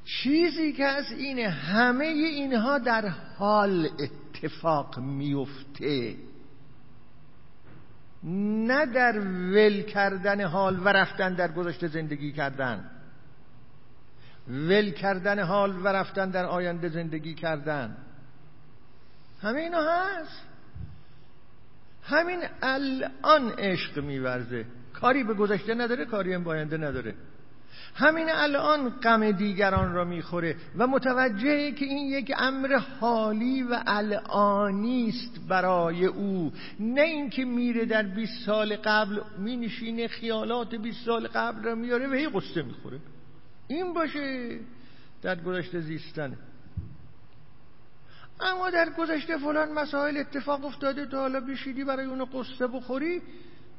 چیزی 0.04 0.72
که 0.72 0.84
از 0.84 1.12
اینه 1.12 1.48
همه 1.48 2.04
اینها 2.04 2.78
در 2.78 3.08
حال 3.08 3.88
اتفاق 4.44 4.98
میفته. 4.98 6.16
نه 8.22 8.86
در 8.86 9.18
ول 9.52 9.82
کردن 9.82 10.40
حال 10.40 10.78
و 10.78 10.88
رفتن 10.88 11.34
در 11.34 11.52
گذشته 11.52 11.86
زندگی 11.86 12.32
کردن. 12.32 12.90
ول 14.48 14.90
کردن 14.90 15.40
حال 15.40 15.76
و 15.84 15.88
رفتن 15.88 16.30
در 16.30 16.44
آینده 16.44 16.88
زندگی 16.88 17.34
کردن. 17.34 17.96
همه 19.42 19.60
اینا 19.60 19.82
هست. 19.82 20.42
همین 22.02 22.40
الان 22.62 23.50
عشق 23.58 23.98
میورزه. 23.98 24.66
کاری 24.92 25.24
به 25.24 25.34
گذشته 25.34 25.74
نداره 25.74 26.04
کاری 26.04 26.34
هم 26.34 26.48
آینده 26.48 26.76
نداره. 26.76 27.14
همین 27.96 28.30
الان 28.30 28.88
غم 28.88 29.30
دیگران 29.30 29.92
را 29.92 30.04
می‌خوره 30.04 30.56
و 30.76 30.86
متوجهه 30.86 31.72
که 31.72 31.84
این 31.84 32.06
یک 32.06 32.32
امر 32.38 32.76
حالی 33.00 33.62
و 33.62 33.82
الانی 33.86 35.08
است 35.08 35.48
برای 35.48 36.06
او. 36.06 36.52
نه 36.80 37.00
اینکه 37.00 37.44
میره 37.44 37.84
در 37.84 38.02
20 38.02 38.46
سال 38.46 38.76
قبل 38.76 39.20
مینشینه 39.38 40.08
خیالات 40.08 40.74
20 40.74 41.04
سال 41.04 41.26
قبل 41.26 41.62
را 41.62 41.74
میاره 41.74 42.08
و 42.08 42.12
هی 42.12 42.28
قصه 42.28 42.62
می‌خوره. 42.62 42.98
این 43.68 43.92
باشه 43.92 44.58
در 45.22 45.42
گذشته 45.42 45.80
زیستن. 45.80 46.36
اما 48.40 48.70
در 48.70 48.90
گذشته 48.98 49.38
فلان 49.38 49.72
مسائل 49.72 50.16
اتفاق 50.16 50.64
افتاده 50.64 51.06
تا 51.06 51.20
حالا 51.20 51.40
بشیدی 51.40 51.84
برای 51.84 52.06
اونو 52.06 52.24
قصه 52.24 52.66
بخوری 52.66 53.22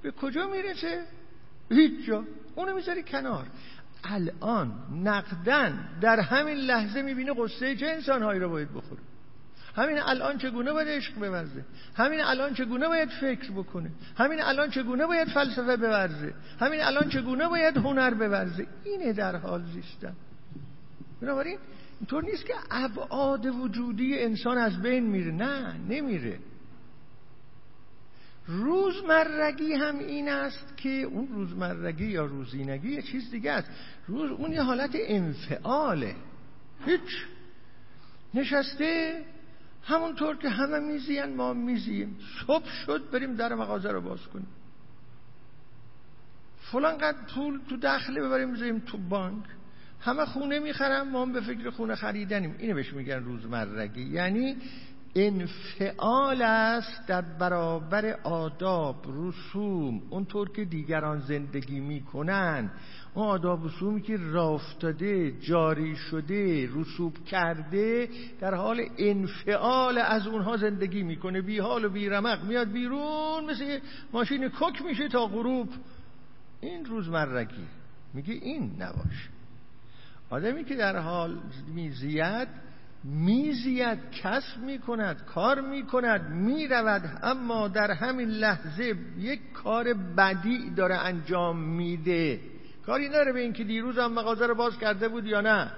به 0.01 0.11
کجا 0.11 0.47
می‌رسه؟ 0.47 1.03
هیچ 1.69 2.05
جا. 2.07 2.23
اونو 2.55 2.75
می‌ذاری 2.75 3.03
کنار. 3.03 3.45
الان 4.03 4.73
نقدن 5.03 5.89
در 6.01 6.19
همین 6.19 6.55
لحظه 6.55 7.01
می‌بینه 7.01 7.33
قصه 7.37 7.75
چه 7.75 7.85
انسانهایی 7.85 8.39
رو 8.39 8.49
باید 8.49 8.73
بخوره. 8.73 9.01
همین 9.75 9.99
الان 9.99 10.37
چگونه 10.37 10.71
باید 10.71 10.87
عشق 10.87 11.15
بورزه؟ 11.15 11.65
همین 11.95 12.21
الان 12.21 12.53
چگونه 12.53 12.87
باید 12.87 13.09
فکر 13.09 13.51
بکنه؟ 13.51 13.91
همین 14.17 14.41
الان 14.41 14.69
چگونه 14.69 15.05
باید 15.05 15.27
فلسفه 15.27 15.77
بورزه؟ 15.77 16.33
همین 16.59 16.81
الان 16.81 17.09
چگونه 17.09 17.47
باید 17.47 17.77
هنر 17.77 18.13
بورزه؟ 18.13 18.67
اینه 18.83 19.13
در 19.13 19.35
حال 19.35 19.63
زیستن. 19.63 20.13
بنابراین 21.21 21.57
اینطور 21.99 22.23
نیست 22.23 22.45
که 22.45 22.53
ابعاد 22.71 23.45
وجودی 23.45 24.19
انسان 24.19 24.57
از 24.57 24.81
بین 24.81 25.03
میره. 25.03 25.31
نه 25.31 25.73
نمیره. 25.89 26.39
روزمرگی 28.47 29.73
هم 29.73 29.99
این 29.99 30.29
است 30.29 30.77
که 30.77 30.89
اون 30.89 31.27
روزمرگی 31.27 32.05
یا 32.05 32.25
روزینگی 32.25 32.93
یه 32.93 33.01
چیز 33.01 33.31
دیگه 33.31 33.51
است. 33.51 33.69
روز 34.07 34.31
اون 34.31 34.51
یه 34.51 34.61
حالت 34.61 34.91
انفعاله. 34.93 36.15
هیچ. 36.85 37.25
نشسته 38.33 39.21
همونطور 39.83 40.37
که 40.37 40.49
همه 40.49 40.79
میزین 40.79 41.35
ما 41.35 41.53
میزیم 41.53 42.17
صبح 42.47 42.69
شد 42.85 43.09
بریم 43.11 43.35
در 43.35 43.55
مغازه 43.55 43.91
رو 43.91 44.01
باز 44.01 44.19
کنیم. 44.33 44.47
فلان 46.71 46.97
قد 46.97 47.15
پول 47.35 47.59
تو 47.69 47.77
دخله 47.77 48.21
ببریم 48.21 48.53
بذاریم 48.53 48.79
تو 48.79 48.97
بانک. 48.97 49.43
همه 49.99 50.25
خونه 50.25 50.59
می‌خرم 50.59 51.09
ما 51.09 51.21
هم 51.21 51.33
به 51.33 51.41
فکر 51.41 51.69
خونه 51.69 51.95
خریدنیم. 51.95 52.55
اینو 52.59 52.75
بهش 52.75 52.93
میگن 52.93 53.23
روزمرگی. 53.23 54.01
یعنی 54.01 54.57
انفعال 55.15 56.41
است 56.41 57.07
در 57.07 57.21
برابر 57.21 58.19
آداب 58.23 59.05
رسوم. 59.15 60.01
اونطور 60.09 60.51
که 60.51 60.65
دیگران 60.65 61.19
زندگی 61.19 61.79
می‌کنن. 61.79 62.71
اون 63.13 63.27
آداب 63.27 63.65
رسومی 63.65 64.01
که 64.01 64.17
رافتاده 64.17 65.31
جاری 65.31 65.95
شده 65.95 66.69
رسوب 66.75 67.25
کرده 67.25 68.09
در 68.39 68.55
حال 68.55 68.81
انفعال 68.97 69.97
از 69.97 70.27
اونها 70.27 70.57
زندگی 70.57 71.03
می‌کنه. 71.03 71.41
بی 71.41 71.59
حال 71.59 71.85
و 71.85 71.89
بی 71.89 72.09
رمق 72.09 72.43
میاد 72.43 72.71
بیرون 72.71 73.45
مثل 73.45 73.79
ماشین 74.13 74.49
کک 74.49 74.81
میشه 74.81 75.09
تا 75.09 75.25
غروب. 75.25 75.69
این 76.61 76.85
روزمرگی 76.85 77.65
میگه 78.13 78.33
این 78.33 78.71
نباشه. 78.79 79.29
آدمی 80.29 80.63
که 80.63 80.75
در 80.75 80.97
حال 80.97 81.37
میزید 81.75 82.47
میزید 83.03 84.11
کسب 84.11 84.57
می‌کند 84.65 85.25
کار 85.25 85.61
می‌کند 85.61 86.29
می‌رود 86.29 87.01
اما 87.23 87.67
در 87.67 87.91
همین 87.91 88.29
لحظه 88.29 88.95
یک 89.17 89.53
کار 89.53 89.93
بدی 89.93 90.69
داره 90.69 90.95
انجام 90.95 91.59
میده. 91.59 92.39
کاری 92.85 93.09
نداره 93.09 93.33
به 93.33 93.39
اینکه 93.39 93.63
دیروز 93.63 93.97
هم 93.97 94.13
مغازه 94.13 94.47
رو 94.47 94.55
باز 94.55 94.77
کرده 94.77 95.07
بود 95.07 95.25
یا 95.25 95.41
نه. 95.41 95.71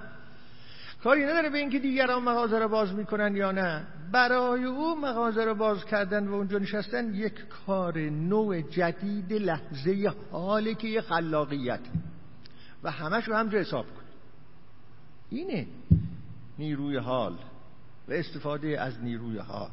کاری 1.02 1.24
نداره 1.24 1.50
به 1.50 1.58
اینکه 1.58 1.78
دیگران 1.78 2.22
مغازه 2.22 2.58
رو 2.58 2.68
باز 2.68 2.94
می‌کنن 2.94 3.36
یا 3.36 3.52
نه. 3.52 3.86
برای 4.12 4.64
او 4.64 5.00
مغازه 5.00 5.44
رو 5.44 5.54
باز 5.54 5.84
کردن 5.84 6.28
و 6.28 6.34
اونجا 6.34 6.58
نشستن 6.58 7.14
یک 7.14 7.34
کار 7.66 7.98
نوع 7.98 8.60
جدید 8.60 9.32
لحظه 9.32 10.12
حاله 10.32 10.74
که 10.74 10.88
یه 10.88 11.00
خلاقیت. 11.00 11.80
و 12.82 12.90
همش 12.90 13.28
رو 13.28 13.34
هم 13.34 13.48
حساب 13.48 13.86
کن. 13.86 14.02
اینه. 15.30 15.66
نیروی 16.60 16.96
حال 16.96 17.38
و 18.08 18.12
استفاده 18.12 18.80
از 18.80 19.02
نیروی 19.02 19.38
حال. 19.38 19.70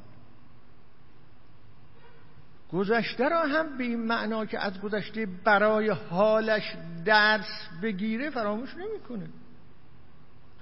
گذشته 2.72 3.30
را 3.30 3.42
هم 3.42 3.78
به 3.78 3.84
این 3.84 4.06
معنا 4.06 4.46
که 4.46 4.60
از 4.60 4.82
گذشته 4.82 5.28
برای 5.44 5.90
حالش 5.90 6.76
درس 7.06 7.70
بگیره 7.84 8.30
فراموش 8.30 8.76
نمی‌کنه. 8.78 9.28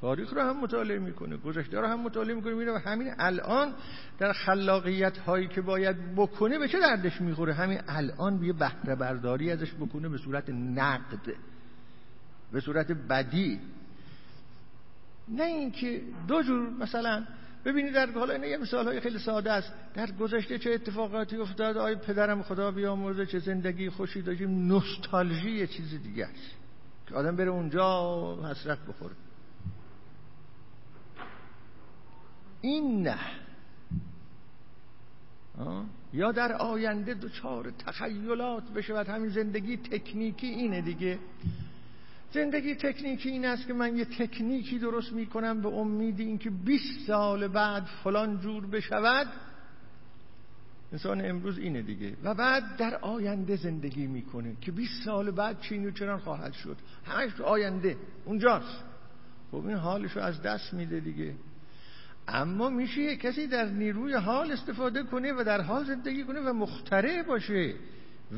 تاریخ 0.02 0.34
رو 0.34 0.42
هم 0.42 0.60
مطالعه 0.60 1.00
می‌کنه 1.00 1.38
گذشته 1.38 1.80
رو 1.80 1.88
هم 1.88 2.00
مطالعه 2.00 2.36
می‌کنه 2.36 2.54
میره 2.54 2.72
و 2.72 2.78
همین 2.78 3.14
الان 3.20 3.74
در 4.20 4.34
خلاقیت 4.34 5.18
هایی 5.18 5.48
که 5.48 5.62
باید 5.62 6.16
بکنه 6.16 6.60
به 6.60 6.68
چه 6.68 6.80
دردش 6.80 7.22
می‌خوره؟ 7.22 7.54
همین 7.54 7.82
الان 7.88 8.44
یه 8.44 8.54
بهره 8.54 8.96
برداری 8.96 9.52
ازش 9.52 9.74
بکنه 9.74 10.10
به 10.10 10.18
صورت 10.18 10.50
نقد 10.50 11.34
به 12.52 12.60
صورت 12.60 12.92
بدی. 12.92 13.60
نه 15.28 15.44
اینکه 15.44 16.02
دو 16.28 16.44
جور 16.44 16.70
مثلا 16.70 17.26
ببینید 17.66 17.94
در 17.94 18.12
حالا 18.12 18.34
این 18.34 18.44
یه 18.44 18.58
مثال 18.58 18.88
های 18.88 19.00
خیلی 19.00 19.20
ساده 19.20 19.52
است. 19.52 19.74
در 19.94 20.12
گذشته 20.12 20.60
چه 20.60 20.72
اتفاقاتی 20.72 21.38
افتاد؟ 21.38 21.78
آی 21.78 21.96
پدرم 21.96 22.44
خدا 22.44 22.72
بیامرزه 22.72 23.26
چه 23.26 23.40
زندگی 23.40 23.90
خوشی 23.90 24.22
داشتیم؟ 24.22 24.68
نوستالژی 24.68 25.52
یه 25.52 25.68
چیز 25.68 26.04
دیگه 26.04 26.26
است. 26.26 26.56
که 27.08 27.16
آدم 27.16 27.36
بره 27.36 27.50
اونجا 27.50 28.52
حسرت 28.52 28.80
بخوره. 28.80 29.16
این 32.62 33.08
نه. 33.08 33.18
یا 36.14 36.32
در 36.32 36.54
آینده 36.54 37.14
دوچار 37.14 37.72
تخیلات 37.72 38.64
بشود. 38.64 39.10
همین 39.10 39.30
زندگی 39.30 39.78
تکنیکی 39.78 40.48
اینه 40.48 40.82
دیگه. 40.82 41.20
زندگی 42.36 42.76
تکنیکی 42.76 43.30
این 43.30 43.46
است 43.46 43.68
که 43.68 43.74
من 43.74 43.98
یه 43.98 44.06
تکنیکی 44.06 44.80
درست 44.80 45.14
می‌کنم 45.14 45.62
به 45.62 45.68
امید 45.70 46.20
اینکه 46.20 46.50
20 46.50 47.08
سال 47.08 47.48
بعد 47.48 47.84
فلان 48.04 48.40
جور 48.40 48.68
بشود. 48.68 49.28
انسان 50.92 51.26
امروز 51.26 51.58
اینه 51.58 51.82
دیگه. 51.82 52.14
و 52.24 52.34
بعد 52.34 52.78
در 52.78 52.96
آینده 52.96 53.56
زندگی 53.56 54.08
می‌کنه 54.08 54.56
که 54.62 54.72
20 54.72 55.04
سال 55.06 55.32
بعد 55.32 55.62
چین 55.62 55.88
و 55.88 55.92
چرا 55.92 56.18
خواهد 56.18 56.54
شد. 56.54 56.78
همش 57.06 57.42
آینده. 57.42 57.98
اونجاست. 58.26 58.84
خب 59.52 59.68
این 59.68 59.78
حالشو 59.78 60.20
از 60.20 60.42
دست 60.42 60.74
میده 60.74 61.00
دیگه. 61.00 61.36
اما 62.28 62.70
میشه 62.70 63.16
کسی 63.16 63.48
در 63.48 63.66
نیروی 63.66 64.14
حال 64.14 64.52
استفاده 64.52 65.04
کنه 65.04 65.34
و 65.34 65.44
در 65.44 65.62
حال 65.62 65.84
زندگی 65.84 66.24
کنه 66.24 66.40
و 66.40 66.54
مخترع 66.54 67.24
باشه. 67.24 67.74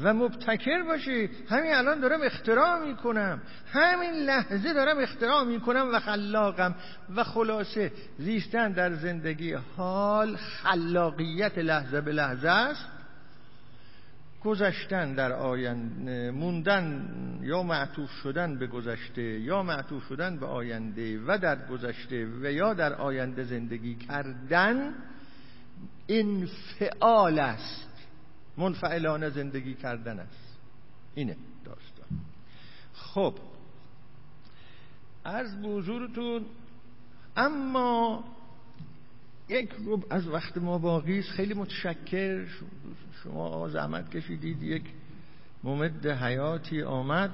و 0.03 0.13
مبتکر 0.13 0.83
باشی 0.83 1.29
همین 1.49 1.75
الان 1.75 1.99
دارم 1.99 2.21
اختراع 2.21 2.85
می‌کنم. 2.85 3.41
همین 3.73 4.11
لحظه 4.11 4.73
دارم 4.73 4.99
اختراع 4.99 5.43
می‌کنم 5.43 5.89
و 5.93 5.99
خلاقم. 5.99 6.75
و 7.15 7.23
خلاصه 7.23 7.91
زیستن 8.17 8.71
در 8.71 8.93
زندگی 8.93 9.53
حال 9.53 10.35
خلاقیت 10.35 11.57
لحظه 11.57 12.01
به 12.01 12.11
لحظه 12.11 12.49
است. 12.49 12.85
گذشتن 14.43 15.13
در 15.13 15.33
آینده 15.33 16.31
موندن 16.31 17.09
یا 17.41 17.63
معطوف 17.63 18.11
شدن 18.23 18.57
به 18.57 18.67
گذشته 18.67 19.21
یا 19.21 19.63
معطوف 19.63 20.03
شدن 20.03 20.37
به 20.37 20.45
آینده 20.45 21.19
و 21.27 21.37
در 21.37 21.67
گذشته 21.67 22.27
و 22.41 22.51
یا 22.51 22.73
در 22.73 22.93
آینده 22.93 23.43
زندگی 23.43 23.95
کردن 23.95 24.93
انفعال 26.09 27.39
است. 27.39 27.86
منفعلانه 28.57 29.29
زندگی 29.29 29.73
کردن 29.73 30.19
است. 30.19 30.57
اینه 31.15 31.37
داستان. 31.65 32.19
خب 32.93 33.35
از 35.23 35.61
بزرگتون 35.61 36.45
اما 37.35 38.23
یک 39.49 39.71
روب 39.71 40.05
از 40.09 40.27
وقت 40.27 40.57
ما 40.57 40.77
باقی 40.77 41.19
است. 41.19 41.29
خیلی 41.29 41.53
متشکر. 41.53 42.45
شما 43.23 43.69
زحمت 43.69 44.09
کشیدید. 44.09 44.63
یک 44.63 44.83
ممد 45.63 46.07
حیاتی 46.07 46.81
آمد. 46.81 47.33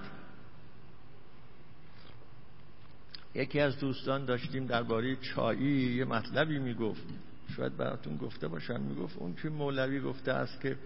یکی 3.36 3.59
از 3.59 3.80
دوستان 3.80 4.26
داشتیم 4.26 4.65
درباره 4.65 5.15
چایی. 5.15 5.95
یه 5.95 6.05
مطلبی 6.05 6.59
می‌گفت. 6.59 7.07
شاید 7.55 7.78
براتون 7.78 8.17
گفته 8.17 8.47
باشم. 8.47 8.82
می‌گفت 8.82 9.17
اون 9.17 9.36
که 9.36 9.49
مولوی 9.49 9.99
گفته 9.99 10.32
است 10.32 10.61
که 10.61 10.78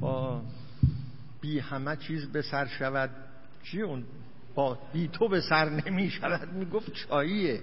با 0.00 0.42
بی 1.40 1.58
همه 1.58 1.96
چیز 1.96 2.26
به 2.26 2.42
سر 2.42 2.66
شود. 2.66 3.10
چی 3.62 3.82
اون؟ 3.82 4.04
با 4.54 4.78
بی 4.92 5.08
تو 5.08 5.28
به 5.28 5.40
سر 5.40 5.70
نمی 5.70 6.10
شود. 6.10 6.52
می 6.52 6.66
گفت 6.66 6.92
چاییه. 6.92 7.62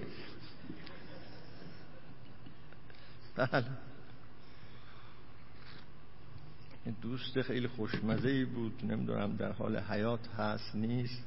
بله. 3.36 3.64
دوست 7.02 7.42
خیلی 7.42 7.68
خوشمزه 7.68 8.28
ای 8.28 8.44
بود. 8.44 8.84
نمی‌دونم 8.84 9.36
در 9.36 9.52
حال 9.52 9.76
حیات 9.76 10.28
هست 10.28 10.74
نیست. 10.74 11.24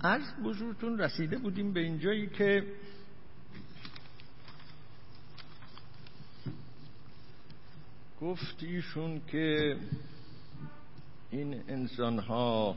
از 0.00 0.22
بزرگتون 0.44 0.98
رسیده 0.98 1.38
بودیم 1.38 1.72
به 1.72 1.80
اینجایی 1.80 2.26
که 2.26 2.66
گفت 8.20 8.62
ایشون 8.62 9.20
که 9.26 9.76
این 11.30 11.62
انسان 11.68 12.18
ها 12.18 12.76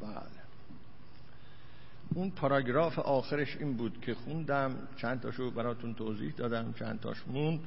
بله. 0.00 0.22
اون 2.14 2.30
پاراگراف 2.30 2.98
آخرش 2.98 3.56
این 3.56 3.76
بود 3.76 4.00
که 4.00 4.14
خوندم 4.14 4.88
چند 4.96 5.20
تاشو 5.20 5.50
براتون 5.50 5.94
توضیح 5.94 6.32
دادم 6.32 6.72
چند 6.72 7.00
تاش 7.00 7.16
موند. 7.26 7.60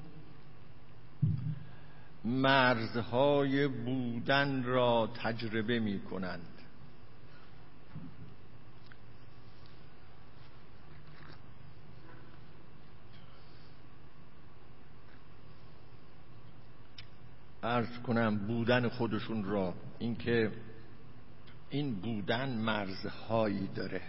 مرزهای 2.26 3.68
بودن 3.68 4.64
را 4.64 5.10
تجربه 5.24 5.80
می 5.80 6.00
کنند 6.00 6.55
ارز 17.66 18.00
کنم 18.00 18.38
بودن 18.38 18.90
خودشون 18.90 19.44
را 19.44 19.74
اینکه 20.00 20.52
این 21.70 21.96
بودن 21.96 22.50
مرزهایی 22.50 23.68
داره 23.76 24.02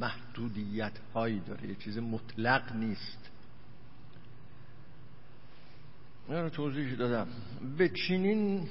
محدودیت 0.00 0.92
هایی 1.14 1.40
داره 1.40 1.68
یه 1.68 1.74
چیز 1.74 1.98
مطلق 1.98 2.72
نیست. 2.72 3.30
من 6.28 6.42
رو 6.42 6.48
توضیح 6.48 6.94
دادم. 6.94 7.28
به 7.78 7.88
چنین 7.88 8.68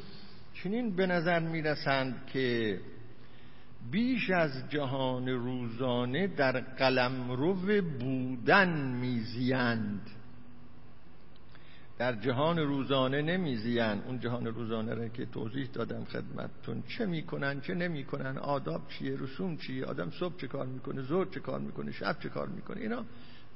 چنین 0.53 0.95
به 0.95 1.07
نظر 1.07 1.39
می‌رسند 1.39 2.27
که 2.33 2.79
بیش 3.91 4.29
از 4.29 4.69
جهان 4.69 5.29
روزانه 5.29 6.27
در 6.27 6.59
قلم 6.59 7.31
رو 7.31 7.81
بودن 7.81 8.95
میزیند. 8.95 10.01
در 11.97 12.15
جهان 12.15 12.59
روزانه 12.59 13.21
نمیزیان. 13.21 14.01
اون 14.01 14.19
جهان 14.19 14.45
روزانه 14.45 14.93
را 14.93 15.07
که 15.07 15.25
توضیح 15.25 15.67
دادم 15.73 16.03
خدمتتون. 16.03 16.83
چه 16.97 17.05
می‌کنن 17.05 17.61
چه 17.61 17.73
نمی‌کنن 17.73 18.37
آداب 18.37 18.87
چیه 18.87 19.17
رسوم 19.19 19.57
چیه 19.57 19.85
آدم 19.85 20.11
صبح 20.19 20.37
چه 20.37 20.47
کار 20.47 20.65
می‌کنه 20.65 21.01
زور 21.01 21.27
چه 21.33 21.39
کار 21.39 21.59
می‌کنه 21.59 21.91
شب 21.91 22.19
چه 22.19 22.29
کار 22.29 22.47
می‌کنه 22.47 22.81
اینا 22.81 23.05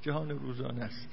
جهان 0.02 0.30
روزانه 0.30 0.84
است. 0.84 1.10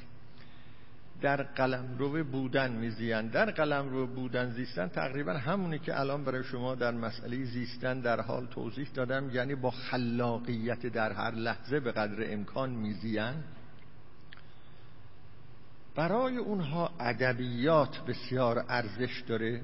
در 1.20 1.42
قلم 1.42 1.96
رو 1.98 2.24
بودن 2.24 2.72
میزیان. 2.72 3.28
در 3.28 3.50
قلم 3.50 3.88
رو 3.88 4.06
بودن 4.06 4.50
زیستن 4.50 4.88
تقریبا 4.88 5.32
همونی 5.32 5.78
که 5.78 6.00
الان 6.00 6.24
برای 6.24 6.44
شما 6.44 6.74
در 6.74 6.92
مسئله 6.92 7.44
زیستن 7.44 8.00
در 8.00 8.20
حال 8.20 8.46
توضیح 8.46 8.88
دادم 8.94 9.30
یعنی 9.30 9.54
با 9.54 9.70
خلاقیت 9.70 10.86
در 10.86 11.12
هر 11.12 11.34
لحظه 11.34 11.80
به 11.80 11.92
قدر 11.92 12.32
امکان 12.32 12.70
میزیان. 12.70 13.34
برای 15.96 16.36
اونها 16.36 16.90
ادبیات 17.00 18.04
بسیار 18.04 18.64
ارزش 18.68 19.24
داره؟ 19.26 19.62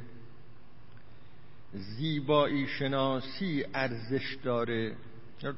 زیبایی 1.73 2.67
شناسی 2.67 3.65
ارزش 3.75 4.37
داره؟ 4.43 4.97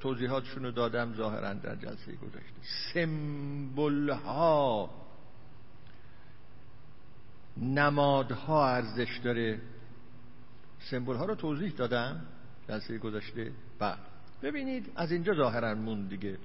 توضیحاتشون 0.01 0.62
رو 0.62 0.70
دادم؟ 0.70 1.14
ظاهرا 1.14 1.53
در 1.53 1.77
جلسه 1.77 2.12
گذشته. 2.12 2.61
سمبل 2.95 4.11
ها 4.11 4.91
نمادها 7.57 8.68
ارزش 8.68 9.20
داره. 9.25 9.61
سمبل 10.91 11.14
ها 11.14 11.25
رو 11.25 11.35
توضیح 11.35 11.72
دادم 11.72 12.27
جلسه 12.68 12.99
گذشته. 12.99 13.53
بعد 13.79 13.99
ببینید 14.43 14.93
از 14.97 15.12
اینجا 15.12 15.35
ظاهرا 15.35 15.75
مون 15.75 16.07
دیگه. 16.07 16.39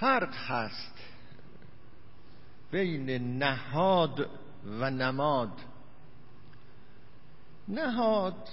فرق 0.00 0.34
هست. 0.34 1.11
بین 2.72 3.38
نهاد 3.38 4.30
و 4.80 4.90
نماد. 4.90 5.52
نهاد 7.68 8.48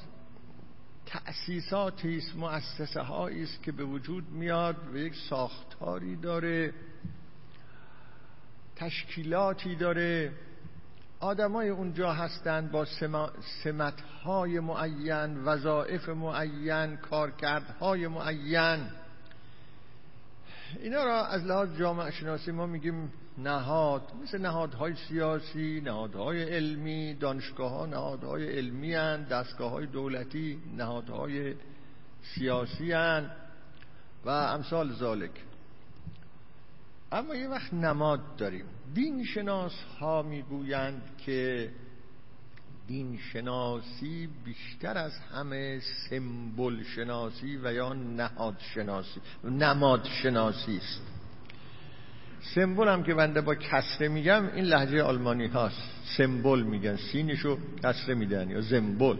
تأسیساتی 1.06 2.18
است 2.18 2.36
مؤسسه 2.36 3.02
هایی 3.02 3.44
است 3.44 3.64
که 3.64 3.72
به 3.72 3.84
وجود 3.84 4.30
میاد 4.30 4.76
و 4.94 4.98
یک 4.98 5.16
ساختاری 5.30 6.16
داره 6.16 6.74
تشکیلاتی 8.76 9.76
داره. 9.76 10.32
آدمای 11.20 11.70
اونجا 11.70 12.14
هستند 12.14 12.72
با 12.72 12.86
سمتهای 13.64 14.60
معین 14.60 15.44
وظائف 15.44 16.10
معین 16.10 16.98
کارکردهای 16.98 18.08
معین. 18.08 18.80
اینا 20.80 21.04
را 21.04 21.26
از 21.26 21.44
لحاظ 21.44 21.78
جامعه 21.78 22.12
شناسی 22.12 22.52
ما 22.52 22.66
میگیم 22.66 23.12
نهاد 23.44 24.02
مثل 24.24 24.42
نهادهای 24.42 24.96
سیاسی 24.96 25.82
نهادهای 25.82 26.44
علمی 26.44 27.14
دانشگاه 27.14 27.72
ها 27.72 27.86
نهادهای 27.86 28.58
علمی 28.58 28.94
هن 28.94 29.24
دستگاه 29.24 29.72
های 29.72 29.86
دولتی 29.86 30.60
نهادهای 30.78 31.54
سیاسی 32.36 32.92
هن 32.92 33.32
و 34.26 34.30
امثال 34.30 34.94
ذالک 34.94 35.32
اما 37.12 37.36
یه 37.36 37.48
وقت 37.48 37.74
نماد 37.74 38.36
داریم. 38.36 38.66
دین 38.94 39.26
شناس 39.26 39.74
ها 40.00 40.22
می‌گویند 40.22 41.02
که 41.26 41.70
دین 42.88 43.18
شناسی 43.18 44.30
بیشتر 44.46 44.98
از 44.98 45.20
همه 45.20 45.82
سمبل 46.10 46.84
شناسی 46.84 47.58
و 47.64 47.74
یا 47.74 47.94
نهاد 47.94 48.56
شناسی 48.74 49.22
نماد 49.44 50.06
شناسی 50.06 50.78
است. 50.78 51.19
سمبل 52.42 52.88
هم 52.88 53.04
که 53.04 53.14
بنده 53.14 53.42
با 53.42 53.56
کسره 53.56 54.08
میگم 54.08 54.46
این 54.56 54.66
لحجه 54.66 55.04
آلمانی 55.04 55.48
هاست. 55.48 55.82
سمبل 56.18 56.62
میگن 56.62 56.96
سینشو 56.96 57.58
کسره 57.84 58.16
میدن 58.16 58.50
یا 58.50 58.62
زمبل. 58.62 59.18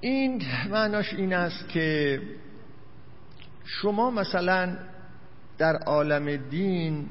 این 0.00 0.42
معناش 0.70 1.14
این 1.14 1.34
است 1.34 1.68
که 1.68 2.20
شما 3.64 4.10
مثلا 4.10 4.76
در 5.58 5.76
عالم 5.76 6.36
دین 6.36 7.08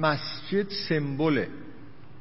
مسجد 0.00 0.66
سمبله. 0.88 1.48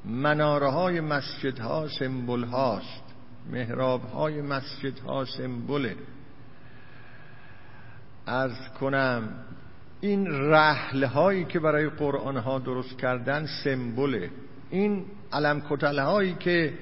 مناره 0.05 0.69
های 0.71 1.01
مسجد 1.01 1.59
ها 1.59 1.87
سمبل 1.87 2.43
هاست 2.43 3.03
محراب 3.51 4.01
های 4.01 4.41
مسجد 4.41 4.99
ها 4.99 5.25
سمبله. 5.25 5.95
ارز 8.27 8.69
کنم 8.79 9.29
این 10.05 10.27
رحل 10.51 11.03
هایی 11.03 11.45
که 11.45 11.59
برای 11.59 11.89
قرآن 11.89 12.37
ها 12.37 12.59
درست 12.59 12.97
کردن 12.97 13.45
سمبله. 13.63 14.29
این 14.69 15.05
علم 15.33 15.61
کتل 15.69 15.99
هایی 15.99 16.33
که 16.33 16.73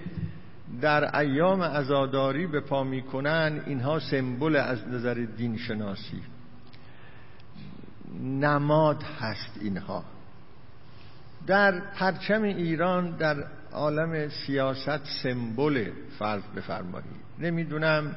در 0.81 1.19
ایام 1.19 1.61
ازاداری 1.61 2.47
به 2.47 2.59
پا 2.59 2.83
می‌کنن 2.83 3.61
اینها 3.65 3.99
سمبل 3.99 4.55
از 4.55 4.87
نظر 4.87 5.13
دین 5.13 5.57
شناسی 5.57 6.21
نماد 8.23 9.03
هست 9.03 9.59
اینها. 9.61 10.03
در 11.47 11.79
پرچم 11.79 12.43
ایران 12.43 13.17
در 13.17 13.43
عالم 13.71 14.29
سیاست 14.29 15.05
سمبل 15.23 15.89
فرض 16.19 16.43
بفرمایید. 16.55 17.23
نمی‌دونم 17.39 18.15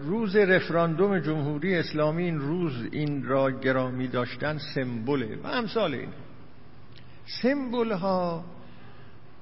روز 0.00 0.36
رفراندوم 0.36 1.18
جمهوری 1.18 1.76
اسلامی 1.76 2.24
این 2.24 2.38
روز 2.38 2.72
این 2.92 3.24
را 3.24 3.50
گرامی 3.50 4.08
داشتن 4.08 4.58
سمبله 4.58 5.38
و 5.44 5.46
امثال 5.46 5.94
این. 5.94 6.08
سمبل 7.42 7.92
ها 7.92 8.44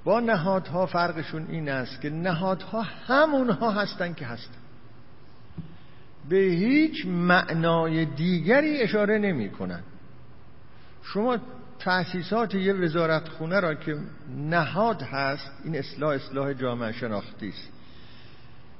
با 0.05 0.21
نهادها 0.21 0.87
فرقشون 0.87 1.47
این 1.49 1.69
است 1.69 2.01
که 2.01 2.11
نهادها 2.11 2.83
همونها 2.83 3.71
هستن 3.71 4.13
که 4.13 4.27
هستن. 4.27 4.61
به 6.29 6.37
هیچ 6.37 7.07
معنای 7.07 8.05
دیگری 8.05 8.83
اشاره 8.83 9.19
نمی 9.19 9.51
کنن. 9.51 9.83
شما 11.03 11.39
تأسیسات 11.79 12.55
یه 12.55 12.73
وزارت 12.73 13.29
خونه 13.29 13.61
را 13.61 13.75
که 13.75 13.97
نهاد 14.37 15.03
هست 15.03 15.53
این 15.65 15.77
اصلاح 15.77 16.15
اصلاح 16.15 16.53
جامعه 16.53 16.93
شناختی 16.93 17.49
است. 17.49 17.76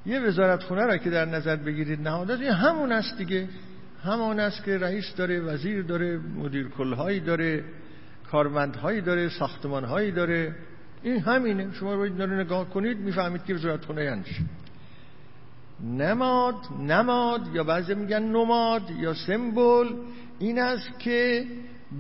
یه 0.07 0.21
وزارت 0.21 0.63
خونه 0.63 0.87
را 0.87 0.97
که 0.97 1.11
در 1.11 1.25
نظر 1.25 1.57
بگیرید 1.57 2.01
نهاد 2.01 2.31
این 2.31 2.51
همون 2.51 2.93
است 2.93 3.19
دیگه. 3.19 3.49
همون 4.03 4.41
است 4.41 4.65
که 4.65 4.79
رئیس 4.79 5.15
داره 5.17 5.41
وزیر 5.41 5.83
داره 5.83 6.19
مدیر 6.19 6.69
کلهایی 6.69 7.21
داره 7.21 7.65
کارمندهایی 8.31 9.01
داره 9.01 9.29
ساختمانهایی 9.29 10.13
داره. 10.13 10.55
این 11.03 11.21
همینه. 11.21 11.73
شما 11.73 11.95
رو 11.95 12.09
داره 12.09 12.41
نگاه 12.41 12.71
کنید 12.71 12.99
می‌فهمید 12.99 13.45
که 13.45 13.55
وزارت 13.55 13.85
خونه 13.85 14.05
یعنی 14.05 14.23
نماد 15.85 16.55
نماد 16.81 17.41
یا 17.55 17.65
بعضی 17.65 17.95
میگن 17.95 18.23
نماد 18.23 18.91
یا 18.91 19.15
سمبل 19.15 19.87
این 20.39 20.59
است 20.59 20.99
که 20.99 21.47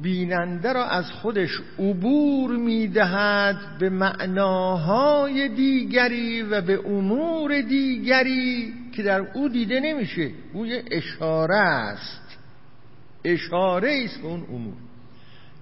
بیننده 0.02 0.72
را 0.72 0.84
از 0.84 1.10
خودش 1.10 1.60
عبور 1.78 2.56
می‌دهد 2.56 3.78
به 3.78 3.90
معناهای 3.90 5.48
دیگری 5.48 6.42
و 6.42 6.60
به 6.60 6.88
امور 6.88 7.60
دیگری 7.60 8.74
که 8.92 9.02
در 9.02 9.20
او 9.20 9.48
دیده 9.48 9.80
نمیشه. 9.80 10.30
او 10.52 10.66
یه 10.66 10.84
اشاره 10.90 11.56
است. 11.56 12.38
اشاره 13.24 14.02
است 14.04 14.20
به 14.20 14.26
اون 14.26 14.42
امور. 14.42 14.74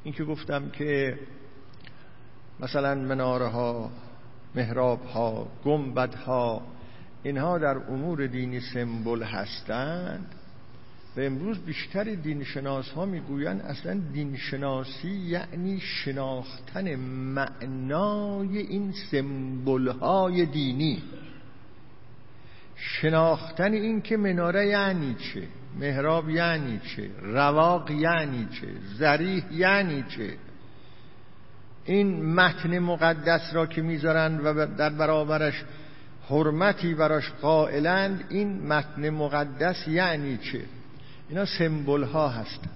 این 0.05 0.15
که 0.15 0.25
گفتم 0.25 0.71
که 0.71 1.19
مثلا 2.61 2.95
مناره 2.95 3.47
ها 3.47 3.91
محراب 4.55 5.05
ها 5.05 5.49
گنبد 5.65 6.15
ها 6.15 6.63
اینها 7.23 7.59
در 7.59 7.77
امور 7.77 8.27
دینی 8.27 8.61
سمبل 8.61 9.23
هستند. 9.23 10.27
و 11.17 11.21
امروز 11.21 11.59
بیشتر 11.59 12.05
دینشناس 12.05 12.91
ها 12.91 13.05
می‌گویند 13.05 13.61
اصلا 13.61 14.01
دینشناسی 14.13 15.09
یعنی 15.09 15.81
شناختن 15.81 16.95
معنای 17.35 18.59
این 18.59 18.93
سمبل 19.11 19.89
های 19.89 20.47
دینی. 20.47 21.03
شناختن 22.77 23.73
این 23.73 24.01
که 24.03 24.17
مناره 24.17 24.67
یعنی 24.67 25.15
چه 25.15 25.43
محراب 25.81 26.31
یعنی 26.31 26.81
چه 26.97 27.11
رواق 27.23 27.91
یعنی 27.91 28.49
چه 28.61 28.67
زریح 28.99 29.53
یعنی 29.53 30.05
چه. 30.17 30.37
این 31.85 32.35
متن 32.35 32.79
مقدس 32.79 33.51
را 33.53 33.67
که 33.67 33.83
می‌ذارن 33.83 34.41
و 34.41 34.67
در 34.67 34.91
برابرش 34.91 35.65
حرمتی 36.29 36.95
براش 36.95 37.31
قائلند 37.43 38.25
این 38.29 38.67
متن 38.67 39.11
مقدس 39.11 39.89
یعنی 39.89 40.37
چه؟ 40.37 40.61
اینا 41.29 41.45
سمبل 41.45 42.03
ها؟ 42.03 42.29
هستن 42.29 42.71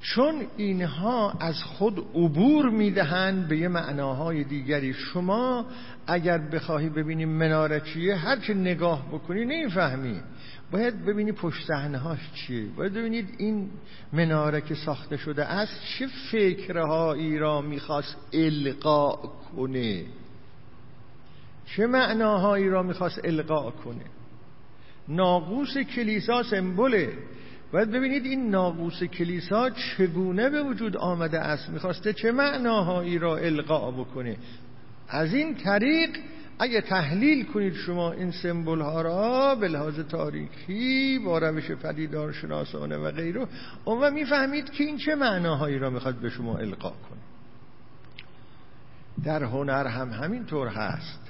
چون 0.00 0.46
اینها 0.56 1.32
از 1.40 1.62
خود 1.62 1.98
عبور 2.14 2.70
می‌دهند 2.70 3.48
به 3.48 3.58
یه 3.58 3.68
معناهای 3.68 4.44
دیگری. 4.44 4.92
شما 4.92 5.66
اگر 6.06 6.38
بخواهی 6.38 6.88
ببینی 6.88 7.24
مناره 7.24 7.80
چیه 7.80 8.16
هرچه 8.16 8.54
نگاه 8.54 9.08
بکنی 9.08 9.44
نمی‌فهمی. 9.44 10.20
باید 10.72 11.04
ببینی 11.04 11.32
پشت 11.32 11.70
هاش 11.70 12.18
چیه. 12.34 12.66
باید 12.66 12.92
ببینید 12.92 13.34
این 13.38 13.70
مناره 14.12 14.60
که 14.60 14.74
ساخته 14.74 15.16
شده 15.16 15.44
است 15.44 15.80
چه 15.98 16.06
فکرهایی 16.32 17.38
را 17.38 17.60
می‌خواست 17.60 18.16
القا 18.32 19.16
کنه؟ 19.56 20.04
چه 21.66 21.86
معناهایی 21.86 22.68
را 22.68 22.82
می‌خواست 22.82 23.20
القا 23.24 23.70
کنه؟ 23.70 24.04
ناقوس 25.08 25.78
کلیسا 25.78 26.42
سمبوله 26.42 27.12
باید 27.72 27.90
ببینید 27.90 28.24
این 28.24 28.50
ناقوس 28.50 29.02
کلیسا 29.02 29.70
چگونه 29.70 30.50
به 30.50 30.62
وجود 30.62 30.96
آمده 30.96 31.40
است؟ 31.40 31.70
می‌خواسته 31.70 32.12
چه 32.12 32.32
معناهایی 32.32 33.18
را 33.18 33.36
القا 33.36 33.90
بکنه؟ 33.90 34.36
از 35.08 35.34
این 35.34 35.54
طریق 35.54 36.10
اگه 36.58 36.80
تحلیل 36.80 37.44
کنید 37.44 37.74
شما 37.74 38.12
این 38.12 38.30
سمبول 38.30 38.80
ها 38.80 39.02
را 39.02 39.54
به 39.54 39.68
لحاظ 39.68 40.00
تاریخی 40.00 41.18
با 41.18 41.38
روش 41.38 41.70
پدیدار 41.70 42.32
شناسانه 42.32 42.96
و 42.96 43.10
غیره 43.10 43.46
اون 43.84 44.12
می‌فهمید 44.12 44.70
که 44.70 44.84
این 44.84 44.98
چه 44.98 45.14
معناهایی 45.14 45.78
را 45.78 45.90
می‌خواد 45.90 46.14
به 46.14 46.30
شما 46.30 46.58
القا 46.58 46.90
کنه. 46.90 47.20
در 49.24 49.44
هنر 49.44 49.86
هم 49.86 50.10
همین 50.10 50.44
طور 50.46 50.68
هست. 50.68 51.20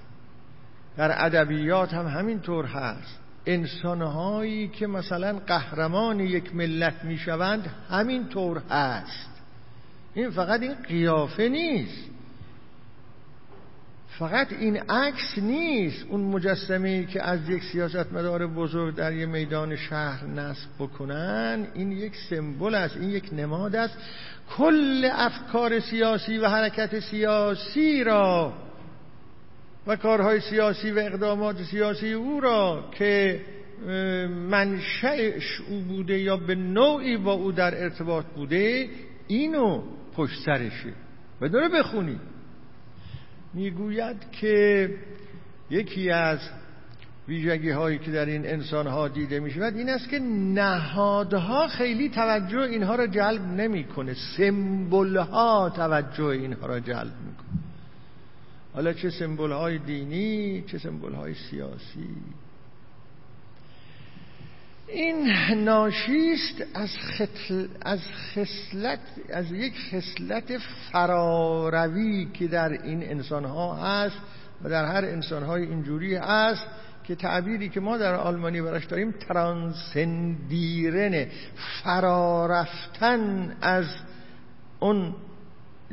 در 0.96 1.26
ادبیات 1.26 1.94
هم 1.94 2.06
همین 2.06 2.40
طور 2.40 2.64
هست. 2.64 3.23
انسانهایی 3.47 4.68
که 4.68 4.86
مثلا 4.86 5.38
قهرمان 5.47 6.20
یک 6.20 6.55
ملت 6.55 7.05
می‌شوند 7.05 7.70
همین 7.90 8.28
طور 8.28 8.59
هست. 8.70 9.30
این 10.14 10.30
فقط 10.30 10.62
این 10.62 10.74
قیافه 10.74 11.49
نیست. 11.49 12.11
فقط 14.18 14.53
این 14.53 14.76
عکس 14.76 15.38
نیست. 15.38 16.07
اون 16.09 16.20
مجسمه 16.20 16.88
ای 16.88 17.07
که 17.07 17.22
از 17.22 17.49
یک 17.49 17.62
سیاستمدار 17.62 18.47
بزرگ 18.47 18.95
در 18.95 19.12
یک 19.12 19.28
میدان 19.28 19.76
شهر 19.76 20.24
نصب 20.26 20.68
بکنن 20.78 21.66
این 21.74 21.92
یک 21.92 22.16
سمبل 22.30 22.74
است 22.74 22.97
این 22.97 23.11
یک 23.11 23.28
نماد 23.32 23.76
است. 23.76 23.99
کل 24.57 25.09
افکار 25.12 25.80
سیاسی 25.80 26.38
و 26.38 26.49
حرکت 26.49 27.01
سیاسی 27.01 28.05
را 28.05 28.53
و 29.87 29.97
کارهای 29.97 30.41
سیاسی 30.41 30.91
و 30.91 30.99
اقدامات 30.99 31.62
سیاسی 31.62 32.12
او 32.12 32.41
را 32.41 32.85
که 32.99 33.41
منشأش 34.51 35.61
او 35.68 35.80
بوده 35.80 36.18
یا 36.18 36.37
به 36.37 36.55
نوعی 36.55 37.16
با 37.16 37.32
او 37.32 37.53
در 37.53 37.82
ارتباط 37.82 38.24
بوده 38.26 38.89
اینو 39.26 39.82
پشت 40.16 40.45
سرشه. 40.45 40.93
و 41.41 41.49
داره 41.49 41.68
بخونید 41.68 42.20
می‌گوید 43.55 44.16
که 44.32 44.91
یکی 45.70 46.11
از 46.11 46.39
ویژگی 47.28 47.70
هایی 47.70 47.99
که 47.99 48.11
در 48.11 48.26
این 48.26 48.47
انسان 48.47 48.87
ها 48.87 49.09
دیده 49.09 49.41
می 49.41 49.51
شود 49.51 49.76
این 49.76 49.89
است 49.89 50.09
که 50.09 50.18
نهادها 50.55 51.68
خیلی 51.68 52.09
توجه 52.09 52.59
اینها 52.59 52.95
را 52.95 53.07
جلب 53.07 53.43
نمی‌کنه. 53.43 54.14
سمبل 54.37 55.16
ها 55.16 55.72
توجه 55.76 56.24
اینها 56.24 56.66
را 56.66 56.80
جلب 56.80 57.12
می‌کنه. 57.26 57.63
حالا 58.74 58.92
چه 58.92 59.10
سمبل 59.10 59.52
های 59.52 59.78
دینی 59.78 60.64
چه 60.66 60.78
سمبل 60.78 61.14
های 61.14 61.34
سیاسی. 61.34 62.08
این 64.88 65.32
ناشیست 65.64 66.64
از, 66.74 66.90
از 67.82 68.00
خصلت 68.34 69.00
از 69.32 69.52
یک 69.52 69.74
خصلت 69.90 70.58
فراروی 70.92 72.28
که 72.34 72.46
در 72.46 72.72
این 72.72 73.02
انسان 73.02 73.44
ها 73.44 73.74
هست 73.74 74.16
و 74.64 74.68
در 74.68 74.84
هر 74.84 75.04
انسان 75.04 75.42
های 75.42 75.62
اینجوری 75.62 76.14
هست 76.14 76.66
که 77.04 77.14
تعبیری 77.14 77.68
که 77.68 77.80
ما 77.80 77.98
در 77.98 78.14
آلمانی 78.14 78.62
براش 78.62 78.84
داریم 78.84 79.14
ترانسندیرنه 79.28 81.28
فرارفتن 81.82 83.56
از 83.60 83.86
اون 84.80 85.14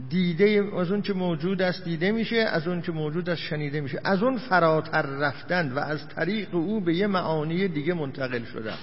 دیده 0.10 0.70
از 0.78 0.92
اون 0.92 1.02
که 1.02 1.14
موجود 1.14 1.62
است 1.62 1.84
دیده 1.84 2.12
میشه 2.12 2.36
از 2.36 2.68
اون 2.68 2.82
که 2.82 2.92
موجود 2.92 3.30
است 3.30 3.42
شنیده 3.42 3.82
میشه. 3.82 4.02
از 4.04 4.24
اون 4.24 4.38
فراتر 4.38 5.02
رفتن 5.02 5.72
و 5.72 5.80
از 5.80 6.08
طریق 6.08 6.56
او 6.56 6.82
به 6.82 6.96
یه 6.96 7.08
معانی 7.08 7.68
دیگه 7.68 7.94
منتقل 7.94 8.44
شدن. 8.44 8.78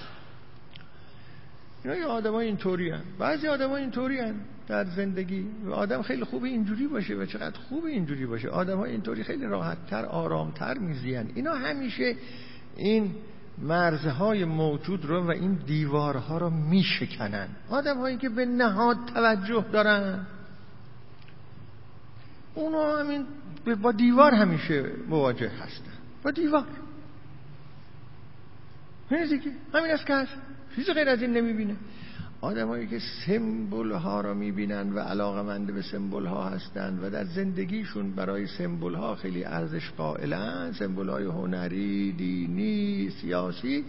اینا 1.85 1.97
یه 1.97 2.05
آدم 2.05 2.33
های 2.33 2.47
اینطوری 2.47 2.91
هن. 2.91 3.03
بعضی 3.19 3.49
آدم 3.49 3.71
های 3.71 3.83
اینطوری 3.83 4.19
هن 4.19 4.35
در 4.69 4.85
زندگی. 4.85 5.47
و 5.65 5.73
آدم 5.73 6.03
خیلی 6.03 6.25
خوب 6.25 6.45
اینجوری 6.45 6.87
باشه 6.87 7.15
و 7.15 7.27
چقدر 7.27 7.59
خوب 7.69 7.85
اینجوری 7.85 8.27
باشه. 8.27 8.49
آدم 8.49 8.77
های 8.77 8.91
اینطوری 8.91 9.23
خیلی 9.23 9.47
راحتتر 9.47 10.05
آرامتر 10.05 10.79
میزین 10.79 11.31
اینا 11.35 11.55
همیشه 11.55 12.17
این 12.77 13.11
مرزهای 13.63 14.45
موجود 14.45 15.05
رو 15.05 15.27
و 15.27 15.31
این 15.31 15.55
دیوارها 15.67 16.39
رو 16.39 16.51
میشکنن. 16.51 17.49
آدم 17.71 17.99
هایی 17.99 18.17
که 18.17 18.29
به 18.29 18.47
نهاد 18.47 18.97
توجه 19.15 19.65
دارن. 19.73 20.27
اونا 22.59 22.99
همین 22.99 23.27
با 23.83 23.93
دیوار 23.93 24.35
همیشه 24.35 24.93
مواجه 25.09 25.49
هستن. 25.49 25.93
با 26.23 26.31
دیوار. 26.31 26.67
همین 29.75 29.91
است 29.91 30.07
که 30.07 30.15
هست 30.15 30.33
چیز 30.77 30.91
غیر 30.91 31.09
از 31.09 31.23
این 31.23 31.33
نمی‌بینه. 31.33 31.77
آدمایی 32.41 32.87
که 32.87 32.99
سمبل 33.27 33.93
ها 33.93 34.21
را 34.21 34.35
می‌بینن 34.35 34.93
و 34.93 34.99
علاقمند 34.99 35.75
به 35.75 35.83
سمبل 35.83 36.27
ها 36.27 36.49
هستند 36.49 37.05
و 37.05 37.11
در 37.11 37.25
زندگیشون 37.25 38.15
برای 38.15 38.47
سمبل 38.47 38.95
ها 38.95 39.15
خیلی 39.15 39.45
ارزش 39.45 39.91
قائلن 39.91 40.73
سمبل 40.73 41.09
های 41.09 41.25
هنری 41.25 42.13
دینی 42.13 43.11
سیاسی 43.11 43.85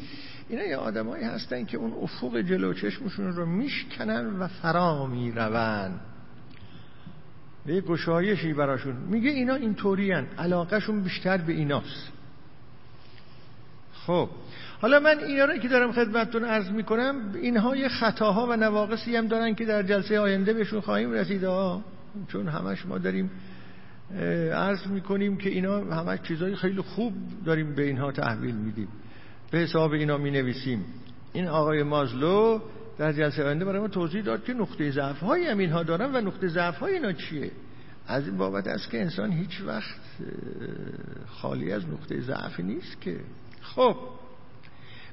اینا 0.50 0.64
یه 0.64 0.78
آدمایی 0.78 1.24
هستن 1.24 1.66
که 1.66 1.78
اون 1.78 1.94
افق 1.94 2.38
جلو 2.38 2.74
چشمشون 2.74 3.28
رو 3.28 3.46
میشکنن 3.46 4.40
و 4.40 4.48
فرا 4.48 5.06
می‌روند 5.06 6.02
به 7.70 7.76
یه 7.76 7.82
گشایشی 7.82 8.54
براشون. 8.54 8.96
میگه 8.96 9.30
اینا 9.30 9.56
اینطوری 9.56 10.12
هن 10.12 10.28
علاقهشون 10.38 11.04
بیشتر 11.04 11.38
به 11.38 11.54
ایناست. 11.54 12.12
خب 13.94 14.30
حالا 14.82 15.00
من 15.00 15.20
اینا 15.20 15.46
رو 15.46 15.58
که 15.58 15.68
دارم 15.68 15.92
خدمتتون 15.92 16.46
عرض 16.46 16.70
می‌کنم 16.70 17.16
اینها 17.42 17.76
یه 17.76 17.88
خطاها 17.88 18.48
و 18.50 18.56
نواقصی 18.56 19.16
هم 19.16 19.28
دارن 19.28 19.56
که 19.56 19.66
در 19.66 19.84
جلسه 19.84 20.20
آینده 20.20 20.54
بهشون 20.54 20.82
خواهیم 20.82 21.12
رسید. 21.12 21.44
ها 21.44 21.84
چون 22.28 22.48
همش 22.48 22.86
ما 22.86 22.98
داریم 22.98 23.32
عرض 24.54 24.88
می‌کنیم 24.88 25.38
که 25.38 25.50
اینا 25.50 25.80
همش 25.80 26.20
چیزای 26.22 26.56
خیلی 26.56 26.82
خوب 26.82 27.14
داریم 27.46 27.76
به 27.76 27.84
اینها 27.84 28.12
تحویل 28.12 28.56
میدیم. 28.56 28.88
به 29.52 29.58
حساب 29.58 29.92
اینا 29.92 30.18
می 30.18 30.32
نویسیم 30.32 30.86
این 31.34 31.48
آقای 31.48 31.84
مازلو 31.84 32.60
در 33.00 33.12
جلسه 33.12 33.44
آینده 33.44 33.66
برای 33.66 33.80
ما 33.80 33.88
توضیح 33.88 34.22
داد 34.22 34.44
که 34.44 34.54
نقطه 34.54 34.92
ضعف 34.92 35.20
های 35.20 35.48
هم 35.48 35.58
اینها 35.58 35.84
دارن 35.84 36.16
و 36.16 36.22
نقطه 36.22 36.48
ضعف 36.48 36.78
های 36.78 36.94
اینا 36.94 37.14
چیه. 37.14 37.52
از 38.08 38.28
این 38.28 38.38
بابت 38.38 38.68
است 38.68 38.90
که 38.90 39.02
انسان 39.02 39.32
هیچ 39.32 39.62
وقت 39.66 40.00
خالی 41.28 41.72
از 41.72 41.90
نقطه 41.90 42.22
ضعف 42.22 42.60
نیست 42.60 43.02
که. 43.02 43.20
خب 43.62 43.96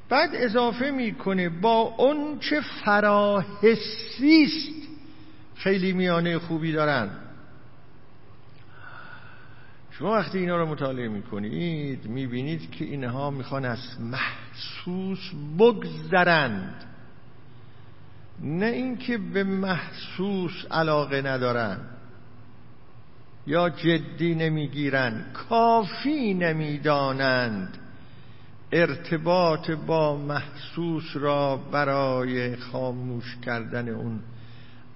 بعد 0.08 0.30
اضافه 0.32 0.90
می‌کنه 0.90 1.48
با 1.48 1.80
اون 1.80 2.38
چه 2.38 2.60
فراحسیست 2.84 4.88
خیلی 5.54 5.92
میانه 5.92 6.38
خوبی 6.38 6.72
دارن. 6.72 7.10
شما 9.90 10.12
وقتی 10.12 10.38
اینا 10.38 10.56
رو 10.56 10.66
مطالعه 10.66 11.08
می‌کنید 11.08 12.06
می‌بینید 12.06 12.70
که 12.70 12.84
اینها 12.84 13.30
می‌خوان 13.30 13.64
از 13.64 14.00
محسوس 14.00 15.32
بگذرند. 15.58 16.95
نه 18.40 18.66
اینکه 18.66 19.18
به 19.18 19.44
محسوس 19.44 20.64
علاقه 20.70 21.22
ندارن 21.22 21.80
یا 23.46 23.70
جدی 23.70 24.34
نمی‌گیرن 24.34 25.24
کافی 25.32 26.34
نمی‌دانند 26.34 27.78
ارتباط 28.72 29.70
با 29.70 30.16
محسوس 30.16 31.04
را 31.14 31.56
برای 31.56 32.56
خاموش 32.56 33.36
کردن 33.42 33.88
اون 33.88 34.20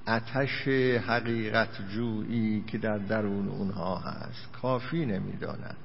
اتش 0.08 0.68
حقیقت 1.08 1.88
جویی 1.94 2.64
که 2.66 2.78
در 2.78 2.98
درون 2.98 3.48
اونها 3.48 3.98
هست. 3.98 4.52
کافی 4.62 5.06
نمی‌دانند. 5.06 5.76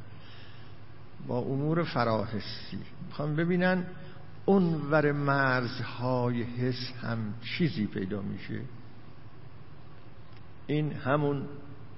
با 1.28 1.38
امور 1.38 1.84
فراحسی. 1.84 2.80
می‌خوام 3.08 3.36
ببینن 3.36 3.86
اونور 4.46 5.12
مرزهای 5.12 6.44
حس 6.44 6.92
هم 7.02 7.34
چیزی 7.42 7.88
پیدا 7.88 8.22
میشه. 8.22 8.62
این 10.68 10.92
همون 10.92 11.48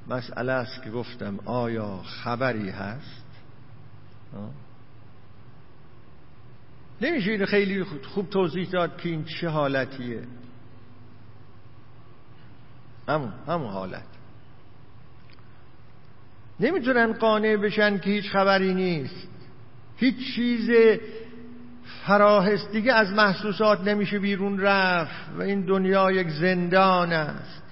مسئله 0.07 0.51
است 0.51 0.83
که 0.83 0.89
گفتم 0.89 1.39
آیا 1.45 1.97
خبری 1.97 2.69
هست؟ 2.69 3.25
نمیشه 7.01 7.31
اینو 7.31 7.45
خیلی 7.45 7.83
خوب 7.83 8.29
توضیح 8.29 8.69
داد 8.69 8.97
که 8.97 9.09
این 9.09 9.23
چه 9.23 9.49
حالتیه. 9.49 10.23
همون 13.07 13.33
همون 13.47 13.69
حالت. 13.69 14.05
نمی‌تونن 16.59 17.13
قانع 17.13 17.55
بشن 17.55 17.97
که 17.97 18.09
هیچ 18.09 18.29
خبری 18.31 18.73
نیست. 18.73 19.27
هیچ 19.97 20.35
چیز 20.35 20.69
فراهست 22.07 22.71
دیگه 22.71 22.93
از 22.93 23.11
محسوسات 23.11 23.81
نمیشه 23.81 24.19
بیرون 24.19 24.59
رفت 24.59 25.29
و 25.37 25.41
این 25.41 25.61
دنیا 25.61 26.11
یک 26.11 26.29
زندان 26.29 27.13
است. 27.13 27.63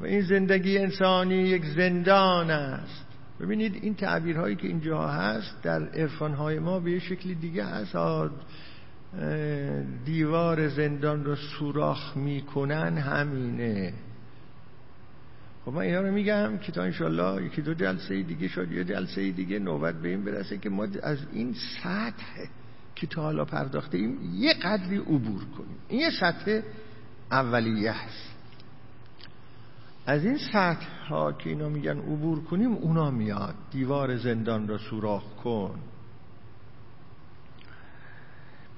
و 0.00 0.04
این 0.04 0.20
زندگی 0.20 0.78
انسانی 0.78 1.34
یک 1.34 1.64
زندان 1.64 2.50
است. 2.50 3.06
ببینید 3.40 3.78
این 3.82 3.94
تعبیرهایی 3.94 4.56
که 4.56 4.66
اینجا 4.66 5.08
هست 5.08 5.62
در 5.62 5.88
عرفانهای 5.88 6.58
ما 6.58 6.80
به 6.80 6.90
یه 6.90 6.98
شکل 6.98 7.34
دیگه 7.34 7.64
هست. 7.64 7.96
دیوار 10.04 10.68
زندان 10.68 11.24
رو 11.24 11.36
سوراخ 11.36 12.16
می‌کنن 12.16 12.98
همینه. 12.98 13.92
خب 15.64 15.72
من 15.72 15.80
اینا 15.80 16.00
رو 16.00 16.12
میگم 16.12 16.58
که 16.58 16.72
تا 16.72 16.82
انشالله 16.82 17.44
یکی 17.46 17.62
دو 17.62 17.74
جلسه 17.74 18.22
دیگه 18.22 18.48
شد 18.48 18.72
یه 18.72 18.84
جلسه 18.84 19.30
دیگه 19.30 19.58
نوبت 19.58 19.94
به 19.94 20.08
این 20.08 20.24
برسه 20.24 20.58
که 20.58 20.70
ما 20.70 20.86
از 21.02 21.18
این 21.32 21.54
سطح 21.82 22.46
که 22.96 23.06
تا 23.06 23.22
حالا 23.22 23.44
پرداخته 23.44 23.98
ایم 23.98 24.18
یه 24.34 24.54
قدری 24.54 24.98
عبور 24.98 25.44
کنیم. 25.44 25.78
این 25.88 26.00
یه 26.00 26.10
سطح 26.20 26.60
اولیه 27.30 27.92
هست 27.92 28.36
از 30.06 30.24
این 30.24 30.38
سطح 30.52 30.86
ها 31.08 31.32
که 31.32 31.50
اینا 31.50 31.68
میگن 31.68 31.98
عبور 31.98 32.44
کنیم 32.44 32.72
اونا 32.72 33.10
میاد. 33.10 33.54
دیوار 33.70 34.16
زندان 34.16 34.68
را 34.68 34.78
سوراخ 34.78 35.24
کن. 35.44 35.78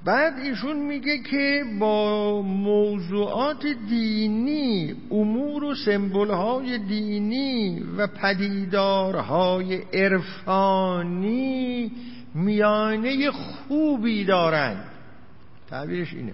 بعد 0.04 0.38
ایشون 0.38 0.76
میگه 0.76 1.18
که 1.18 1.64
با 1.80 2.42
موضوعات 2.42 3.66
دینی 3.88 4.94
امور 5.10 5.64
و 5.64 5.74
سمبل 5.74 6.78
دینی 6.78 7.80
و 7.96 8.06
پدیدارهای 8.06 9.74
عرفانی 9.92 10.72
میانه 12.34 13.30
خوبی 13.30 14.24
دارند. 14.24 14.84
تعبیرش 15.70 16.14
اینه. 16.14 16.32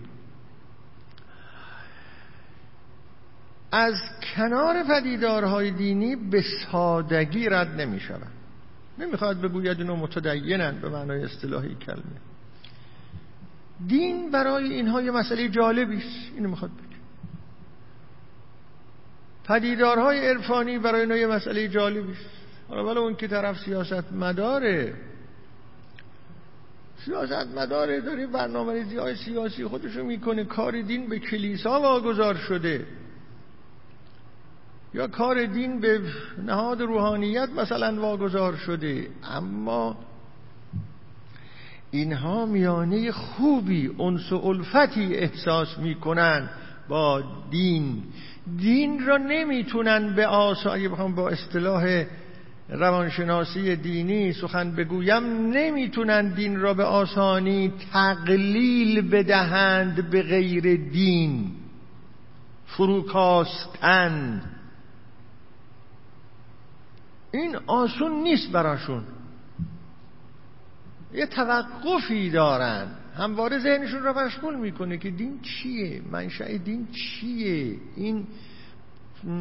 از 3.73 3.95
کنار 4.37 4.85
پدیدارهای 4.85 5.71
دینی 5.71 6.17
به 6.17 6.43
سادگی 6.43 7.49
رد 7.49 7.81
نمی 7.81 8.01
شود 8.01 8.33
نمی‌خواد 8.99 9.41
بگوید 9.41 9.79
اینو 9.79 9.97
متدینن 9.97 10.81
به 10.81 10.89
معنای 10.89 11.25
اصطلاحی 11.25 11.75
کلمه. 11.75 12.21
دین 13.87 14.31
برای 14.31 14.73
اینها 14.73 15.03
یه 15.03 15.11
مسئله 15.11 15.49
جالبی 15.49 15.97
است. 15.97 16.33
اینو 16.35 16.49
می‌خواد 16.49 16.71
بگه. 16.71 16.85
پدیدارهای 19.45 20.29
عرفانی 20.29 20.79
برای 20.79 21.01
اینها 21.01 21.17
یه 21.17 21.27
مسئله 21.27 21.69
جالبی 21.69 22.13
حالا 22.69 22.87
ولی 22.87 22.99
اون 22.99 23.17
که 23.17 23.29
طرف 23.29 23.59
سیاست 23.59 24.13
مداره 24.13 24.95
سیاست 27.05 27.57
مداره 27.57 28.01
داره 28.01 28.27
برنامه 28.27 28.73
ریزی 28.73 28.97
های 28.97 29.15
سیاسی 29.17 29.65
خودشو 29.65 30.05
می‌کنه 30.05 30.45
کار 30.45 30.81
دین 30.81 31.09
به 31.09 31.19
کلیسا 31.19 31.81
واگذار 31.81 32.35
شده. 32.35 32.87
یا 34.95 35.07
کار 35.07 35.47
دین 35.47 35.81
به 35.81 36.01
نهاد 36.47 36.83
روحانیت 36.83 37.49
مثلا 37.57 38.01
واگذار 38.01 38.57
شده. 38.57 39.09
اما 39.25 39.97
اینها 41.91 42.47
میانه 42.47 43.13
خوبی 43.13 43.91
انس 44.01 44.33
و 44.33 44.47
الفتی 44.47 45.15
احساس 45.15 45.79
می‌کنن 45.79 46.51
با 46.89 47.23
دین. 47.51 48.03
دین 48.59 49.07
را 49.07 49.17
نمی‌تونن 49.17 50.15
به 50.15 50.27
آسانی 50.27 50.89
بخوام 50.89 51.15
با 51.15 51.29
اصطلاح 51.29 52.05
روانشناسی 52.69 53.77
دینی 53.77 54.33
سخن 54.33 54.71
بگویم 54.71 55.25
نمی‌تونن 55.51 56.35
دین 56.35 56.61
را 56.61 56.75
به 56.75 56.85
آسانی 56.85 57.73
تقلیل 57.93 59.11
بدهند 59.11 60.11
به 60.11 60.23
غیر 60.23 60.77
دین. 60.77 61.53
فروکاستن. 62.67 64.43
این 67.33 67.57
آسون 67.67 68.13
نیست 68.13 68.53
براشون. 68.53 69.03
یه 71.15 71.27
توقفی 71.27 72.31
دارن. 72.31 72.87
همواره 73.17 73.59
ذهنشون 73.59 74.03
را 74.03 74.13
مشغول 74.13 74.55
می‌کنه 74.55 74.99
که 74.99 75.11
دین 75.11 75.41
چیه؟ 75.41 76.03
منشأ 76.13 76.57
دین 76.57 76.89
چیه؟ 76.93 77.77
این 77.97 78.27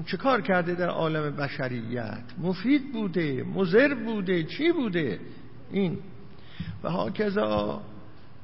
چه 0.05 0.17
کار 0.17 0.41
کرده 0.41 0.75
در 0.75 0.89
عالم 0.89 1.35
بشریت؟ 1.35 2.23
مفید 2.37 2.93
بوده 2.93 3.43
مزر 3.43 3.93
بوده 3.93 4.43
چی 4.43 4.71
بوده؟ 4.71 5.19
این. 5.71 5.97
و 6.83 6.89
هاکذا 6.89 7.81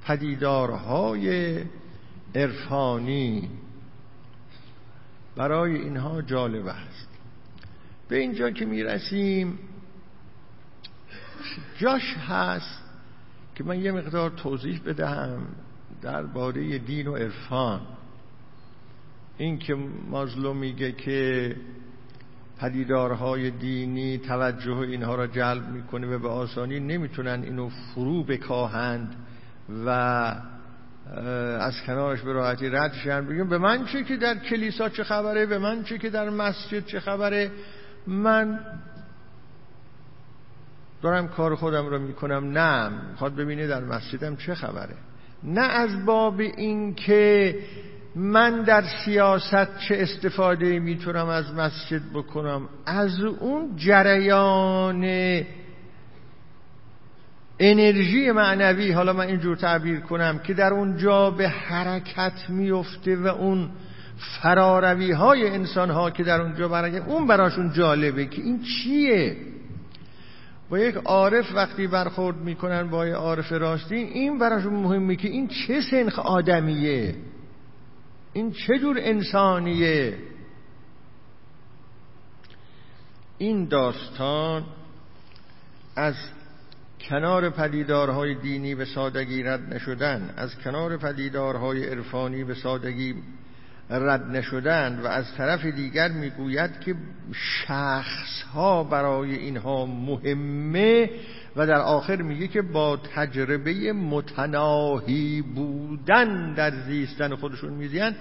پدیدارهای 0.06 1.58
عرفانی 2.36 3.50
برای 5.36 5.76
اینها 5.76 6.22
جالب 6.22 6.68
است. 6.68 7.10
به 8.08 8.18
اینجا 8.18 8.52
که 8.52 8.66
می‌رسیم 8.66 9.60
جاش 11.78 12.14
هست 12.14 12.84
که 13.56 13.64
من 13.64 13.80
یه 13.80 13.92
مقدار 13.92 14.30
توضیح 14.30 14.82
بدهم 14.86 15.48
درباره 16.02 16.78
دین 16.78 17.08
و 17.08 17.16
عرفان. 17.16 17.82
این 19.40 19.60
که 19.60 19.76
مازلو 20.10 20.54
میگه 20.54 20.92
که 20.92 21.56
پدیدارهای 22.60 23.52
دینی 23.52 24.18
توجه 24.18 24.78
اینها 24.78 25.16
را 25.16 25.28
جلب 25.28 25.70
می‌کنه 25.70 26.16
و 26.16 26.20
به 26.20 26.30
آسانی 26.30 26.80
نمی‌تونن 26.80 27.44
اینو 27.44 27.70
فرو 27.70 28.24
بکاهند 28.24 29.16
و 29.86 29.90
از 31.60 31.82
کنارش 31.86 32.22
به 32.22 32.34
راحتی 32.34 32.70
رد 32.70 32.94
شن. 32.94 33.26
بگیم 33.26 33.50
به 33.50 33.58
من 33.58 33.86
چه 33.86 34.04
که 34.04 34.18
در 34.18 34.38
کلیسا 34.38 34.90
چه 34.90 35.04
خبره؟ 35.04 35.46
به 35.46 35.60
من 35.60 35.84
چه 35.84 35.98
که 35.98 36.10
در 36.10 36.30
مسجد 36.30 36.86
چه 36.86 37.00
خبره؟ 37.00 37.52
من 38.08 38.60
دارم 41.02 41.28
کار 41.28 41.56
خودم 41.56 41.86
رو 41.86 42.00
می‌کنم. 42.00 42.58
نه 42.58 42.90
می‌خواد 43.12 43.36
ببینه 43.36 43.68
در 43.68 43.84
مسجدم 43.84 44.36
چه 44.36 44.56
خبره. 44.56 44.96
نه 45.44 45.62
از 45.62 46.06
باب 46.06 46.40
این 46.40 46.96
که 46.96 47.56
من 48.16 48.62
در 48.62 48.84
سیاست 49.06 49.80
چه 49.80 49.96
استفاده 49.98 50.80
می‌تونم 50.80 51.28
از 51.28 51.54
مسجد 51.54 52.02
بکنم؟ 52.14 52.70
از 52.86 53.20
اون 53.20 53.76
جریان 53.78 55.04
انرژی 57.60 58.32
معنوی 58.32 58.92
حالا 58.92 59.14
من 59.14 59.26
اینجور 59.26 59.56
تعبیر 59.56 60.00
کنم 60.00 60.40
که 60.40 60.54
در 60.54 60.74
اونجا 60.74 61.32
به 61.32 61.50
حرکت 61.50 62.50
میفته 62.50 63.16
و 63.16 63.28
اون 63.28 63.70
فراروی 64.42 65.12
های 65.12 65.50
انسان 65.50 65.90
ها 65.90 66.12
که 66.12 66.24
در 66.24 66.42
اونجا 66.42 66.68
برای 66.68 66.98
اون 66.98 67.28
براشون 67.28 67.74
جالبه 67.74 68.26
که 68.26 68.42
این 68.42 68.64
چیه؟ 68.64 69.38
با 70.70 70.80
یک 70.80 70.96
عارف 70.96 71.56
وقتی 71.56 71.88
برخورد 71.88 72.38
می‌کنن 72.38 72.90
با 72.90 73.08
یک 73.08 73.14
عارف 73.14 73.52
راستین 73.52 74.08
این 74.08 74.40
براشون 74.40 74.74
مهمه 74.74 75.16
که 75.16 75.28
این 75.28 75.48
چه 75.48 75.82
سنخ 75.82 76.20
آدمیه؟ 76.20 77.16
این 78.34 78.52
چه 78.52 78.80
جور 78.80 78.98
انسانیه؟ 79.00 80.18
این 83.38 83.66
داستان 83.66 84.66
از 85.96 86.16
کنار 87.02 87.50
پدیدارهای 87.50 88.36
دینی 88.36 88.76
به 88.76 88.86
سادگی 88.86 89.44
رد 89.44 89.74
نشدن 89.74 90.34
از 90.38 90.56
کنار 90.56 90.98
پدیدارهای 90.98 91.90
عرفانی 91.90 92.44
به 92.44 92.54
سادگی 92.54 93.16
رد 93.90 94.26
نشدن 94.26 95.00
و 95.04 95.08
از 95.08 95.34
طرف 95.38 95.66
دیگر 95.66 96.12
می‌گوید 96.12 96.80
که 96.80 96.96
شخص 97.34 98.44
ها 98.54 98.84
برای 98.84 99.36
اینها 99.36 99.86
مهمه 99.86 101.10
و 101.56 101.68
در 101.68 101.82
آخر 101.82 102.22
میگه 102.22 102.48
که 102.48 102.62
با 102.62 102.98
تجربه 103.16 103.94
متناهی 103.94 105.42
بودن 105.42 106.54
در 106.54 106.72
زیستن 106.72 107.36
خودشون 107.36 107.74
میزین 107.74 108.16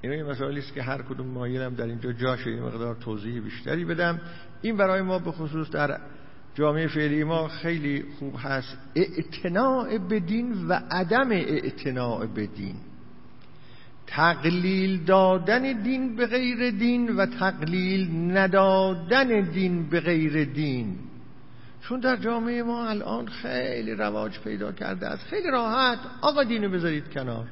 این 0.00 0.22
مسائلی 0.22 0.60
است 0.60 0.74
که 0.74 0.82
هر 0.82 1.02
کدوم 1.02 1.26
مایلم 1.26 1.74
در 1.74 1.84
اینجا 1.84 2.12
جاشه 2.12 2.50
یه 2.50 2.60
مقدار 2.60 2.94
توضیح 2.94 3.40
بیشتری 3.40 3.84
بدم. 3.84 4.20
این 4.62 4.76
برای 4.76 5.02
ما 5.02 5.18
به 5.18 5.32
خصوص 5.32 5.70
در 5.70 6.00
جامعه 6.54 6.86
فعلی 6.86 7.24
ما 7.24 7.48
خیلی 7.48 8.04
خوب 8.18 8.34
هست. 8.38 8.78
اعتناع 8.94 9.98
به 9.98 10.20
دین 10.20 10.68
و 10.68 10.80
عدم 10.90 11.30
اعتناع 11.30 12.26
به 12.26 12.46
دین. 12.46 12.74
تقلیل 14.16 15.04
دادن 15.04 15.82
دین 15.82 16.16
به 16.16 16.26
غیر 16.26 16.70
دین 16.70 17.16
و 17.16 17.26
تقلیل 17.26 18.30
ندادن 18.36 19.40
دین 19.40 19.88
به 19.88 20.00
غیر 20.00 20.44
دین. 20.44 20.96
چون 21.80 22.00
در 22.00 22.16
جامعه 22.16 22.62
ما 22.62 22.88
الان 22.88 23.26
خیلی 23.26 23.94
رواج 23.94 24.40
پیدا 24.40 24.72
کرده 24.72 25.06
است. 25.06 25.22
خیلی 25.26 25.50
راحت. 25.50 25.98
آقا 26.20 26.44
دینو 26.44 26.68
بذارید 26.68 27.10
کنار. 27.10 27.46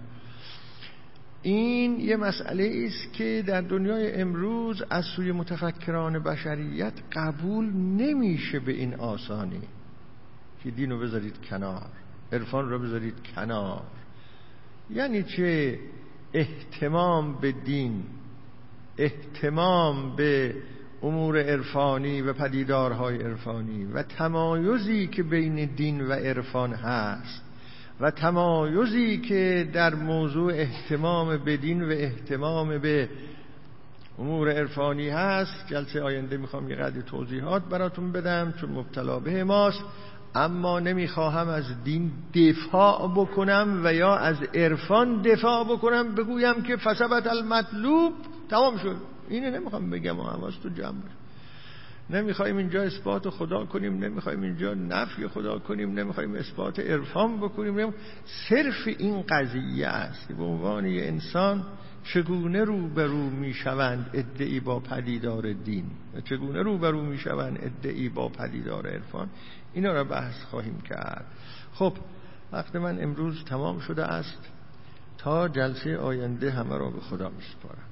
این 1.43 2.01
یه 2.01 2.17
مسئله 2.17 2.85
است 2.87 3.13
که 3.13 3.45
در 3.47 3.61
دنیای 3.61 4.21
امروز 4.21 4.83
از 4.91 5.05
سوی 5.05 5.33
متفکران 5.33 6.19
بشریت 6.19 6.93
قبول 7.13 7.65
نمیشه 7.75 8.61
به 8.61 8.73
این 8.73 8.95
آسانی. 8.95 9.61
که 10.65 10.71
دین 10.71 10.91
رو 10.91 10.99
بذارید 10.99 11.35
کنار. 11.51 11.87
عرفان 12.33 12.71
رو 12.71 12.79
بذارید 12.79 13.15
کنار. 13.35 13.83
یعنی 14.91 15.23
چه؟ 15.23 15.79
احتمام 16.35 17.41
به 17.41 17.53
دین 17.53 18.05
احتمام 18.99 20.17
به 20.17 20.55
امور 21.03 21.43
عرفانی 21.43 22.23
و 22.23 22.33
پدیدارهای 22.33 23.23
عرفانی 23.23 23.85
و 23.85 24.03
تمایزی 24.03 25.07
که 25.07 25.23
بین 25.23 25.65
دین 25.65 26.01
و 26.01 26.13
عرفان 26.13 26.73
هست 26.73 27.43
و 28.01 28.11
تمایزی 28.11 29.19
که 29.19 29.69
در 29.73 29.95
موضوع 29.95 30.53
احتمام 30.53 31.37
به 31.37 31.57
دین 31.57 31.83
و 31.83 31.91
احتمام 31.91 32.79
به 32.79 33.09
امور 34.19 34.53
عرفانی 34.53 35.09
هست. 35.09 35.67
جلسه 35.69 36.03
آینده 36.03 36.37
می‌خوام 36.37 36.71
یه 36.71 36.77
قدر 36.77 37.01
توضیحات 37.01 37.63
براتون 37.63 38.13
بدم 38.13 38.55
چون 38.61 38.71
مبتلا 38.71 39.21
به 39.21 39.45
ماست. 39.45 39.85
اما 40.35 40.81
نمی‌خواهم 40.81 41.49
از 41.49 41.85
دین 41.85 42.13
دفاع 42.35 43.13
بکنم 43.17 43.81
و 43.85 43.95
یا 43.95 44.17
از 44.17 44.43
عرفان 44.55 45.23
دفاع 45.23 45.65
بکنم 45.65 46.15
بگویم 46.15 46.63
که 46.63 46.77
فسبت 46.77 47.27
المطلوب 47.27 48.13
تمام 48.49 48.79
شد. 48.79 48.97
اینه 49.29 49.51
نمی‌خوام 49.51 49.91
بگم 49.91 50.21
و 50.21 50.23
حواس 50.23 50.55
تو 50.63 50.69
جمع 50.69 51.03
نمی‌خوایم 52.11 52.57
اینجا 52.57 52.83
اثبات 52.83 53.31
خدا 53.31 53.65
کنیم 53.65 54.05
نمی‌خوایم 54.05 54.43
اینجا 54.43 54.75
نفی 54.75 55.29
خدا 55.29 55.59
کنیم 55.59 55.99
نمی‌خوایم 55.99 56.35
اثبات 56.35 56.81
عرفان 56.81 57.37
بکنیم. 57.37 57.95
صرف 58.49 58.89
این 58.99 59.23
قضیه 59.23 59.87
است 59.87 60.33
به 60.33 60.45
عنوان 60.45 60.87
یه 60.87 61.05
انسان 61.05 61.65
چگونه 62.05 62.65
روبرو 62.65 63.31
می‌شوند 63.31 64.11
ادعی 64.13 64.61
با 64.61 64.81
پدیدار 64.81 65.53
دین؟ 65.53 65.85
و 66.17 66.21
چگونه 66.21 66.63
روبرو 66.63 67.03
می‌شوند 67.03 67.59
ادعی 67.63 68.09
با 68.09 68.29
پدیدار 68.29 68.87
عرفان؟ 68.87 69.29
اینا 69.75 69.93
را 69.93 70.05
بحث 70.05 70.45
خواهیم 70.45 70.81
کرد. 70.81 71.25
خب 71.75 71.93
وقت 72.53 72.77
من 72.77 73.03
امروز 73.03 73.45
تمام 73.45 73.79
شده 73.79 74.05
است. 74.05 74.39
تا 75.19 75.49
جلسه 75.49 75.99
آینده 75.99 76.51
همه 76.51 76.79
را 76.79 76.91
به 76.91 77.01
خدا 77.01 77.29
میسپارم 77.29 77.92